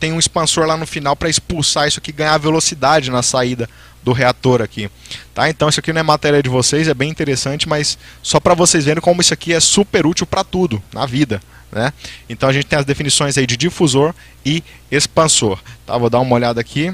tem 0.01 0.11
um 0.11 0.17
expansor 0.17 0.65
lá 0.65 0.75
no 0.75 0.87
final 0.87 1.15
para 1.15 1.29
expulsar 1.29 1.87
isso 1.87 1.99
aqui, 1.99 2.11
ganhar 2.11 2.35
velocidade 2.39 3.11
na 3.11 3.21
saída 3.21 3.69
do 4.03 4.11
reator 4.11 4.59
aqui. 4.59 4.89
Tá? 5.31 5.47
Então 5.47 5.69
isso 5.69 5.79
aqui 5.79 5.93
não 5.93 5.99
é 5.99 6.03
matéria 6.03 6.41
de 6.41 6.49
vocês, 6.49 6.87
é 6.87 6.93
bem 6.93 7.07
interessante, 7.07 7.69
mas 7.69 7.99
só 8.23 8.39
para 8.39 8.55
vocês 8.55 8.83
verem 8.83 8.99
como 8.99 9.21
isso 9.21 9.31
aqui 9.31 9.53
é 9.53 9.59
super 9.59 10.07
útil 10.07 10.25
para 10.25 10.43
tudo 10.43 10.81
na 10.91 11.05
vida. 11.05 11.39
Né? 11.71 11.93
Então 12.27 12.49
a 12.49 12.53
gente 12.53 12.65
tem 12.65 12.79
as 12.79 12.83
definições 12.83 13.37
aí 13.37 13.45
de 13.45 13.55
difusor 13.55 14.11
e 14.43 14.63
expansor. 14.89 15.59
Tá? 15.85 15.95
Vou 15.99 16.09
dar 16.09 16.19
uma 16.19 16.33
olhada 16.33 16.59
aqui, 16.59 16.91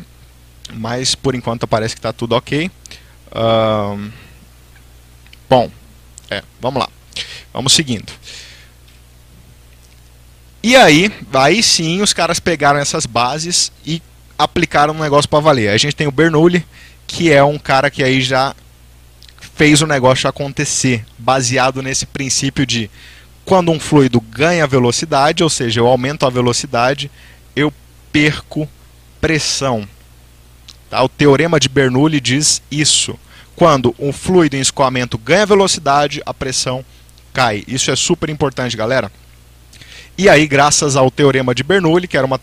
mas 0.74 1.15
por 1.15 1.34
enquanto 1.34 1.65
parece 1.65 1.96
que 1.96 2.00
está 2.00 2.12
tudo 2.12 2.36
ok. 2.36 2.70
Um... 3.34 4.12
Bom, 5.50 5.72
é, 6.30 6.43
vamos 6.60 6.82
lá. 6.82 6.89
Vamos 7.54 7.72
seguindo. 7.72 8.12
E 10.67 10.75
aí, 10.75 11.10
aí 11.34 11.63
sim, 11.63 12.01
os 12.01 12.12
caras 12.12 12.41
pegaram 12.41 12.77
essas 12.77 13.06
bases 13.06 13.71
e 13.86 14.01
aplicaram 14.38 14.93
um 14.93 14.99
negócio 14.99 15.30
para 15.30 15.39
valer. 15.39 15.69
A 15.69 15.77
gente 15.77 15.95
tem 15.95 16.08
o 16.08 16.12
Bernoulli, 16.12 16.65
que 17.08 17.32
é 17.32 17.41
um 17.41 17.58
cara 17.58 17.89
que 17.89 18.03
aí 18.03 18.21
já 18.21 18.53
fez 19.56 19.82
o 19.82 19.88
negócio 19.88 20.30
acontecer, 20.30 21.06
baseado 21.17 21.82
nesse 21.82 22.06
princípio 22.06 22.65
de 22.65 22.91
quando 23.45 23.71
um 23.71 23.80
fluido 23.80 24.19
ganha 24.19 24.67
velocidade, 24.67 25.41
ou 25.41 25.49
seja, 25.49 25.80
eu 25.80 25.88
aumento 25.88 26.25
a 26.25 26.30
velocidade, 26.30 27.10
eu 27.56 27.71
perco 28.12 28.67
pressão. 29.21 29.88
Tá? 30.89 31.01
O 31.01 31.08
teorema 31.08 31.62
de 31.62 31.69
Bernoulli 31.69 32.19
diz 32.19 32.62
isso. 32.69 33.17
Quando 33.56 33.95
um 33.97 34.12
fluido 34.12 34.58
em 34.58 34.60
escoamento 34.60 35.17
ganha 35.17 35.45
velocidade, 35.45 36.21
a 36.25 36.34
pressão 36.34 36.84
cai. 37.34 37.63
Isso 37.69 37.89
é 37.89 37.95
super 37.95 38.30
importante, 38.30 38.75
galera. 38.75 39.10
E 40.17 40.27
aí, 40.27 40.47
graças 40.47 40.95
ao 40.95 41.12
teorema 41.12 41.53
de 41.53 41.62
Bernoulli, 41.62 42.08
que 42.08 42.17
era 42.17 42.25
uma, 42.25 42.41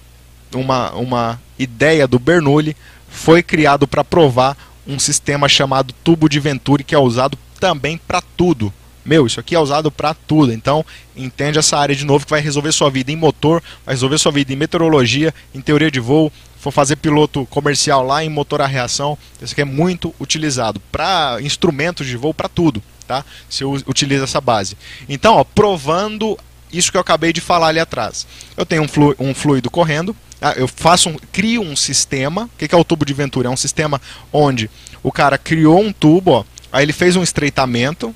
uma, 0.55 0.93
uma 0.93 1.43
ideia 1.59 2.07
do 2.07 2.21
Bernoulli, 2.21 2.77
foi 3.09 3.43
criado 3.43 3.89
para 3.89 4.05
provar 4.05 4.57
um 4.87 4.97
sistema 4.97 5.49
chamado 5.49 5.93
tubo 6.05 6.29
de 6.29 6.39
Venturi, 6.39 6.85
que 6.85 6.95
é 6.95 6.99
usado 6.99 7.37
também 7.59 7.99
para 7.99 8.21
tudo. 8.21 8.73
Meu, 9.05 9.27
isso 9.27 9.41
aqui 9.41 9.57
é 9.57 9.59
usado 9.59 9.91
para 9.91 10.15
tudo. 10.15 10.53
Então, 10.53 10.87
entende 11.17 11.59
essa 11.59 11.77
área 11.77 11.97
de 11.97 12.05
novo 12.05 12.25
que 12.25 12.31
vai 12.31 12.41
resolver 12.41 12.71
sua 12.71 12.91
vida 12.91 13.11
em 13.11 13.17
motor, 13.17 13.61
vai 13.85 13.95
resolver 13.95 14.19
sua 14.19 14.31
vida 14.31 14.53
em 14.53 14.57
meteorologia, 14.57 15.35
em 15.53 15.61
teoria 15.61 15.91
de 15.91 15.99
voo, 15.99 16.33
for 16.61 16.71
fazer 16.71 16.95
piloto 16.95 17.45
comercial 17.47 18.07
lá 18.07 18.25
em 18.25 18.29
motor 18.29 18.63
a 18.63 18.69
reação. 18.69 19.19
Isso 19.43 19.53
aqui 19.53 19.63
é 19.63 19.65
muito 19.65 20.15
utilizado 20.21 20.81
para 20.93 21.39
instrumentos 21.41 22.07
de 22.07 22.17
voo, 22.17 22.33
para 22.33 22.49
tudo, 22.49 22.81
tá? 23.05 23.25
Se 23.49 23.65
utiliza 23.65 24.25
essa 24.25 24.41
base. 24.41 24.77
Então, 25.09 25.35
ó, 25.35 25.45
provando 25.45 26.39
isso 26.73 26.91
que 26.91 26.97
eu 26.97 27.01
acabei 27.01 27.33
de 27.33 27.41
falar 27.41 27.69
ali 27.69 27.79
atrás. 27.79 28.27
Eu 28.57 28.67
tenho 28.67 28.83
um, 28.83 28.89
flu, 28.89 29.15
um 29.19 29.35
fluido 29.35 29.71
correndo, 29.71 30.17
tá? 30.41 30.53
eu 30.53 30.67
faço 30.67 31.09
um, 31.09 31.17
crio 31.33 31.63
um 31.63 31.77
sistema. 31.77 32.45
O 32.45 32.49
que 32.57 32.75
é 32.75 32.79
o 32.79 32.85
tubo 32.85 33.05
de 33.05 33.15
Ventura? 33.15 33.49
É 33.49 33.51
um 33.51 33.57
sistema 33.57 34.01
onde 34.33 34.71
o 35.03 35.13
cara 35.13 35.39
criou 35.39 35.81
um 35.81 35.93
tubo, 35.93 36.31
ó, 36.33 36.45
aí 36.73 36.85
ele 36.85 36.93
fez 36.93 37.15
um 37.17 37.23
estreitamento 37.23 38.15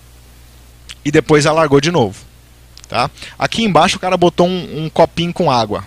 e 1.04 1.10
depois 1.10 1.46
alargou 1.46 1.80
de 1.80 1.90
novo. 1.90 2.26
Tá? 2.88 3.10
Aqui 3.38 3.62
embaixo 3.62 3.96
o 3.96 4.00
cara 4.00 4.16
botou 4.16 4.46
um, 4.46 4.84
um 4.84 4.88
copinho 4.88 5.32
com 5.32 5.50
água. 5.50 5.84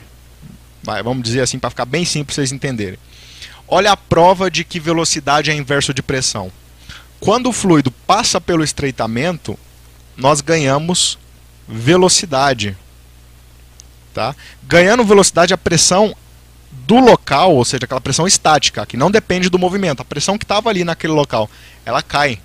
Vai, 0.83 1.01
vamos 1.03 1.23
dizer 1.23 1.41
assim 1.41 1.59
para 1.59 1.69
ficar 1.69 1.85
bem 1.85 2.05
simples 2.05 2.35
vocês 2.35 2.51
entenderem. 2.51 2.99
Olha 3.67 3.91
a 3.91 3.97
prova 3.97 4.51
de 4.51 4.63
que 4.63 4.79
velocidade 4.79 5.49
é 5.49 5.55
inverso 5.55 5.93
de 5.93 6.03
pressão. 6.03 6.51
Quando 7.19 7.49
o 7.49 7.53
fluido 7.53 7.91
passa 7.91 8.41
pelo 8.41 8.63
estreitamento, 8.63 9.57
nós 10.17 10.41
ganhamos 10.41 11.17
velocidade. 11.67 12.77
Tá? 14.13 14.35
Ganhando 14.63 15.03
velocidade, 15.03 15.53
a 15.53 15.57
pressão 15.57 16.15
do 16.71 16.99
local, 16.99 17.55
ou 17.55 17.65
seja, 17.65 17.85
aquela 17.85 18.01
pressão 18.01 18.27
estática, 18.27 18.85
que 18.85 18.97
não 18.97 19.11
depende 19.11 19.49
do 19.49 19.59
movimento, 19.59 20.01
a 20.01 20.05
pressão 20.05 20.37
que 20.37 20.43
estava 20.43 20.69
ali 20.69 20.83
naquele 20.83 21.13
local, 21.13 21.49
ela 21.85 22.01
cai. 22.01 22.39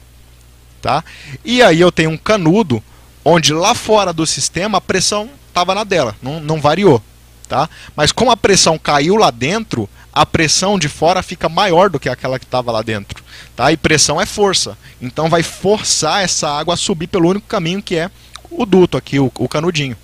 Tá? 0.81 1.05
E 1.45 1.63
aí 1.63 1.81
eu 1.81 1.91
tenho 1.91 2.11
um 2.11 2.17
canudo, 2.17 2.83
onde 3.25 3.53
lá 3.53 3.75
fora 3.75 4.13
do 4.13 4.27
sistema 4.27 4.79
a 4.79 4.81
pressão 4.81 5.31
estava 5.49 5.75
na 5.75 5.85
dela, 5.85 6.15
não, 6.23 6.41
não 6.41 6.61
variou. 6.61 7.03
Tá? 7.49 7.69
Mas 7.95 8.13
como 8.13 8.31
a 8.31 8.37
pressão 8.37 8.79
caiu 8.79 9.17
lá 9.17 9.31
dentro, 9.31 9.89
a 10.13 10.25
pressão 10.27 10.79
de 10.79 10.89
fora 10.89 11.23
fica 11.23 11.49
maior 11.49 11.91
do 11.91 12.01
que 12.01 12.09
aquela 12.09 12.39
que 12.39 12.45
estava 12.45 12.73
lá 12.73 12.83
dentro. 12.83 13.23
Tá? 13.55 13.71
E 13.71 13.77
pressão 13.77 14.21
é 14.21 14.27
força. 14.27 14.77
Então 15.01 15.29
vai 15.29 15.43
forçar 15.43 16.25
essa 16.25 16.49
água 16.49 16.75
a 16.75 16.77
subir 16.77 17.07
pelo 17.07 17.29
único 17.29 17.47
caminho 17.47 17.83
que 17.83 17.97
é 17.97 18.11
o 18.51 18.67
duto 18.67 18.97
aqui, 18.97 19.19
o, 19.19 19.31
o 19.39 19.49
canudinho. 19.49 19.97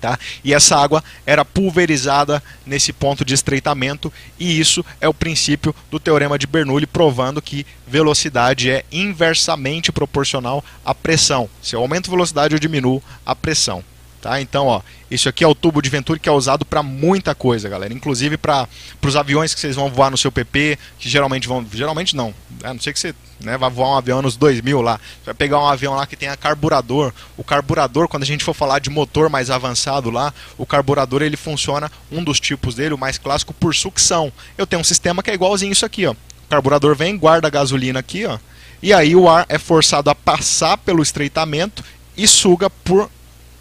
Tá? 0.00 0.16
E 0.44 0.54
essa 0.54 0.76
água 0.76 1.02
era 1.26 1.44
pulverizada 1.44 2.40
nesse 2.64 2.92
ponto 2.92 3.24
de 3.24 3.34
estreitamento, 3.34 4.12
e 4.38 4.60
isso 4.60 4.84
é 5.00 5.08
o 5.08 5.14
princípio 5.14 5.74
do 5.90 5.98
teorema 5.98 6.38
de 6.38 6.46
Bernoulli, 6.46 6.86
provando 6.86 7.42
que 7.42 7.66
velocidade 7.86 8.70
é 8.70 8.84
inversamente 8.92 9.90
proporcional 9.90 10.64
à 10.84 10.94
pressão. 10.94 11.50
Se 11.60 11.74
eu 11.74 11.80
aumento 11.80 12.10
velocidade, 12.10 12.54
eu 12.54 12.60
diminuo 12.60 13.02
a 13.26 13.34
pressão. 13.34 13.82
Tá? 14.20 14.40
Então, 14.40 14.66
ó, 14.66 14.80
isso 15.08 15.28
aqui 15.28 15.44
é 15.44 15.46
o 15.46 15.54
tubo 15.54 15.80
de 15.80 15.88
Venturi 15.88 16.18
que 16.18 16.28
é 16.28 16.32
usado 16.32 16.64
para 16.64 16.82
muita 16.82 17.34
coisa, 17.34 17.68
galera. 17.68 17.94
Inclusive 17.94 18.36
para 18.36 18.68
os 19.00 19.16
aviões 19.16 19.54
que 19.54 19.60
vocês 19.60 19.76
vão 19.76 19.88
voar 19.88 20.10
no 20.10 20.18
seu 20.18 20.32
PP, 20.32 20.76
que 20.98 21.08
geralmente 21.08 21.46
vão. 21.46 21.64
Geralmente 21.72 22.16
não. 22.16 22.34
A 22.64 22.74
não 22.74 22.80
ser 22.80 22.92
que 22.92 22.98
você 22.98 23.14
né, 23.40 23.56
vai 23.56 23.70
voar 23.70 23.90
um 23.90 23.96
avião 23.96 24.20
nos 24.20 24.36
2000 24.36 24.82
lá. 24.82 24.98
Você 24.98 25.26
vai 25.26 25.34
pegar 25.34 25.60
um 25.60 25.68
avião 25.68 25.94
lá 25.94 26.04
que 26.04 26.16
tenha 26.16 26.36
carburador. 26.36 27.12
O 27.36 27.44
carburador, 27.44 28.08
quando 28.08 28.24
a 28.24 28.26
gente 28.26 28.42
for 28.42 28.54
falar 28.54 28.80
de 28.80 28.90
motor 28.90 29.30
mais 29.30 29.50
avançado 29.50 30.10
lá, 30.10 30.34
o 30.56 30.66
carburador 30.66 31.22
ele 31.22 31.36
funciona, 31.36 31.90
um 32.10 32.24
dos 32.24 32.40
tipos 32.40 32.74
dele, 32.74 32.94
o 32.94 32.98
mais 32.98 33.18
clássico, 33.18 33.54
por 33.54 33.74
sucção. 33.74 34.32
Eu 34.56 34.66
tenho 34.66 34.80
um 34.80 34.84
sistema 34.84 35.22
que 35.22 35.30
é 35.30 35.34
igualzinho 35.34 35.72
isso 35.72 35.86
aqui, 35.86 36.06
ó. 36.06 36.12
O 36.12 36.48
carburador 36.50 36.96
vem, 36.96 37.16
guarda 37.16 37.46
a 37.46 37.50
gasolina 37.50 38.00
aqui, 38.00 38.26
ó. 38.26 38.38
E 38.82 38.92
aí 38.92 39.14
o 39.14 39.28
ar 39.28 39.46
é 39.48 39.58
forçado 39.58 40.10
a 40.10 40.14
passar 40.14 40.76
pelo 40.78 41.02
estreitamento 41.02 41.84
e 42.16 42.26
suga 42.26 42.68
por 42.68 43.08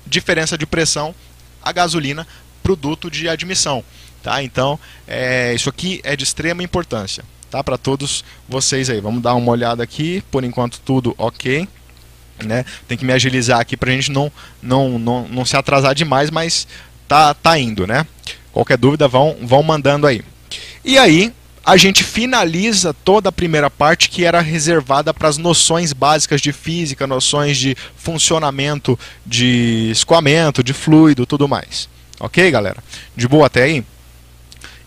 diferença 0.08 0.58
de 0.58 0.66
pressão 0.66 1.14
a 1.62 1.72
gasolina 1.72 2.26
produto 2.64 3.10
de 3.10 3.30
admissão. 3.30 3.84
Tá? 4.24 4.42
Então, 4.44 4.80
é, 5.08 5.54
isso 5.54 5.70
aqui 5.70 6.02
é 6.04 6.16
de 6.16 6.24
extrema 6.24 6.64
importância 6.64 7.24
tá? 7.50 7.64
para 7.64 7.78
todos 7.78 8.24
vocês 8.48 8.90
aí. 8.90 9.00
Vamos 9.00 9.22
dar 9.22 9.36
uma 9.36 9.52
olhada 9.52 9.84
aqui, 9.84 10.24
por 10.32 10.44
enquanto 10.44 10.80
tudo 10.82 11.16
ok. 11.18 11.68
Né? 12.44 12.66
Tem 12.88 12.98
que 12.98 13.06
me 13.06 13.14
agilizar 13.14 13.60
aqui 13.60 13.76
para 13.76 13.90
a 13.90 13.94
gente 13.94 14.12
não, 14.12 14.32
não, 14.62 15.00
não, 15.00 15.28
não 15.28 15.46
se 15.46 15.56
atrasar 15.56 15.96
demais, 15.96 16.30
mas 16.30 16.68
tá, 17.08 17.34
tá 17.34 17.58
indo. 17.58 17.88
Né? 17.88 18.06
Qualquer 18.52 18.78
dúvida, 18.78 19.08
vão, 19.08 19.38
vão 19.42 19.64
mandando 19.64 20.06
aí. 20.06 20.24
E 20.84 20.98
aí, 20.98 21.34
a 21.68 21.76
gente 21.76 22.02
finaliza 22.02 22.94
toda 22.94 23.28
a 23.28 23.32
primeira 23.32 23.70
parte 23.70 24.08
que 24.08 24.24
era 24.24 24.40
reservada 24.40 25.14
para 25.14 25.28
as 25.28 25.38
noções 25.38 25.92
básicas 25.92 26.40
de 26.40 26.54
física, 26.54 27.06
noções 27.06 27.58
de 27.58 27.76
funcionamento 27.98 28.98
de 29.26 29.90
escoamento, 29.92 30.64
de 30.64 30.72
fluido, 30.72 31.26
tudo 31.26 31.46
mais. 31.46 31.90
Ok, 32.22 32.50
galera? 32.50 32.82
De 33.18 33.28
boa 33.28 33.48
até 33.48 33.64
aí? 33.64 33.84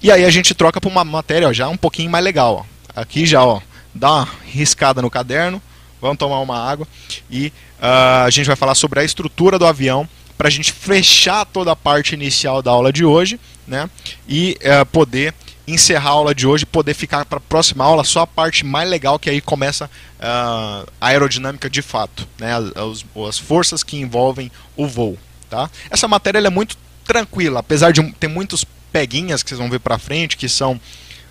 E 0.03 0.11
aí 0.11 0.24
a 0.24 0.31
gente 0.31 0.55
troca 0.55 0.81
para 0.81 0.89
uma 0.89 1.05
matéria 1.05 1.49
ó, 1.49 1.53
já 1.53 1.68
um 1.68 1.76
pouquinho 1.76 2.11
mais 2.11 2.24
legal. 2.24 2.66
Ó. 2.66 2.99
Aqui 2.99 3.26
já, 3.26 3.45
ó, 3.45 3.61
dá 3.95 4.11
uma 4.12 4.28
riscada 4.47 5.03
no 5.03 5.11
caderno, 5.11 5.61
vamos 6.01 6.16
tomar 6.16 6.41
uma 6.41 6.59
água 6.59 6.89
e 7.31 7.49
uh, 7.78 8.24
a 8.24 8.31
gente 8.31 8.47
vai 8.47 8.57
falar 8.57 8.74
sobre 8.74 9.01
a 9.01 9.05
estrutura 9.05 9.59
do 9.59 9.66
avião 9.66 10.09
para 10.39 10.49
a 10.49 10.51
gente 10.51 10.72
fechar 10.72 11.45
toda 11.45 11.72
a 11.72 11.76
parte 11.76 12.14
inicial 12.14 12.62
da 12.62 12.70
aula 12.70 12.91
de 12.91 13.05
hoje, 13.05 13.39
né? 13.66 13.91
E 14.26 14.57
uh, 14.62 14.87
poder 14.87 15.35
encerrar 15.67 16.11
a 16.11 16.13
aula 16.13 16.35
de 16.35 16.47
hoje 16.47 16.65
e 16.65 16.67
poder 16.67 16.95
ficar 16.95 17.25
para 17.25 17.39
a 17.39 17.41
próxima 17.41 17.85
aula 17.85 18.05
só 18.05 18.21
a 18.21 18.27
parte 18.27 18.65
mais 18.65 18.89
legal 18.89 19.19
que 19.19 19.31
aí 19.31 19.41
começa 19.41 19.87
uh, 19.87 20.91
a 21.01 21.09
aerodinâmica 21.09 21.69
de 21.69 21.83
fato, 21.83 22.27
né? 22.39 22.55
As, 22.55 23.05
as, 23.29 23.39
forças 23.39 23.83
que 23.83 23.97
envolvem 23.97 24.51
o 24.77 24.87
voo, 24.87 25.19
tá? 25.49 25.71
Essa 25.91 26.09
matéria 26.09 26.39
é 26.39 26.51
muito 26.51 26.77
tranquila, 27.05 27.61
apesar 27.61 27.93
de 27.93 28.03
ter 28.13 28.29
muitos 28.29 28.65
peguinhas 28.93 29.43
que 29.43 29.51
vocês 29.51 29.59
vão 29.59 29.71
ver 29.71 29.81
para 29.81 29.99
frente, 29.99 30.37
que 30.37 30.49
são 30.49 30.81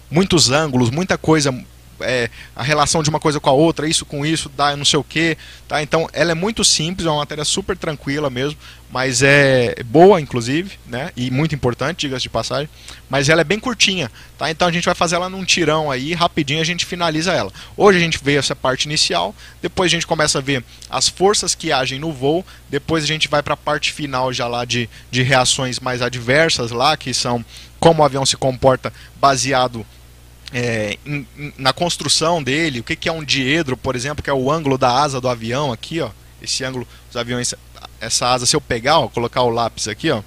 muitos 0.09 0.49
ângulos, 0.49 0.89
muita 0.89 1.17
coisa 1.17 1.53
é, 2.01 2.29
a 2.55 2.63
relação 2.63 3.03
de 3.03 3.09
uma 3.09 3.19
coisa 3.19 3.39
com 3.39 3.49
a 3.49 3.53
outra, 3.53 3.87
isso 3.87 4.05
com 4.05 4.25
isso, 4.25 4.49
dá 4.55 4.75
não 4.75 4.85
sei 4.85 4.99
o 4.99 5.03
que, 5.03 5.37
tá? 5.67 5.81
Então 5.81 6.09
ela 6.13 6.31
é 6.31 6.35
muito 6.35 6.63
simples, 6.63 7.07
é 7.07 7.09
uma 7.09 7.19
matéria 7.19 7.45
super 7.45 7.77
tranquila 7.77 8.29
mesmo, 8.29 8.57
mas 8.91 9.21
é 9.21 9.75
boa 9.85 10.19
inclusive, 10.19 10.79
né? 10.87 11.11
E 11.15 11.29
muito 11.29 11.53
importante, 11.53 12.01
diga-se 12.01 12.23
de 12.23 12.29
passagem, 12.29 12.69
mas 13.09 13.29
ela 13.29 13.41
é 13.41 13.43
bem 13.43 13.59
curtinha, 13.59 14.11
tá? 14.37 14.49
Então 14.49 14.67
a 14.67 14.71
gente 14.71 14.85
vai 14.85 14.95
fazer 14.95 15.15
ela 15.15 15.29
num 15.29 15.45
tirão 15.45 15.91
aí, 15.91 16.13
rapidinho 16.13 16.61
a 16.61 16.65
gente 16.65 16.85
finaliza 16.85 17.33
ela. 17.33 17.51
Hoje 17.77 17.97
a 17.97 18.01
gente 18.01 18.19
vê 18.21 18.35
essa 18.35 18.55
parte 18.55 18.85
inicial, 18.85 19.35
depois 19.61 19.91
a 19.91 19.93
gente 19.93 20.07
começa 20.07 20.39
a 20.39 20.41
ver 20.41 20.63
as 20.89 21.07
forças 21.07 21.53
que 21.55 21.71
agem 21.71 21.99
no 21.99 22.11
voo, 22.11 22.45
depois 22.69 23.03
a 23.03 23.07
gente 23.07 23.27
vai 23.27 23.43
para 23.43 23.53
a 23.53 23.57
parte 23.57 23.91
final 23.91 24.33
já 24.33 24.47
lá 24.47 24.65
de, 24.65 24.89
de 25.11 25.21
reações 25.21 25.79
mais 25.79 26.01
adversas 26.01 26.71
lá, 26.71 26.97
que 26.97 27.13
são 27.13 27.43
como 27.79 28.01
o 28.01 28.05
avião 28.05 28.25
se 28.25 28.35
comporta 28.35 28.91
baseado 29.15 29.85
é, 30.53 30.97
in, 31.05 31.25
in, 31.37 31.53
na 31.57 31.73
construção 31.73 32.41
dele, 32.41 32.79
o 32.79 32.83
que, 32.83 32.95
que 32.95 33.09
é 33.09 33.11
um 33.11 33.23
diedro, 33.23 33.77
por 33.77 33.95
exemplo, 33.95 34.23
que 34.23 34.29
é 34.29 34.33
o 34.33 34.51
ângulo 34.51 34.77
da 34.77 34.91
asa 34.91 35.21
do 35.21 35.29
avião 35.29 35.71
aqui, 35.71 35.99
ó. 36.01 36.09
Esse 36.41 36.63
ângulo 36.63 36.87
dos 37.07 37.17
aviões, 37.17 37.53
essa 37.99 38.27
asa, 38.27 38.45
se 38.45 38.55
eu 38.55 38.61
pegar, 38.61 38.99
ó, 38.99 39.07
colocar 39.07 39.41
o 39.41 39.49
lápis 39.49 39.87
aqui, 39.87 40.09
ó, 40.09 40.21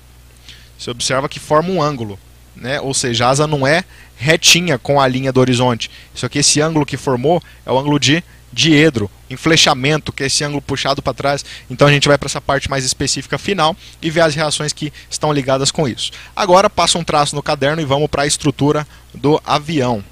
você 0.78 0.90
observa 0.90 1.28
que 1.28 1.40
forma 1.40 1.70
um 1.70 1.82
ângulo, 1.82 2.18
né? 2.54 2.80
Ou 2.80 2.92
seja, 2.92 3.26
a 3.26 3.30
asa 3.30 3.46
não 3.46 3.66
é 3.66 3.84
retinha 4.16 4.78
com 4.78 5.00
a 5.00 5.08
linha 5.08 5.32
do 5.32 5.40
horizonte. 5.40 5.90
Isso 6.14 6.26
aqui, 6.26 6.38
esse 6.38 6.60
ângulo 6.60 6.84
que 6.84 6.96
formou, 6.96 7.42
é 7.64 7.72
o 7.72 7.78
ângulo 7.78 7.98
de 7.98 8.22
diedro, 8.52 9.10
enflechamento, 9.30 10.12
que 10.12 10.22
é 10.22 10.26
esse 10.26 10.44
ângulo 10.44 10.60
puxado 10.60 11.00
para 11.00 11.14
trás. 11.14 11.44
Então 11.70 11.88
a 11.88 11.90
gente 11.90 12.06
vai 12.06 12.18
para 12.18 12.26
essa 12.26 12.40
parte 12.40 12.68
mais 12.68 12.84
específica 12.84 13.38
final 13.38 13.74
e 14.02 14.10
ver 14.10 14.20
as 14.20 14.34
reações 14.34 14.72
que 14.72 14.92
estão 15.10 15.32
ligadas 15.32 15.70
com 15.70 15.88
isso. 15.88 16.12
Agora 16.36 16.68
passa 16.68 16.98
um 16.98 17.04
traço 17.04 17.34
no 17.34 17.42
caderno 17.42 17.80
e 17.80 17.86
vamos 17.86 18.08
para 18.08 18.22
a 18.22 18.26
estrutura 18.26 18.86
do 19.14 19.40
avião 19.44 20.04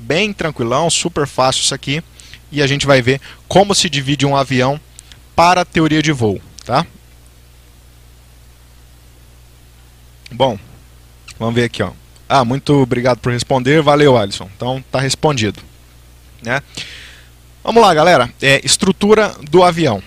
bem 0.00 0.32
tranquilão, 0.32 0.88
super 0.90 1.26
fácil 1.26 1.62
isso 1.62 1.74
aqui. 1.74 2.02
E 2.50 2.60
a 2.62 2.66
gente 2.66 2.86
vai 2.86 3.00
ver 3.00 3.20
como 3.46 3.74
se 3.74 3.88
divide 3.88 4.26
um 4.26 4.36
avião 4.36 4.80
para 5.36 5.60
a 5.60 5.64
teoria 5.64 6.02
de 6.02 6.10
voo, 6.10 6.40
tá? 6.64 6.84
Bom, 10.32 10.58
vamos 11.38 11.54
ver 11.54 11.64
aqui, 11.64 11.82
ó. 11.82 11.92
Ah, 12.28 12.44
muito 12.44 12.72
obrigado 12.74 13.18
por 13.18 13.32
responder, 13.32 13.82
valeu, 13.82 14.16
Alisson. 14.16 14.48
Então 14.56 14.84
tá 14.90 15.00
respondido, 15.00 15.60
né? 16.42 16.62
Vamos 17.62 17.82
lá, 17.82 17.92
galera. 17.92 18.32
É, 18.40 18.60
estrutura 18.64 19.34
do 19.50 19.62
avião. 19.62 20.02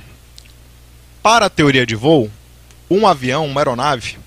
Para 1.21 1.45
a 1.45 1.49
teoria 1.49 1.85
de 1.85 1.95
voo, 1.95 2.29
um 2.89 3.07
avião, 3.07 3.45
uma 3.45 3.61
aeronave, 3.61 4.17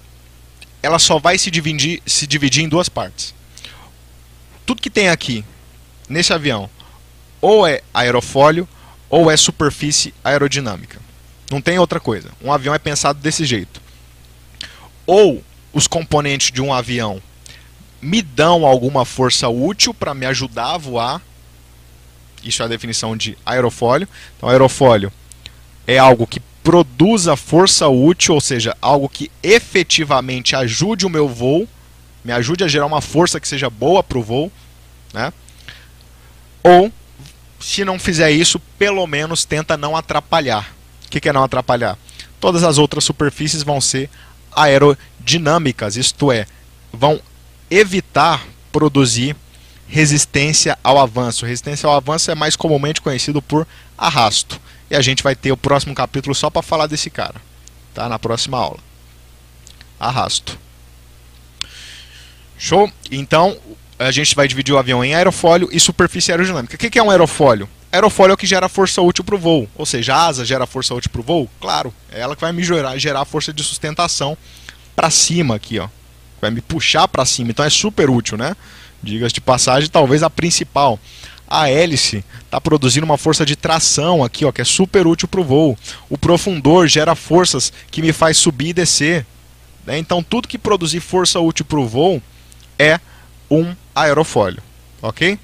ela 0.82 0.98
só 0.98 1.18
vai 1.18 1.38
se 1.38 1.50
dividir, 1.50 2.02
se 2.06 2.26
dividir 2.26 2.64
em 2.64 2.68
duas 2.68 2.88
partes. 2.88 3.34
Tudo 4.64 4.82
que 4.82 4.90
tem 4.90 5.08
aqui 5.08 5.44
nesse 6.09 6.32
avião 6.32 6.68
ou 7.40 7.66
é 7.66 7.82
aerofólio 7.92 8.68
ou 9.09 9.30
é 9.30 9.36
superfície 9.36 10.12
aerodinâmica. 10.24 10.98
Não 11.50 11.61
tem 11.61 11.78
outra 11.78 12.00
coisa. 12.00 12.30
Um 12.42 12.52
avião 12.52 12.74
é 12.74 12.78
pensado 12.78 13.20
desse 13.20 13.44
jeito. 13.44 13.80
Ou 15.07 15.42
os 15.72 15.86
componentes 15.86 16.50
de 16.50 16.61
um 16.61 16.72
avião 16.72 17.22
me 18.00 18.20
dão 18.20 18.66
alguma 18.66 19.04
força 19.04 19.48
útil 19.48 19.94
para 19.94 20.14
me 20.14 20.26
ajudar 20.26 20.74
a 20.74 20.78
voar. 20.78 21.22
Isso 22.42 22.62
é 22.62 22.64
a 22.64 22.68
definição 22.68 23.16
de 23.16 23.36
aerofólio. 23.44 24.09
Então, 24.36 24.48
aerofólio 24.48 25.12
é 25.86 25.98
algo 25.98 26.26
que 26.26 26.40
produza 26.62 27.36
força 27.36 27.86
útil, 27.86 28.34
ou 28.34 28.40
seja, 28.40 28.76
algo 28.82 29.09
que 29.09 29.30
efetivamente 29.42 30.57
ajude 30.57 31.07
o 31.07 31.11
meu 31.11 31.28
voo, 31.28 31.68
me 32.24 32.32
ajude 32.32 32.64
a 32.64 32.68
gerar 32.68 32.86
uma 32.86 33.00
força 33.00 33.38
que 33.38 33.46
seja 33.46 33.70
boa 33.70 34.02
para 34.02 34.18
o 34.18 34.22
voo, 34.22 34.50
né? 35.14 35.32
Ou, 36.66 36.92
se 37.60 37.84
não 37.84 37.96
fizer 37.96 38.32
isso, 38.32 38.58
pelo 38.76 39.06
menos 39.06 39.44
tenta 39.44 39.76
não 39.76 39.96
atrapalhar. 39.96 40.74
O 41.04 41.08
que 41.08 41.28
é 41.28 41.32
não 41.32 41.44
atrapalhar? 41.44 41.96
Todas 42.40 42.64
as 42.64 42.76
outras 42.76 43.04
superfícies 43.04 43.62
vão 43.62 43.80
ser 43.80 44.10
aerodinâmicas, 44.50 45.96
isto 45.96 46.32
é, 46.32 46.44
vão 46.92 47.20
evitar 47.70 48.44
produzir 48.72 49.36
resistência 49.86 50.76
ao 50.82 50.98
avanço. 50.98 51.46
Resistência 51.46 51.86
ao 51.86 51.94
avanço 51.94 52.32
é 52.32 52.34
mais 52.34 52.56
comumente 52.56 53.00
conhecido 53.00 53.40
por 53.40 53.64
arrasto. 53.96 54.60
E 54.90 54.96
a 54.96 55.00
gente 55.00 55.22
vai 55.22 55.36
ter 55.36 55.52
o 55.52 55.56
próximo 55.56 55.94
capítulo 55.94 56.34
só 56.34 56.50
para 56.50 56.62
falar 56.62 56.88
desse 56.88 57.10
cara, 57.10 57.36
tá? 57.94 58.08
Na 58.08 58.18
próxima 58.18 58.58
aula. 58.58 58.78
Arrasto. 60.00 60.58
Show? 62.58 62.90
Então, 63.10 63.56
a 63.99 64.11
gente 64.11 64.34
vai 64.34 64.47
dividir 64.47 64.74
o 64.74 64.78
avião 64.78 65.05
em 65.05 65.14
aerofólio 65.14 65.68
e 65.72 65.80
superfície 65.80 66.30
aerodinâmica. 66.30 66.74
O 66.74 66.78
que 66.78 66.99
é 66.99 67.03
um 67.03 67.11
aerofólio? 67.11 67.68
Aerofólio 67.90 68.32
é 68.32 68.34
o 68.34 68.36
que 68.36 68.47
gera 68.47 68.68
força 68.68 69.01
útil 69.01 69.24
para 69.24 69.34
o 69.34 69.38
voo. 69.38 69.68
Ou 69.74 69.86
seja, 69.86 70.14
a 70.14 70.26
asa 70.26 70.44
gera 70.44 70.66
força 70.66 70.94
útil 70.94 71.11
para 71.11 71.20
o 71.20 71.24
voo? 71.24 71.51
Claro, 71.61 71.94
é 72.12 72.20
ela 72.20 72.34
que 72.34 72.42
vai 72.42 72.53
me 72.53 72.62
gerar, 72.62 72.97
gerar 72.99 73.24
força 73.24 73.53
de 73.53 73.62
sustentação 73.62 74.36
para 74.94 75.11
cima 75.11 75.55
aqui, 75.55 75.78
ó. 75.78 75.88
Vai 76.40 76.51
me 76.51 76.61
puxar 76.61 77.09
para 77.09 77.24
cima, 77.24 77.51
então 77.51 77.64
é 77.64 77.70
super 77.70 78.11
útil, 78.11 78.36
né? 78.36 78.55
Diga-se 79.03 79.34
de 79.34 79.40
passagem, 79.40 79.88
talvez 79.88 80.22
a 80.22 80.28
principal. 80.28 80.99
A 81.49 81.70
hélice 81.70 82.24
está 82.44 82.61
produzindo 82.61 83.07
uma 83.07 83.16
força 83.16 83.47
de 83.47 83.57
tração 83.57 84.22
aqui, 84.22 84.44
ó, 84.44 84.53
que 84.53 84.61
é 84.61 84.64
super 84.64 85.07
útil 85.07 85.28
para 85.28 85.40
o 85.40 85.44
voo. 85.44 85.78
O 86.11 86.18
profundor 86.18 86.88
gera 86.88 87.14
forças 87.14 87.72
que 87.90 88.03
me 88.03 88.12
faz 88.12 88.36
subir 88.36 88.70
e 88.70 88.72
descer. 88.74 89.24
Né? 89.86 89.97
Então, 89.97 90.22
tudo 90.22 90.49
que 90.49 90.59
produzir 90.59 91.01
força 91.01 91.40
útil 91.40 91.64
para 91.64 91.78
o 91.78 91.86
voo 91.86 92.20
é 92.78 93.01
um 93.51 93.74
aerofólio, 93.94 94.62
ok? 95.03 95.38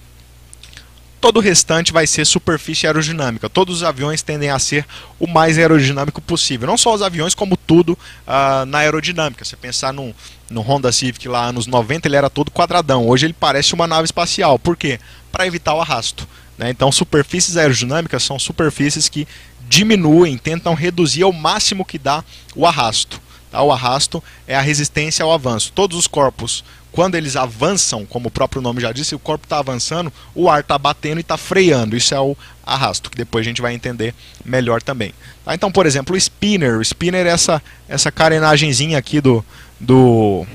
Todo 1.20 1.36
o 1.36 1.40
restante 1.40 1.92
vai 1.92 2.05
ser 2.05 2.26
superfície 2.26 2.84
aerodinâmica. 2.84 3.48
Todos 3.48 3.76
os 3.76 3.82
aviões 3.84 4.22
tendem 4.22 4.50
a 4.50 4.59
ser 4.59 4.84
o 5.20 5.26
mais 5.28 5.57
aerodinâmico 5.57 6.20
possível. 6.20 6.66
Não 6.66 6.76
só 6.76 6.92
os 6.92 7.00
aviões, 7.00 7.32
como 7.32 7.57
tudo 7.57 7.92
uh, 7.92 8.66
na 8.66 8.78
aerodinâmica. 8.78 9.44
Você 9.44 9.55
pensar 9.55 9.92
no, 9.92 10.12
no 10.50 10.62
Honda 10.62 10.90
Civic 10.90 11.28
lá 11.28 11.46
anos 11.46 11.68
90, 11.68 12.09
ele 12.09 12.16
era 12.16 12.28
todo 12.28 12.50
quadradão. 12.50 13.07
Hoje 13.07 13.26
ele 13.26 13.32
parece 13.34 13.72
uma 13.72 13.86
nave 13.86 14.07
espacial. 14.07 14.59
Por 14.59 14.76
quê? 14.76 14.98
Para 15.30 15.46
evitar 15.46 15.74
o 15.74 15.80
arrasto. 15.80 16.26
Né? 16.59 16.70
Então, 16.70 16.90
superfícies 16.90 17.57
aerodinâmicas 17.57 18.24
são 18.24 18.36
superfícies 18.36 19.09
que 19.09 19.28
diminuem, 19.68 20.36
tentam 20.36 20.74
reduzir 20.74 21.22
ao 21.22 21.32
máximo 21.32 21.84
que 21.84 21.98
dá 21.98 22.24
o 22.57 22.66
arrasto. 22.66 23.20
Tá? 23.50 23.62
O 23.62 23.70
arrasto 23.70 24.22
é 24.46 24.57
a 24.57 24.61
resistência 24.61 25.24
ao 25.24 25.32
avanço. 25.32 25.72
Todos 25.72 25.96
os 25.96 26.07
corpos 26.07 26.64
quando 26.93 27.14
eles 27.14 27.36
avançam, 27.36 28.05
como 28.05 28.28
o 28.28 28.30
próprio 28.30 28.61
nome 28.61 28.82
já 28.82 28.93
disse, 28.93 29.14
o 29.14 29.18
corpo 29.18 29.47
está 29.47 29.59
avançando, 29.59 30.12
o 30.34 30.49
ar 30.51 30.61
está 30.61 30.76
batendo 30.78 31.18
e 31.18 31.22
está 31.22 31.38
freando. 31.38 31.97
Isso 31.97 32.14
é 32.14 32.20
o 32.20 32.36
arrasto, 32.64 33.11
que 33.11 33.16
depois 33.16 33.45
a 33.45 33.49
gente 33.49 33.62
vai 33.62 33.74
entender 33.74 34.14
melhor 34.45 34.82
também. 34.82 35.14
Tá? 35.43 35.55
Então, 35.55 35.72
por 35.72 35.86
exemplo, 35.86 36.14
o 36.14 36.18
spinner. 36.18 36.78
O 36.78 36.82
spinner 36.82 37.26
é 37.26 37.30
essa, 37.30 37.62
essa 37.88 38.12
carenagemzinha 38.12 38.99
aqui 38.99 39.22
do, 39.22 39.43
do 39.80 40.47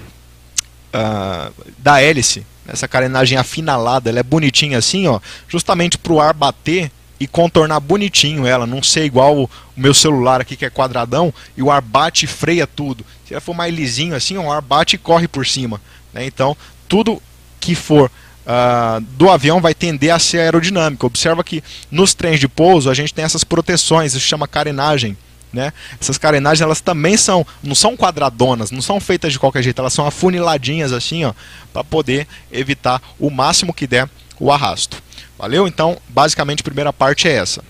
uh, 0.94 1.54
da 1.80 2.02
hélice. 2.02 2.46
Essa 2.68 2.88
carenagem 2.88 3.38
afinalada, 3.38 4.10
ela 4.10 4.20
é 4.20 4.24
bonitinha 4.24 4.78
assim, 4.78 5.08
ó, 5.08 5.20
justamente 5.48 5.98
para 5.98 6.14
o 6.14 6.20
ar 6.20 6.34
bater 6.34 6.92
e 7.20 7.26
contornar 7.26 7.80
bonitinho 7.80 8.46
ela, 8.46 8.68
não 8.68 8.84
ser 8.84 9.06
igual 9.06 9.44
o 9.44 9.50
meu 9.76 9.94
celular 9.94 10.42
aqui 10.42 10.56
que 10.56 10.66
é 10.66 10.70
quadradão 10.70 11.34
e 11.56 11.64
o 11.64 11.72
ar 11.72 11.82
bate 11.82 12.26
e 12.26 12.28
freia 12.28 12.68
tudo. 12.68 13.06
Se 13.26 13.34
ela 13.34 13.42
for 13.42 13.56
mais 13.56 13.74
lisinho 13.74 14.16
assim, 14.16 14.38
o 14.38 14.52
ar 14.52 14.62
bate 14.62 14.96
e 14.96 15.00
corre 15.00 15.28
por 15.28 15.48
cima. 15.48 15.82
Né? 16.18 16.26
Então, 16.26 16.58
tudo 16.90 17.22
que 17.60 17.76
for 17.76 18.10
uh, 18.46 19.00
do 19.12 19.30
avião 19.30 19.62
vai 19.62 19.76
tender 19.76 20.12
a 20.12 20.20
ser 20.20 20.40
aerodinâmico. 20.40 21.06
Observa 21.06 21.44
que 21.44 21.64
nos 21.92 22.16
trens 22.16 22.40
de 22.40 22.48
pouso 22.48 22.90
a 22.90 22.94
gente 22.94 23.14
tem 23.14 23.24
essas 23.24 23.44
proteções, 23.44 24.16
isso 24.16 24.26
chama 24.26 24.48
carenagem. 24.48 25.16
Né? 25.54 25.72
Essas 26.02 26.18
carenagens 26.18 26.62
elas 26.62 26.82
também 26.82 27.16
são, 27.16 27.46
não 27.64 27.76
são 27.76 27.96
quadradonas, 27.96 28.72
não 28.72 28.82
são 28.82 29.00
feitas 29.00 29.32
de 29.32 29.40
qualquer 29.40 29.62
jeito, 29.64 29.80
elas 29.80 29.94
são 29.94 30.06
afuniladinhas 30.06 30.92
assim, 30.92 31.24
ó, 31.24 31.34
para 31.72 31.84
poder 31.84 32.28
evitar 32.52 33.02
o 33.18 33.30
máximo 33.30 33.74
que 33.74 33.88
der 33.88 34.10
o 34.40 34.52
arrasto. 34.52 35.02
Valeu? 35.38 35.68
Então, 35.68 35.98
basicamente, 36.10 36.62
a 36.62 36.64
primeira 36.64 36.92
parte 36.92 37.28
é 37.28 37.32
essa. 37.32 37.64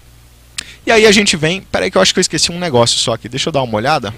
E 0.85 0.91
aí 0.91 1.05
a 1.05 1.11
gente 1.11 1.35
vem. 1.35 1.61
Peraí, 1.61 1.91
que 1.91 1.97
eu 1.97 2.01
acho 2.01 2.13
que 2.13 2.19
eu 2.19 2.21
esqueci 2.21 2.49
um 2.49 2.59
negócio 2.59 2.97
só 2.97 3.13
aqui. 3.13 3.27
Deixa 3.27 3.49
eu 3.49 3.53
dar 3.53 3.61
uma 3.61 3.75
olhada. 3.75 4.13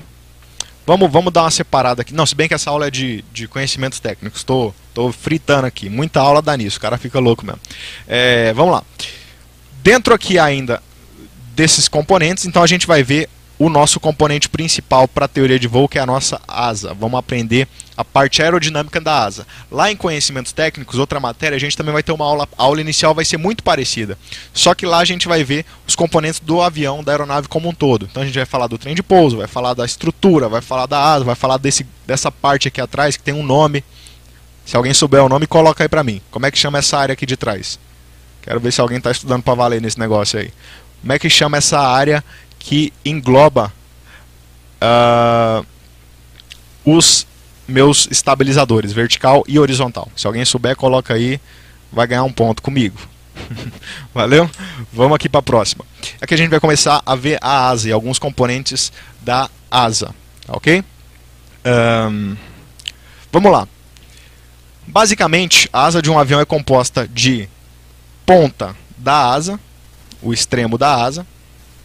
Vamos, 0.90 1.12
vamos 1.12 1.32
dar 1.32 1.44
uma 1.44 1.52
separada 1.52 2.02
aqui. 2.02 2.16
Não, 2.16 2.26
se 2.26 2.34
bem 2.34 2.48
que 2.48 2.54
essa 2.56 2.72
aula 2.72 2.88
é 2.88 2.90
de, 2.90 3.24
de 3.32 3.48
conhecimentos 3.48 4.00
técnicos. 4.00 4.40
Estou 4.40 4.74
tô, 4.92 5.06
tô 5.06 5.12
fritando 5.12 5.68
aqui. 5.68 5.88
Muita 5.88 6.20
aula 6.20 6.42
dá 6.42 6.58
nisso. 6.58 6.80
O 6.80 6.82
cara 6.82 6.98
fica 6.98 7.20
louco 7.20 7.46
mesmo. 7.46 7.62
É, 8.08 8.52
vamos 8.54 8.74
lá. 8.74 8.84
Dentro 9.84 10.16
aqui 10.16 10.40
ainda 10.40 10.82
desses 11.54 11.88
componentes, 11.88 12.48
então 12.48 12.64
a 12.64 12.66
gente 12.66 12.88
vai 12.88 13.04
ver 13.04 13.30
o 13.60 13.70
nosso 13.70 14.00
componente 14.00 14.48
principal 14.48 15.06
para 15.06 15.26
a 15.26 15.28
teoria 15.28 15.60
de 15.60 15.68
voo, 15.68 15.90
que 15.90 16.00
é 16.00 16.02
a 16.02 16.06
nossa 16.06 16.40
asa. 16.48 16.94
Vamos 16.94 17.20
aprender 17.20 17.68
a 17.98 18.06
parte 18.06 18.42
aerodinâmica 18.42 19.02
da 19.02 19.26
asa. 19.26 19.46
Lá 19.70 19.92
em 19.92 19.98
conhecimentos 19.98 20.54
técnicos, 20.54 20.98
outra 20.98 21.20
matéria, 21.20 21.58
a 21.58 21.60
gente 21.60 21.76
também 21.76 21.92
vai 21.92 22.02
ter 22.02 22.14
uma 22.14 22.24
aula, 22.24 22.48
a 22.58 22.64
aula 22.64 22.80
inicial 22.80 23.14
vai 23.14 23.26
ser 23.26 23.36
muito 23.36 23.62
parecida. 23.62 24.18
Só 24.54 24.74
que 24.74 24.86
lá 24.86 25.00
a 25.00 25.06
gente 25.06 25.28
vai 25.28 25.44
ver 25.44 25.66
os 25.86 25.94
componentes 25.94 26.40
do 26.40 26.62
avião, 26.62 27.04
da 27.04 27.12
aeronave 27.12 27.50
como 27.50 27.68
um 27.68 27.74
todo. 27.74 28.08
Então 28.10 28.24
a 28.24 28.26
gente 28.26 28.38
vai 28.38 28.46
falar 28.46 28.68
do 28.68 28.78
trem 28.78 28.96
de 28.96 29.04
pouso, 29.04 29.36
vai 29.36 29.48
falar 29.48 29.74
da 29.74 29.84
estrutura, 29.84 30.48
vai 30.48 30.62
falar 30.62 30.86
da 30.86 30.98
asa, 30.98 31.26
vai 31.26 31.36
falar 31.36 31.58
desse, 31.58 31.86
dessa 32.08 32.32
parte 32.32 32.70
aqui 32.70 32.80
atrás 32.80 33.18
que 33.18 33.24
tem 33.24 33.34
um 33.34 33.44
nome. 33.44 33.84
Se 34.66 34.78
alguém 34.78 34.94
souber 34.94 35.22
o 35.22 35.28
nome, 35.28 35.46
coloca 35.46 35.84
aí 35.84 35.90
para 35.90 36.04
mim. 36.04 36.22
Como 36.32 36.46
é 36.46 36.52
que 36.52 36.58
chama 36.58 36.78
essa 36.78 36.98
área 36.98 37.12
aqui 37.12 37.26
de 37.26 37.36
trás? 37.36 37.78
Quero 38.42 38.62
ver 38.62 38.72
se 38.72 38.80
alguém 38.80 39.00
está 39.00 39.12
estudando 39.12 39.44
para 39.44 39.54
valer 39.54 39.82
nesse 39.82 40.00
negócio 40.00 40.40
aí. 40.40 40.54
Como 41.02 41.12
é 41.12 41.20
que 41.20 41.30
chama 41.30 41.58
essa 41.58 41.80
área 41.80 42.24
que 42.60 42.94
engloba 43.04 43.74
uh, 44.82 45.66
os 46.86 47.26
meus 47.68 48.08
estabilizadores, 48.12 48.92
vertical 48.92 49.44
e 49.48 49.58
horizontal. 49.58 50.12
Se 50.16 50.28
alguém 50.28 50.44
souber, 50.44 50.76
coloca 50.76 51.14
aí, 51.14 51.40
vai 51.92 52.06
ganhar 52.06 52.24
um 52.24 52.32
ponto 52.32 52.62
comigo. 52.62 53.00
Valeu? 54.14 54.50
Vamos 54.92 55.16
aqui 55.16 55.30
para 55.30 55.40
a 55.40 55.44
próxima. 55.44 55.86
Aqui 56.22 56.34
a 56.34 56.38
gente 56.38 56.50
vai 56.50 56.60
começar 56.60 57.02
a 57.06 57.16
ver 57.16 57.38
a 57.42 57.70
asa 57.70 57.90
e 57.90 57.92
alguns 57.92 58.20
componentes 58.20 58.92
da 59.22 59.50
asa, 59.72 60.14
ok? 60.48 60.84
Um, 61.66 62.36
vamos 63.32 63.52
lá. 63.52 63.68
Basicamente, 64.88 65.70
a 65.72 65.86
asa 65.86 66.02
de 66.02 66.10
um 66.10 66.18
avião 66.18 66.40
é 66.40 66.46
composta 66.46 67.08
de 67.08 67.48
ponta 68.26 68.76
da 68.98 69.32
asa, 69.32 69.60
o 70.22 70.34
extremo 70.34 70.78
da 70.78 71.04
asa, 71.04 71.26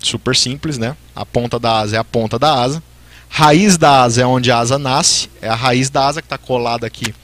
super 0.08 0.36
simples, 0.36 0.78
né? 0.78 0.96
A 1.14 1.24
ponta 1.24 1.58
da 1.58 1.78
asa 1.80 1.96
é 1.96 1.98
a 1.98 2.04
ponta 2.04 2.38
da 2.38 2.62
asa. 2.62 2.82
Raiz 3.28 3.76
da 3.76 4.02
asa 4.02 4.22
é 4.22 4.26
onde 4.26 4.50
a 4.50 4.58
asa 4.58 4.78
nasce, 4.78 5.28
é 5.42 5.48
a 5.48 5.54
raiz 5.54 5.90
da 5.90 6.06
asa 6.06 6.22
que 6.22 6.26
está 6.26 6.38
colada 6.38 6.86
aqui 6.86 7.14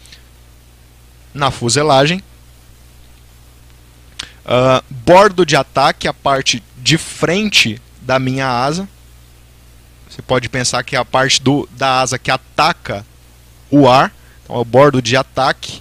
na 1.33 1.51
fuselagem. 1.51 2.23
Uh, 4.45 4.83
bordo 4.91 5.47
de 5.47 5.55
ataque, 5.55 6.09
a 6.09 6.15
parte 6.15 6.63
de 6.79 6.99
frente 6.99 7.81
da 8.01 8.19
minha 8.19 8.49
asa. 8.49 8.89
Você 10.09 10.21
pode 10.21 10.49
pensar 10.49 10.83
que 10.83 10.97
é 10.97 10.99
a 10.99 11.05
parte 11.05 11.41
do, 11.41 11.69
da 11.73 12.01
asa 12.01 12.19
que 12.19 12.31
ataca 12.31 13.07
o 13.71 13.89
ar. 13.89 14.13
Então 14.43 14.57
é 14.57 14.59
o 14.59 14.65
bordo 14.65 15.01
de 15.01 15.17
ataque. 15.17 15.81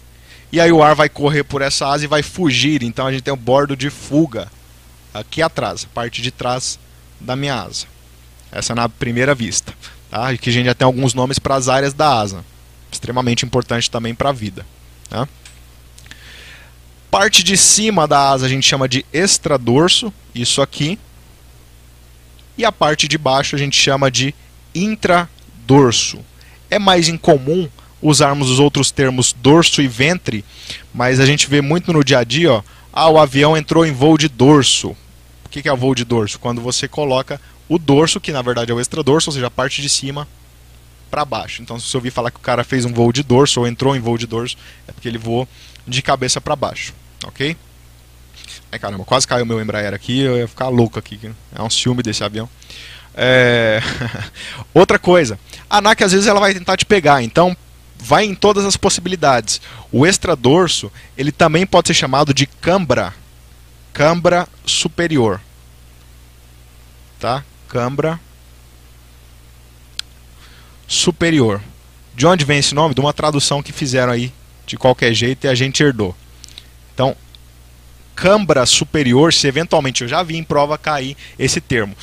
E 0.51 0.61
aí 0.61 0.71
o 0.71 0.83
ar 0.83 0.93
vai 0.93 1.09
correr 1.09 1.43
por 1.43 1.61
essa 1.61 1.87
asa 1.87 2.03
e 2.03 2.07
vai 2.07 2.21
fugir. 2.21 2.83
Então 2.83 3.07
a 3.07 3.11
gente 3.11 3.23
tem 3.23 3.33
o 3.33 3.37
bordo 3.37 3.75
de 3.75 3.89
fuga 3.89 4.47
aqui 5.11 5.41
atrás, 5.41 5.85
a 5.85 5.93
parte 5.93 6.21
de 6.21 6.29
trás 6.29 6.77
da 7.19 7.35
minha 7.35 7.55
asa. 7.55 7.85
Essa 8.51 8.73
é 8.73 8.75
na 8.75 8.89
primeira 8.89 9.35
vista. 9.35 9.73
Tá? 10.09 10.35
que 10.35 10.49
a 10.49 10.53
gente 10.53 10.65
já 10.65 10.73
tem 10.73 10.85
alguns 10.85 11.13
nomes 11.13 11.37
para 11.37 11.55
as 11.55 11.69
áreas 11.69 11.93
da 11.93 12.19
asa. 12.19 12.43
Extremamente 12.91 13.45
importante 13.45 13.91
também 13.91 14.15
para 14.15 14.29
a 14.29 14.33
vida. 14.33 14.65
Tá? 15.07 15.27
Parte 17.11 17.43
de 17.43 17.55
cima 17.55 18.07
da 18.07 18.31
asa 18.31 18.45
a 18.45 18.49
gente 18.49 18.67
chama 18.67 18.89
de 18.89 19.05
extradorso, 19.13 20.11
isso 20.33 20.61
aqui. 20.61 20.97
E 22.57 22.65
a 22.65 22.71
parte 22.71 23.07
de 23.07 23.17
baixo 23.17 23.55
a 23.55 23.59
gente 23.59 23.79
chama 23.79 24.09
de 24.09 24.33
intradorso. 24.73 26.19
É 26.69 26.79
mais 26.79 27.07
incomum 27.07 27.69
usarmos 28.01 28.49
os 28.49 28.59
outros 28.59 28.91
termos 28.91 29.33
dorso 29.33 29.81
e 29.81 29.87
ventre, 29.87 30.43
mas 30.93 31.19
a 31.19 31.25
gente 31.25 31.47
vê 31.47 31.61
muito 31.61 31.91
no 31.91 32.03
dia 32.03 32.19
a 32.19 32.23
dia, 32.23 32.53
ó, 32.53 32.63
ah, 32.93 33.09
o 33.09 33.19
avião 33.19 33.57
entrou 33.57 33.85
em 33.85 33.91
voo 33.91 34.17
de 34.17 34.27
dorso. 34.27 34.95
O 35.49 35.51
que 35.51 35.67
é 35.67 35.73
o 35.73 35.77
voo 35.77 35.95
de 35.95 36.05
dorso? 36.05 36.37
Quando 36.37 36.61
você 36.61 36.87
coloca 36.87 37.41
o 37.67 37.79
dorso, 37.79 38.21
que 38.21 38.31
na 38.31 38.41
verdade 38.41 38.71
é 38.71 38.75
o 38.75 38.79
extradorso, 38.79 39.31
ou 39.31 39.33
seja, 39.33 39.47
a 39.47 39.51
parte 39.51 39.81
de 39.81 39.89
cima 39.89 40.27
para 41.09 41.25
baixo. 41.25 41.63
Então, 41.63 41.79
se 41.79 41.87
você 41.87 41.97
ouvir 41.97 42.11
falar 42.11 42.29
que 42.29 42.37
o 42.37 42.41
cara 42.41 42.63
fez 42.63 42.85
um 42.85 42.93
voo 42.93 43.11
de 43.11 43.23
dorso 43.23 43.59
ou 43.59 43.67
entrou 43.67 43.95
em 43.95 43.99
voo 43.99 44.15
de 44.15 44.27
dorso, 44.27 44.55
é 44.87 44.91
porque 44.91 45.07
ele 45.07 45.17
voou 45.17 45.47
de 45.87 46.03
cabeça 46.03 46.39
para 46.39 46.55
baixo, 46.55 46.93
ok? 47.25 47.57
Ai 48.71 48.77
caramba, 48.77 49.03
quase 49.03 49.27
caiu 49.27 49.45
meu 49.45 49.59
Embraer 49.59 49.91
aqui, 49.91 50.19
eu 50.19 50.37
ia 50.37 50.47
ficar 50.47 50.67
louco 50.67 50.99
aqui. 50.99 51.19
É 51.55 51.61
um 51.63 51.69
ciúme 51.69 52.03
desse 52.03 52.23
avião. 52.23 52.47
É... 53.15 53.81
Outra 54.71 54.99
coisa, 54.99 55.39
a 55.67 55.77
ANAC 55.77 56.03
às 56.03 56.11
vezes 56.11 56.27
ela 56.27 56.39
vai 56.39 56.53
tentar 56.53 56.77
te 56.77 56.85
pegar, 56.85 57.23
então 57.23 57.57
vai 57.97 58.25
em 58.25 58.35
todas 58.35 58.65
as 58.65 58.77
possibilidades. 58.77 59.59
O 59.91 60.05
extradorso, 60.05 60.91
ele 61.17 61.31
também 61.31 61.65
pode 61.65 61.87
ser 61.87 61.95
chamado 61.95 62.33
de 62.33 62.45
cambra 62.45 63.13
cambra 63.99 64.47
superior. 64.65 65.41
Tá? 67.19 67.43
Cambra 67.67 68.17
superior. 70.87 71.61
De 72.15 72.25
onde 72.25 72.45
vem 72.45 72.59
esse 72.59 72.73
nome? 72.73 72.95
De 72.95 73.01
uma 73.01 73.11
tradução 73.11 73.61
que 73.61 73.73
fizeram 73.73 74.13
aí 74.13 74.31
de 74.65 74.77
qualquer 74.77 75.13
jeito 75.13 75.43
e 75.43 75.47
a 75.49 75.53
gente 75.53 75.83
herdou. 75.83 76.15
Então, 76.93 77.13
cambra 78.15 78.65
superior, 78.65 79.33
se 79.33 79.47
eventualmente 79.47 80.01
eu 80.01 80.07
já 80.07 80.23
vi 80.23 80.37
em 80.37 80.45
prova 80.45 80.77
cair 80.77 81.17
esse 81.37 81.59
termo. 81.59 81.93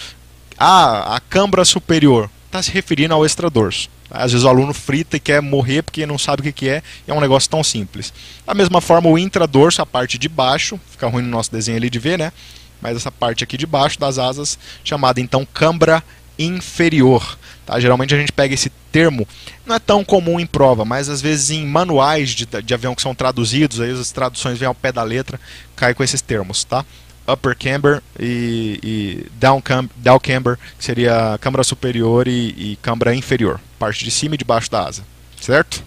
Ah, 0.59 1.16
a 1.16 1.20
cambra 1.20 1.64
superior 1.64 2.28
está 2.57 2.63
se 2.63 2.73
referindo 2.73 3.15
ao 3.15 3.25
extradorso. 3.25 3.89
Às 4.11 4.33
vezes 4.33 4.45
o 4.45 4.49
aluno 4.49 4.73
frita 4.73 5.17
e 5.17 5.21
quer 5.21 5.43
morrer 5.43 5.83
porque 5.83 6.07
não 6.07 6.19
sabe 6.19 6.49
o 6.49 6.53
que 6.53 6.69
é, 6.69 6.83
e 7.07 7.11
é 7.11 7.15
um 7.15 7.21
negócio 7.21 7.51
tão 7.51 7.63
simples. 7.63 8.13
Da 8.47 8.55
mesma 8.55 8.81
forma, 8.81 9.09
o 9.09 9.19
intradorso, 9.19 9.83
a 9.83 9.87
parte 9.87 10.19
de 10.19 10.29
baixo, 10.29 10.81
fica 10.91 11.07
ruim 11.07 11.23
no 11.23 11.29
nosso 11.29 11.53
desenho 11.53 11.77
ali 11.77 11.91
de 11.91 11.99
ver, 11.99 12.19
né? 12.19 12.33
Mas 12.81 12.97
essa 12.97 13.11
parte 13.11 13.43
aqui 13.45 13.57
de 13.57 13.67
baixo 13.67 13.99
das 13.99 14.19
asas, 14.19 14.59
chamada 14.85 15.21
então 15.21 15.47
cambra 15.53 16.03
inferior. 16.39 17.39
Tá? 17.65 17.81
Geralmente 17.81 18.15
a 18.15 18.19
gente 18.19 18.33
pega 18.33 18.55
esse 18.55 18.71
termo, 18.93 19.27
não 19.65 19.75
é 19.75 19.79
tão 19.79 20.05
comum 20.05 20.39
em 20.39 20.47
prova, 20.47 20.85
mas 20.85 21.09
às 21.09 21.21
vezes 21.21 21.51
em 21.51 21.67
manuais 21.67 22.31
de, 22.31 22.47
de 22.47 22.75
avião 22.75 22.95
que 22.95 23.03
são 23.03 23.15
traduzidos, 23.15 23.81
aí 23.81 23.91
as 23.91 24.13
traduções 24.13 24.59
vêm 24.59 24.69
ao 24.69 24.75
pé 24.75 24.93
da 24.93 25.03
letra, 25.03 25.41
cai 25.75 25.95
com 25.95 26.05
esses 26.05 26.21
termos, 26.21 26.65
tá? 26.65 26.85
Upper 27.27 27.57
camber 27.57 28.03
e, 28.18 28.79
e 28.83 29.27
down, 29.39 29.61
cam, 29.61 29.89
down 29.97 30.18
camber, 30.18 30.59
que 30.79 30.85
seria 30.85 31.35
a 31.35 31.39
câmara 31.39 31.64
superior 31.64 32.29
e, 32.29 32.72
e 32.72 32.79
câmara 32.81 33.14
inferior, 33.14 33.61
parte 33.79 34.05
de 34.05 34.11
cima 34.11 34.35
e 34.35 34.39
de 34.39 34.45
baixo 34.45 34.70
da 34.70 34.87
asa, 34.87 35.03
certo? 35.41 35.83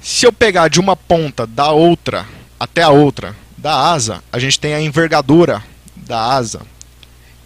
Se 0.00 0.26
eu 0.26 0.32
pegar 0.32 0.68
de 0.68 0.80
uma 0.80 0.96
ponta 0.96 1.46
da 1.46 1.70
outra 1.70 2.26
até 2.58 2.82
a 2.82 2.90
outra 2.90 3.34
da 3.56 3.90
asa, 3.92 4.22
a 4.30 4.38
gente 4.38 4.60
tem 4.60 4.74
a 4.74 4.80
envergadura 4.80 5.62
da 5.96 6.34
asa. 6.34 6.60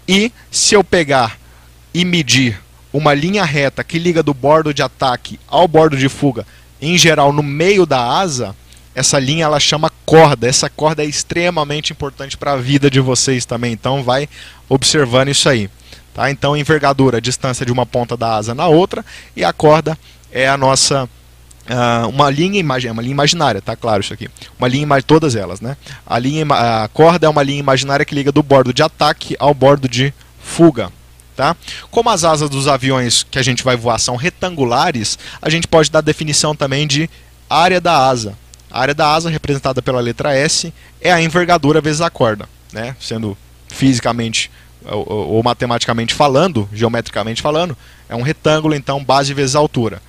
E 0.08 0.32
se 0.50 0.74
eu 0.74 0.82
pegar 0.82 1.38
e 1.94 2.04
medir 2.04 2.60
uma 2.92 3.14
linha 3.14 3.44
reta 3.44 3.84
que 3.84 3.98
liga 3.98 4.22
do 4.22 4.34
bordo 4.34 4.74
de 4.74 4.82
ataque 4.82 5.38
ao 5.46 5.68
bordo 5.68 5.96
de 5.96 6.08
fuga, 6.08 6.46
em 6.80 6.96
geral 6.96 7.32
no 7.32 7.42
meio 7.42 7.84
da 7.86 8.18
asa, 8.18 8.56
essa 8.98 9.18
linha 9.18 9.44
ela 9.44 9.60
chama 9.60 9.92
corda. 10.04 10.48
Essa 10.48 10.68
corda 10.68 11.04
é 11.04 11.06
extremamente 11.06 11.92
importante 11.92 12.36
para 12.36 12.52
a 12.52 12.56
vida 12.56 12.90
de 12.90 12.98
vocês 12.98 13.46
também. 13.46 13.72
Então 13.72 14.02
vai 14.02 14.28
observando 14.68 15.28
isso 15.28 15.48
aí. 15.48 15.70
Tá? 16.12 16.30
Então 16.30 16.56
envergadura, 16.56 17.20
distância 17.20 17.64
de 17.64 17.70
uma 17.70 17.86
ponta 17.86 18.16
da 18.16 18.34
asa 18.34 18.54
na 18.54 18.66
outra 18.66 19.04
e 19.36 19.44
a 19.44 19.52
corda 19.52 19.96
é 20.32 20.48
a 20.48 20.56
nossa 20.56 21.08
Uh, 21.68 22.08
uma 22.08 22.30
linha 22.30 22.58
imagem, 22.58 22.90
uma 22.90 23.02
linha 23.02 23.12
imaginária, 23.12 23.60
tá 23.60 23.76
claro 23.76 24.00
isso 24.00 24.14
aqui. 24.14 24.26
Uma 24.58 24.66
linha 24.66 24.88
todas 25.02 25.36
elas, 25.36 25.60
né? 25.60 25.76
A 26.06 26.18
linha 26.18 26.46
a 26.50 26.88
corda 26.88 27.26
é 27.26 27.28
uma 27.28 27.42
linha 27.42 27.60
imaginária 27.60 28.06
que 28.06 28.14
liga 28.14 28.32
do 28.32 28.42
bordo 28.42 28.72
de 28.72 28.82
ataque 28.82 29.36
ao 29.38 29.52
bordo 29.52 29.86
de 29.86 30.14
fuga, 30.42 30.90
tá? 31.36 31.54
Como 31.90 32.08
as 32.08 32.24
asas 32.24 32.48
dos 32.48 32.68
aviões 32.68 33.22
que 33.22 33.38
a 33.38 33.42
gente 33.42 33.62
vai 33.62 33.76
voar 33.76 33.98
são 33.98 34.16
retangulares, 34.16 35.18
a 35.42 35.50
gente 35.50 35.68
pode 35.68 35.90
dar 35.90 36.00
definição 36.00 36.56
também 36.56 36.86
de 36.86 37.10
área 37.50 37.82
da 37.82 38.08
asa, 38.08 38.34
a 38.70 38.80
área 38.80 38.94
da 38.94 39.12
asa, 39.12 39.30
representada 39.30 39.80
pela 39.80 40.00
letra 40.00 40.34
S, 40.34 40.72
é 41.00 41.12
a 41.12 41.20
envergadura 41.20 41.80
vezes 41.80 42.00
a 42.00 42.10
corda, 42.10 42.48
né? 42.72 42.96
sendo 43.00 43.36
fisicamente 43.68 44.50
ou, 44.84 45.34
ou, 45.34 45.42
matematicamente 45.42 46.14
falando, 46.14 46.68
geometricamente 46.72 47.42
falando, 47.42 47.76
é 48.08 48.14
um 48.14 48.22
retângulo, 48.22 48.74
então 48.74 49.02
base 49.02 49.34
vezes 49.34 49.54
altura. 49.54 50.00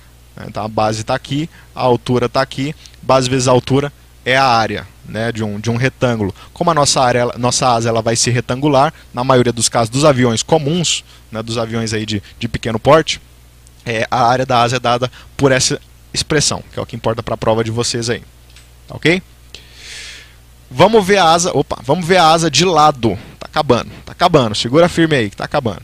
Então 0.46 0.64
a 0.64 0.68
base 0.68 1.02
está 1.02 1.14
aqui, 1.14 1.50
a 1.74 1.82
altura 1.82 2.26
está 2.26 2.40
aqui, 2.40 2.74
base 3.02 3.28
vezes 3.28 3.48
altura 3.48 3.92
é 4.24 4.36
a 4.36 4.44
área 4.44 4.86
né, 5.04 5.32
de, 5.32 5.42
um, 5.42 5.58
de 5.58 5.70
um 5.70 5.76
retângulo. 5.76 6.34
Como 6.52 6.70
a 6.70 6.74
nossa 6.74 7.00
área, 7.00 7.26
nossa 7.36 7.68
asa 7.68 7.88
ela 7.88 8.00
vai 8.00 8.16
ser 8.16 8.30
retangular, 8.30 8.92
na 9.12 9.24
maioria 9.24 9.52
dos 9.52 9.68
casos 9.68 9.90
dos 9.90 10.04
aviões 10.04 10.42
comuns, 10.42 11.04
né, 11.30 11.42
dos 11.42 11.58
aviões 11.58 11.92
aí 11.92 12.06
de, 12.06 12.22
de 12.38 12.48
pequeno 12.48 12.78
porte, 12.78 13.20
é, 13.84 14.06
a 14.10 14.24
área 14.26 14.46
da 14.46 14.62
asa 14.62 14.76
é 14.76 14.80
dada 14.80 15.10
por 15.36 15.52
essa 15.52 15.80
expressão, 16.12 16.62
que 16.72 16.78
é 16.78 16.82
o 16.82 16.86
que 16.86 16.96
importa 16.96 17.22
para 17.22 17.34
a 17.34 17.38
prova 17.38 17.64
de 17.64 17.70
vocês 17.70 18.08
aí. 18.08 18.22
Ok? 18.90 19.22
Vamos 20.70 21.04
ver 21.04 21.18
a 21.18 21.24
asa. 21.32 21.50
Opa, 21.52 21.78
vamos 21.82 22.06
ver 22.06 22.18
a 22.18 22.28
asa 22.28 22.50
de 22.50 22.64
lado. 22.64 23.18
Tá 23.38 23.46
acabando, 23.46 23.90
tá 24.04 24.12
acabando. 24.12 24.54
Segura 24.54 24.88
firme 24.88 25.16
aí 25.16 25.30
que 25.30 25.36
tá 25.36 25.44
acabando. 25.44 25.82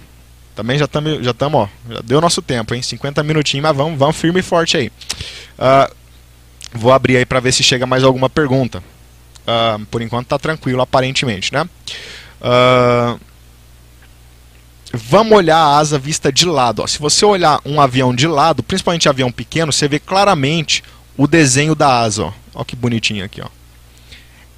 Também 0.54 0.78
já 0.78 0.86
estamos, 0.86 1.22
já 1.22 1.32
estamos, 1.32 1.60
ó, 1.60 1.68
já 1.92 2.00
deu 2.02 2.20
nosso 2.20 2.40
tempo, 2.40 2.74
hein? 2.74 2.80
50 2.80 3.22
minutinhos, 3.22 3.62
mas 3.62 3.76
vamos, 3.76 3.98
vamos 3.98 4.16
firme 4.16 4.40
e 4.40 4.42
forte 4.42 4.76
aí. 4.76 4.88
Uh, 5.58 5.94
vou 6.72 6.92
abrir 6.92 7.18
aí 7.18 7.26
para 7.26 7.40
ver 7.40 7.52
se 7.52 7.62
chega 7.62 7.86
mais 7.86 8.02
alguma 8.02 8.30
pergunta. 8.30 8.82
Uh, 9.42 9.84
por 9.86 10.00
enquanto 10.00 10.28
tá 10.28 10.38
tranquilo, 10.38 10.80
aparentemente, 10.80 11.52
né? 11.52 11.68
Uh, 12.40 13.20
vamos 14.94 15.36
olhar 15.36 15.58
a 15.58 15.76
asa 15.76 15.98
vista 15.98 16.32
de 16.32 16.46
lado. 16.46 16.82
Ó. 16.82 16.86
Se 16.86 16.98
você 16.98 17.24
olhar 17.26 17.60
um 17.64 17.78
avião 17.78 18.14
de 18.14 18.26
lado, 18.26 18.62
principalmente 18.62 19.08
avião 19.08 19.30
pequeno, 19.30 19.72
você 19.72 19.86
vê 19.86 19.98
claramente 19.98 20.82
o 21.18 21.26
desenho 21.26 21.74
da 21.74 22.00
asa. 22.00 22.24
Ó, 22.24 22.32
ó 22.56 22.64
que 22.64 22.74
bonitinho 22.74 23.24
aqui, 23.24 23.40
ó 23.40 23.48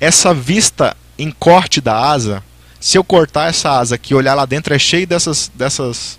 essa 0.01 0.33
vista 0.33 0.97
em 1.19 1.31
corte 1.31 1.81
da 1.81 1.97
asa, 1.99 2.43
se 2.81 2.97
eu 2.97 3.03
cortar 3.03 3.49
essa 3.49 3.71
asa 3.79 3.97
aqui 3.97 4.13
e 4.13 4.17
olhar 4.17 4.35
lá 4.35 4.47
dentro, 4.47 4.73
é 4.73 4.79
cheio 4.79 5.07
dessas, 5.07 5.51
dessas, 5.55 6.19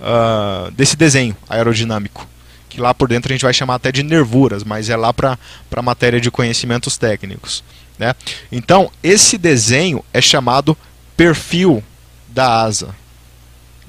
uh, 0.00 0.70
desse 0.72 0.96
desenho 0.96 1.36
aerodinâmico. 1.48 2.28
Que 2.68 2.80
lá 2.80 2.92
por 2.92 3.08
dentro 3.08 3.32
a 3.32 3.34
gente 3.34 3.44
vai 3.44 3.54
chamar 3.54 3.76
até 3.76 3.90
de 3.90 4.02
nervuras, 4.02 4.62
mas 4.62 4.90
é 4.90 4.96
lá 4.96 5.12
para 5.12 5.38
a 5.74 5.82
matéria 5.82 6.20
de 6.20 6.30
conhecimentos 6.30 6.98
técnicos. 6.98 7.64
Né? 7.98 8.14
Então, 8.52 8.90
esse 9.02 9.38
desenho 9.38 10.04
é 10.12 10.20
chamado 10.20 10.76
perfil 11.16 11.82
da 12.28 12.62
asa. 12.62 12.94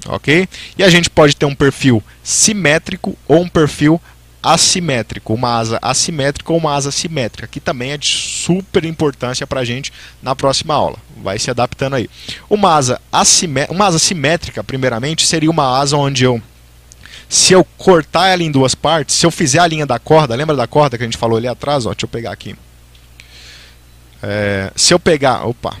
Ok? 0.06 0.48
E 0.78 0.82
a 0.82 0.88
gente 0.88 1.10
pode 1.10 1.36
ter 1.36 1.44
um 1.44 1.54
perfil 1.54 2.02
simétrico 2.22 3.18
ou 3.26 3.42
um 3.42 3.48
perfil 3.48 4.00
assimétrico, 4.42 5.34
uma 5.34 5.58
asa 5.58 5.78
assimétrica 5.82 6.52
ou 6.52 6.58
uma 6.58 6.74
asa 6.74 6.90
simétrica, 6.90 7.46
que 7.46 7.60
também 7.60 7.92
é 7.92 7.98
de 7.98 8.06
super 8.06 8.84
importância 8.84 9.46
para 9.46 9.60
a 9.60 9.64
gente 9.64 9.92
na 10.22 10.34
próxima 10.34 10.74
aula. 10.74 10.96
Vai 11.22 11.38
se 11.38 11.50
adaptando 11.50 11.96
aí. 11.96 12.08
Uma 12.48 12.74
asa, 12.74 13.00
uma 13.68 13.86
asa 13.86 13.98
simétrica, 13.98 14.62
primeiramente, 14.62 15.26
seria 15.26 15.50
uma 15.50 15.78
asa 15.78 15.96
onde 15.96 16.24
eu, 16.24 16.40
se 17.28 17.52
eu 17.52 17.64
cortar 17.76 18.28
ela 18.28 18.42
em 18.42 18.50
duas 18.50 18.74
partes, 18.74 19.16
se 19.16 19.26
eu 19.26 19.30
fizer 19.30 19.58
a 19.58 19.66
linha 19.66 19.86
da 19.86 19.98
corda, 19.98 20.34
lembra 20.34 20.56
da 20.56 20.66
corda 20.66 20.96
que 20.96 21.04
a 21.04 21.06
gente 21.06 21.18
falou 21.18 21.36
ali 21.36 21.48
atrás? 21.48 21.84
Ó, 21.84 21.90
deixa 21.90 22.04
eu 22.04 22.08
pegar 22.08 22.32
aqui. 22.32 22.56
É, 24.22 24.72
se 24.74 24.94
eu 24.94 24.98
pegar, 24.98 25.46
opa, 25.46 25.76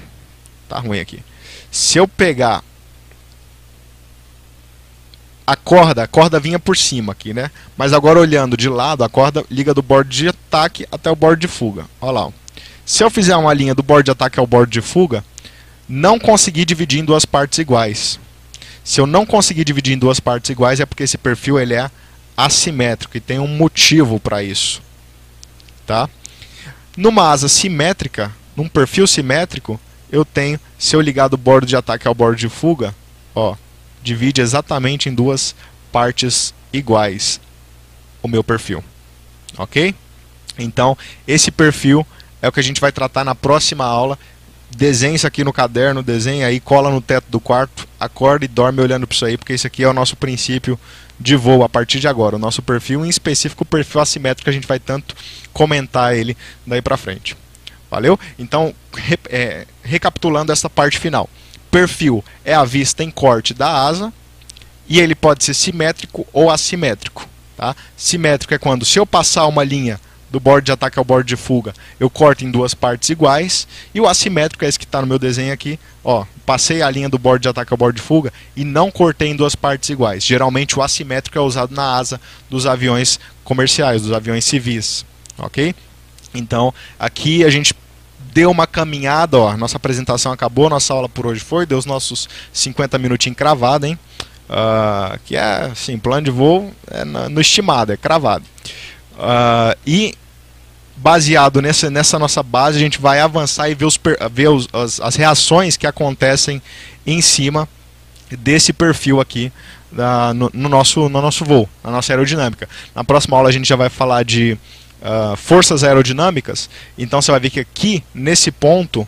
tá 0.68 0.78
ruim 0.78 1.00
aqui. 1.00 1.22
Se 1.70 1.98
eu 1.98 2.06
pegar 2.06 2.62
a 5.48 5.56
corda, 5.56 6.02
a 6.02 6.06
corda 6.06 6.38
vinha 6.38 6.58
por 6.58 6.76
cima 6.76 7.12
aqui, 7.12 7.32
né? 7.32 7.50
Mas 7.74 7.94
agora 7.94 8.20
olhando 8.20 8.54
de 8.54 8.68
lado, 8.68 9.02
a 9.02 9.08
corda 9.08 9.42
liga 9.50 9.72
do 9.72 9.80
bordo 9.80 10.10
de 10.10 10.28
ataque 10.28 10.86
até 10.92 11.10
o 11.10 11.16
bordo 11.16 11.40
de 11.40 11.48
fuga. 11.48 11.86
Olha 12.02 12.12
lá. 12.12 12.32
Se 12.84 13.02
eu 13.02 13.08
fizer 13.08 13.34
uma 13.34 13.54
linha 13.54 13.74
do 13.74 13.82
bordo 13.82 14.04
de 14.04 14.10
ataque 14.10 14.38
ao 14.38 14.46
bordo 14.46 14.70
de 14.70 14.82
fuga, 14.82 15.24
não 15.88 16.18
consegui 16.18 16.66
dividir 16.66 17.00
em 17.00 17.04
duas 17.04 17.24
partes 17.24 17.58
iguais. 17.58 18.20
Se 18.84 19.00
eu 19.00 19.06
não 19.06 19.24
conseguir 19.24 19.64
dividir 19.64 19.94
em 19.94 19.98
duas 19.98 20.20
partes 20.20 20.50
iguais, 20.50 20.80
é 20.80 20.84
porque 20.86 21.04
esse 21.04 21.16
perfil 21.16 21.58
ele 21.58 21.72
é 21.72 21.90
assimétrico 22.36 23.16
e 23.16 23.20
tem 23.20 23.38
um 23.38 23.48
motivo 23.48 24.20
para 24.20 24.42
isso. 24.42 24.82
Tá? 25.86 26.10
Numa 26.94 27.30
asa 27.30 27.48
simétrica, 27.48 28.30
num 28.54 28.68
perfil 28.68 29.06
simétrico, 29.06 29.80
eu 30.12 30.26
tenho, 30.26 30.60
se 30.78 30.94
eu 30.94 31.00
ligar 31.00 31.28
do 31.28 31.38
bordo 31.38 31.66
de 31.66 31.74
ataque 31.74 32.06
ao 32.06 32.14
bordo 32.14 32.36
de 32.36 32.50
fuga, 32.50 32.94
ó, 33.34 33.56
divide 34.02 34.40
exatamente 34.40 35.08
em 35.08 35.14
duas 35.14 35.54
partes 35.92 36.54
iguais 36.72 37.40
o 38.22 38.28
meu 38.28 38.42
perfil. 38.42 38.82
Ok? 39.56 39.94
Então, 40.58 40.96
esse 41.26 41.50
perfil 41.50 42.06
é 42.42 42.48
o 42.48 42.52
que 42.52 42.60
a 42.60 42.62
gente 42.62 42.80
vai 42.80 42.92
tratar 42.92 43.24
na 43.24 43.34
próxima 43.34 43.84
aula. 43.84 44.18
Desenhe 44.70 45.16
isso 45.16 45.26
aqui 45.26 45.42
no 45.42 45.52
caderno, 45.52 46.02
desenha 46.02 46.46
aí, 46.46 46.60
cola 46.60 46.90
no 46.90 47.00
teto 47.00 47.26
do 47.30 47.40
quarto, 47.40 47.88
acorda 47.98 48.44
e 48.44 48.48
dorme 48.48 48.82
olhando 48.82 49.06
para 49.06 49.14
isso 49.14 49.24
aí, 49.24 49.38
porque 49.38 49.54
esse 49.54 49.66
aqui 49.66 49.82
é 49.82 49.88
o 49.88 49.94
nosso 49.94 50.14
princípio 50.16 50.78
de 51.18 51.36
voo 51.36 51.64
a 51.64 51.68
partir 51.68 52.00
de 52.00 52.06
agora. 52.06 52.36
O 52.36 52.38
nosso 52.38 52.60
perfil, 52.60 53.04
em 53.04 53.08
específico 53.08 53.62
o 53.62 53.66
perfil 53.66 54.00
assimétrico, 54.00 54.50
a 54.50 54.52
gente 54.52 54.66
vai 54.66 54.78
tanto 54.78 55.16
comentar 55.52 56.14
ele 56.14 56.36
daí 56.66 56.82
para 56.82 56.96
frente. 56.96 57.36
Valeu? 57.90 58.20
Então, 58.38 58.74
re, 58.94 59.18
é, 59.30 59.66
recapitulando 59.82 60.52
essa 60.52 60.68
parte 60.68 60.98
final 60.98 61.28
perfil 61.70 62.24
é 62.44 62.54
a 62.54 62.64
vista 62.64 63.04
em 63.04 63.10
corte 63.10 63.54
da 63.54 63.70
asa 63.70 64.12
e 64.88 65.00
ele 65.00 65.14
pode 65.14 65.44
ser 65.44 65.54
simétrico 65.54 66.26
ou 66.32 66.50
assimétrico. 66.50 67.28
Tá? 67.56 67.74
Simétrico 67.96 68.54
é 68.54 68.58
quando, 68.58 68.84
se 68.84 68.98
eu 68.98 69.06
passar 69.06 69.46
uma 69.46 69.64
linha 69.64 70.00
do 70.30 70.38
bordo 70.38 70.64
de 70.64 70.72
ataque 70.72 70.98
ao 70.98 71.04
bordo 71.04 71.26
de 71.26 71.36
fuga, 71.36 71.72
eu 71.98 72.10
corto 72.10 72.44
em 72.44 72.50
duas 72.50 72.74
partes 72.74 73.08
iguais. 73.08 73.66
E 73.94 74.00
o 74.00 74.06
assimétrico 74.06 74.64
é 74.64 74.68
esse 74.68 74.78
que 74.78 74.84
está 74.84 75.00
no 75.00 75.06
meu 75.06 75.18
desenho 75.18 75.52
aqui. 75.52 75.78
Ó, 76.04 76.24
passei 76.44 76.82
a 76.82 76.90
linha 76.90 77.08
do 77.08 77.18
bordo 77.18 77.42
de 77.42 77.48
ataque 77.48 77.72
ao 77.72 77.78
bordo 77.78 77.96
de 77.96 78.02
fuga 78.02 78.32
e 78.54 78.64
não 78.64 78.90
cortei 78.90 79.28
em 79.28 79.36
duas 79.36 79.54
partes 79.54 79.88
iguais. 79.88 80.24
Geralmente 80.24 80.78
o 80.78 80.82
assimétrico 80.82 81.38
é 81.38 81.40
usado 81.40 81.74
na 81.74 81.96
asa 81.96 82.20
dos 82.48 82.66
aviões 82.66 83.18
comerciais, 83.44 84.02
dos 84.02 84.12
aviões 84.12 84.44
civis. 84.44 85.04
Ok? 85.38 85.74
Então, 86.34 86.74
aqui 86.98 87.44
a 87.44 87.50
gente 87.50 87.74
deu 88.32 88.50
uma 88.50 88.66
caminhada, 88.66 89.38
ó, 89.38 89.56
nossa 89.56 89.76
apresentação 89.76 90.32
acabou, 90.32 90.68
nossa 90.68 90.92
aula 90.92 91.08
por 91.08 91.26
hoje 91.26 91.40
foi, 91.40 91.66
deu 91.66 91.78
os 91.78 91.86
nossos 91.86 92.28
50 92.52 92.98
minutinhos 92.98 93.36
cravado, 93.36 93.86
hein? 93.86 93.98
Uh, 94.48 95.18
que 95.24 95.36
é, 95.36 95.70
assim, 95.72 95.98
plano 95.98 96.22
de 96.22 96.30
voo 96.30 96.72
é 96.90 97.04
no, 97.04 97.40
estimado, 97.40 97.92
é 97.92 97.96
cravado. 97.96 98.44
Uh, 99.14 99.76
e 99.86 100.14
baseado 100.96 101.60
nessa, 101.60 101.90
nessa 101.90 102.18
nossa 102.18 102.42
base, 102.42 102.76
a 102.76 102.80
gente 102.80 103.00
vai 103.00 103.20
avançar 103.20 103.68
e 103.68 103.74
ver, 103.74 103.84
os, 103.84 103.98
ver 104.32 104.48
os, 104.48 104.68
as, 104.72 105.00
as 105.00 105.16
reações 105.16 105.76
que 105.76 105.86
acontecem 105.86 106.62
em 107.06 107.20
cima 107.20 107.68
desse 108.30 108.72
perfil 108.72 109.20
aqui 109.20 109.52
da, 109.90 110.34
no, 110.34 110.50
no, 110.52 110.68
nosso, 110.68 111.08
no 111.08 111.20
nosso 111.20 111.44
voo, 111.44 111.68
na 111.82 111.90
nossa 111.90 112.12
aerodinâmica. 112.12 112.68
Na 112.94 113.04
próxima 113.04 113.36
aula 113.36 113.48
a 113.48 113.52
gente 113.52 113.68
já 113.68 113.76
vai 113.76 113.88
falar 113.88 114.24
de 114.24 114.58
uh, 115.02 115.36
forças 115.36 115.84
aerodinâmicas, 115.84 116.68
então 116.96 117.20
você 117.20 117.30
vai 117.30 117.40
ver 117.40 117.50
que 117.50 117.60
aqui, 117.60 118.04
nesse 118.14 118.50
ponto, 118.50 119.06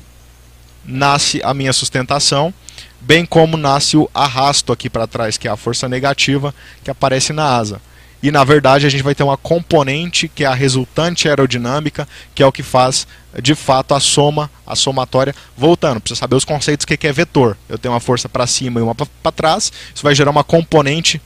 nasce 0.84 1.40
a 1.42 1.54
minha 1.54 1.72
sustentação, 1.72 2.52
bem 3.00 3.24
como 3.24 3.56
nasce 3.56 3.96
o 3.96 4.10
arrasto 4.12 4.72
aqui 4.72 4.90
para 4.90 5.06
trás, 5.06 5.36
que 5.36 5.48
é 5.48 5.50
a 5.50 5.56
força 5.56 5.88
negativa 5.88 6.54
que 6.82 6.90
aparece 6.90 7.32
na 7.32 7.44
asa. 7.44 7.80
E 8.22 8.30
na 8.30 8.44
verdade 8.44 8.86
a 8.86 8.90
gente 8.90 9.02
vai 9.02 9.14
ter 9.14 9.22
uma 9.22 9.36
componente 9.36 10.28
que 10.28 10.44
é 10.44 10.46
a 10.46 10.54
resultante 10.54 11.26
aerodinâmica, 11.26 12.06
que 12.34 12.42
é 12.42 12.46
o 12.46 12.52
que 12.52 12.62
faz 12.62 13.06
de 13.40 13.54
fato 13.54 13.94
a 13.94 14.00
soma, 14.00 14.50
a 14.66 14.76
somatória. 14.76 15.34
Voltando, 15.56 16.00
precisa 16.00 16.20
saber 16.20 16.36
os 16.36 16.44
conceitos 16.44 16.84
que 16.84 17.06
é 17.06 17.12
vetor. 17.12 17.56
Eu 17.68 17.78
tenho 17.78 17.94
uma 17.94 18.00
força 18.00 18.28
para 18.28 18.46
cima 18.46 18.78
e 18.78 18.82
uma 18.82 18.94
para 18.94 19.32
trás, 19.32 19.72
isso 19.94 20.02
vai 20.02 20.14
gerar 20.14 20.30
uma 20.30 20.44
componente 20.44 21.20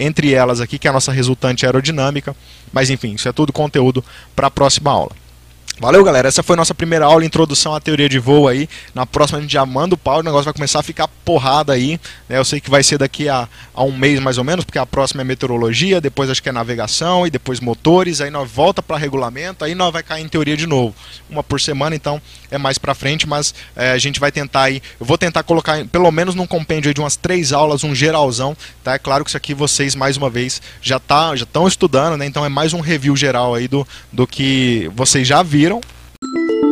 entre 0.00 0.32
elas 0.32 0.60
aqui, 0.60 0.78
que 0.78 0.88
é 0.88 0.90
a 0.90 0.94
nossa 0.94 1.12
resultante 1.12 1.66
aerodinâmica. 1.66 2.34
Mas 2.72 2.88
enfim, 2.88 3.14
isso 3.14 3.28
é 3.28 3.32
tudo 3.32 3.52
conteúdo 3.52 4.02
para 4.34 4.46
a 4.46 4.50
próxima 4.50 4.90
aula. 4.90 5.12
Valeu, 5.80 6.04
galera. 6.04 6.28
Essa 6.28 6.42
foi 6.42 6.56
nossa 6.56 6.74
primeira 6.74 7.06
aula, 7.06 7.24
introdução 7.24 7.74
à 7.74 7.80
teoria 7.80 8.06
de 8.06 8.18
voo 8.18 8.46
aí. 8.46 8.68
Na 8.94 9.06
próxima 9.06 9.38
a 9.38 9.40
gente 9.40 9.54
já 9.54 9.64
manda 9.64 9.94
o 9.94 9.98
pau, 9.98 10.18
o 10.18 10.22
negócio 10.22 10.44
vai 10.44 10.52
começar 10.52 10.80
a 10.80 10.82
ficar 10.82 11.08
porrada 11.24 11.72
aí. 11.72 11.98
Né? 12.28 12.36
Eu 12.36 12.44
sei 12.44 12.60
que 12.60 12.68
vai 12.68 12.82
ser 12.82 12.98
daqui 12.98 13.30
a, 13.30 13.48
a 13.74 13.82
um 13.82 13.90
mês 13.90 14.20
mais 14.20 14.36
ou 14.36 14.44
menos, 14.44 14.62
porque 14.62 14.78
a 14.78 14.84
próxima 14.84 15.22
é 15.22 15.24
meteorologia, 15.24 15.98
depois 15.98 16.28
acho 16.28 16.42
que 16.42 16.50
é 16.50 16.52
navegação 16.52 17.26
e 17.26 17.30
depois 17.30 17.60
motores. 17.60 18.20
Aí 18.20 18.30
nós 18.30 18.50
volta 18.50 18.82
para 18.82 18.98
regulamento, 18.98 19.64
aí 19.64 19.74
nós 19.74 19.90
vai 19.90 20.02
cair 20.02 20.22
em 20.22 20.28
teoria 20.28 20.54
de 20.54 20.66
novo. 20.66 20.94
Uma 21.30 21.42
por 21.42 21.58
semana, 21.58 21.96
então 21.96 22.20
é 22.50 22.58
mais 22.58 22.76
para 22.76 22.94
frente, 22.94 23.26
mas 23.26 23.54
é, 23.74 23.92
a 23.92 23.98
gente 23.98 24.20
vai 24.20 24.30
tentar 24.30 24.64
aí. 24.64 24.82
Eu 25.00 25.06
vou 25.06 25.16
tentar 25.16 25.44
colocar 25.44 25.82
pelo 25.86 26.12
menos 26.12 26.34
num 26.34 26.46
compêndio 26.46 26.92
de 26.92 27.00
umas 27.00 27.16
três 27.16 27.54
aulas, 27.54 27.84
um 27.84 27.94
geralzão. 27.94 28.54
Tá? 28.84 28.96
É 28.96 28.98
claro 28.98 29.24
que 29.24 29.30
isso 29.30 29.36
aqui 29.38 29.54
vocês, 29.54 29.94
mais 29.94 30.18
uma 30.18 30.28
vez, 30.28 30.60
já 30.82 31.00
tá, 31.00 31.34
já 31.34 31.44
estão 31.44 31.66
estudando, 31.66 32.18
né? 32.18 32.26
Então 32.26 32.44
é 32.44 32.50
mais 32.50 32.74
um 32.74 32.80
review 32.80 33.16
geral 33.16 33.54
aí 33.54 33.66
do, 33.66 33.88
do 34.12 34.26
que 34.26 34.90
vocês 34.94 35.26
já 35.26 35.42
viram 35.42 35.69
excellent. 35.70 36.69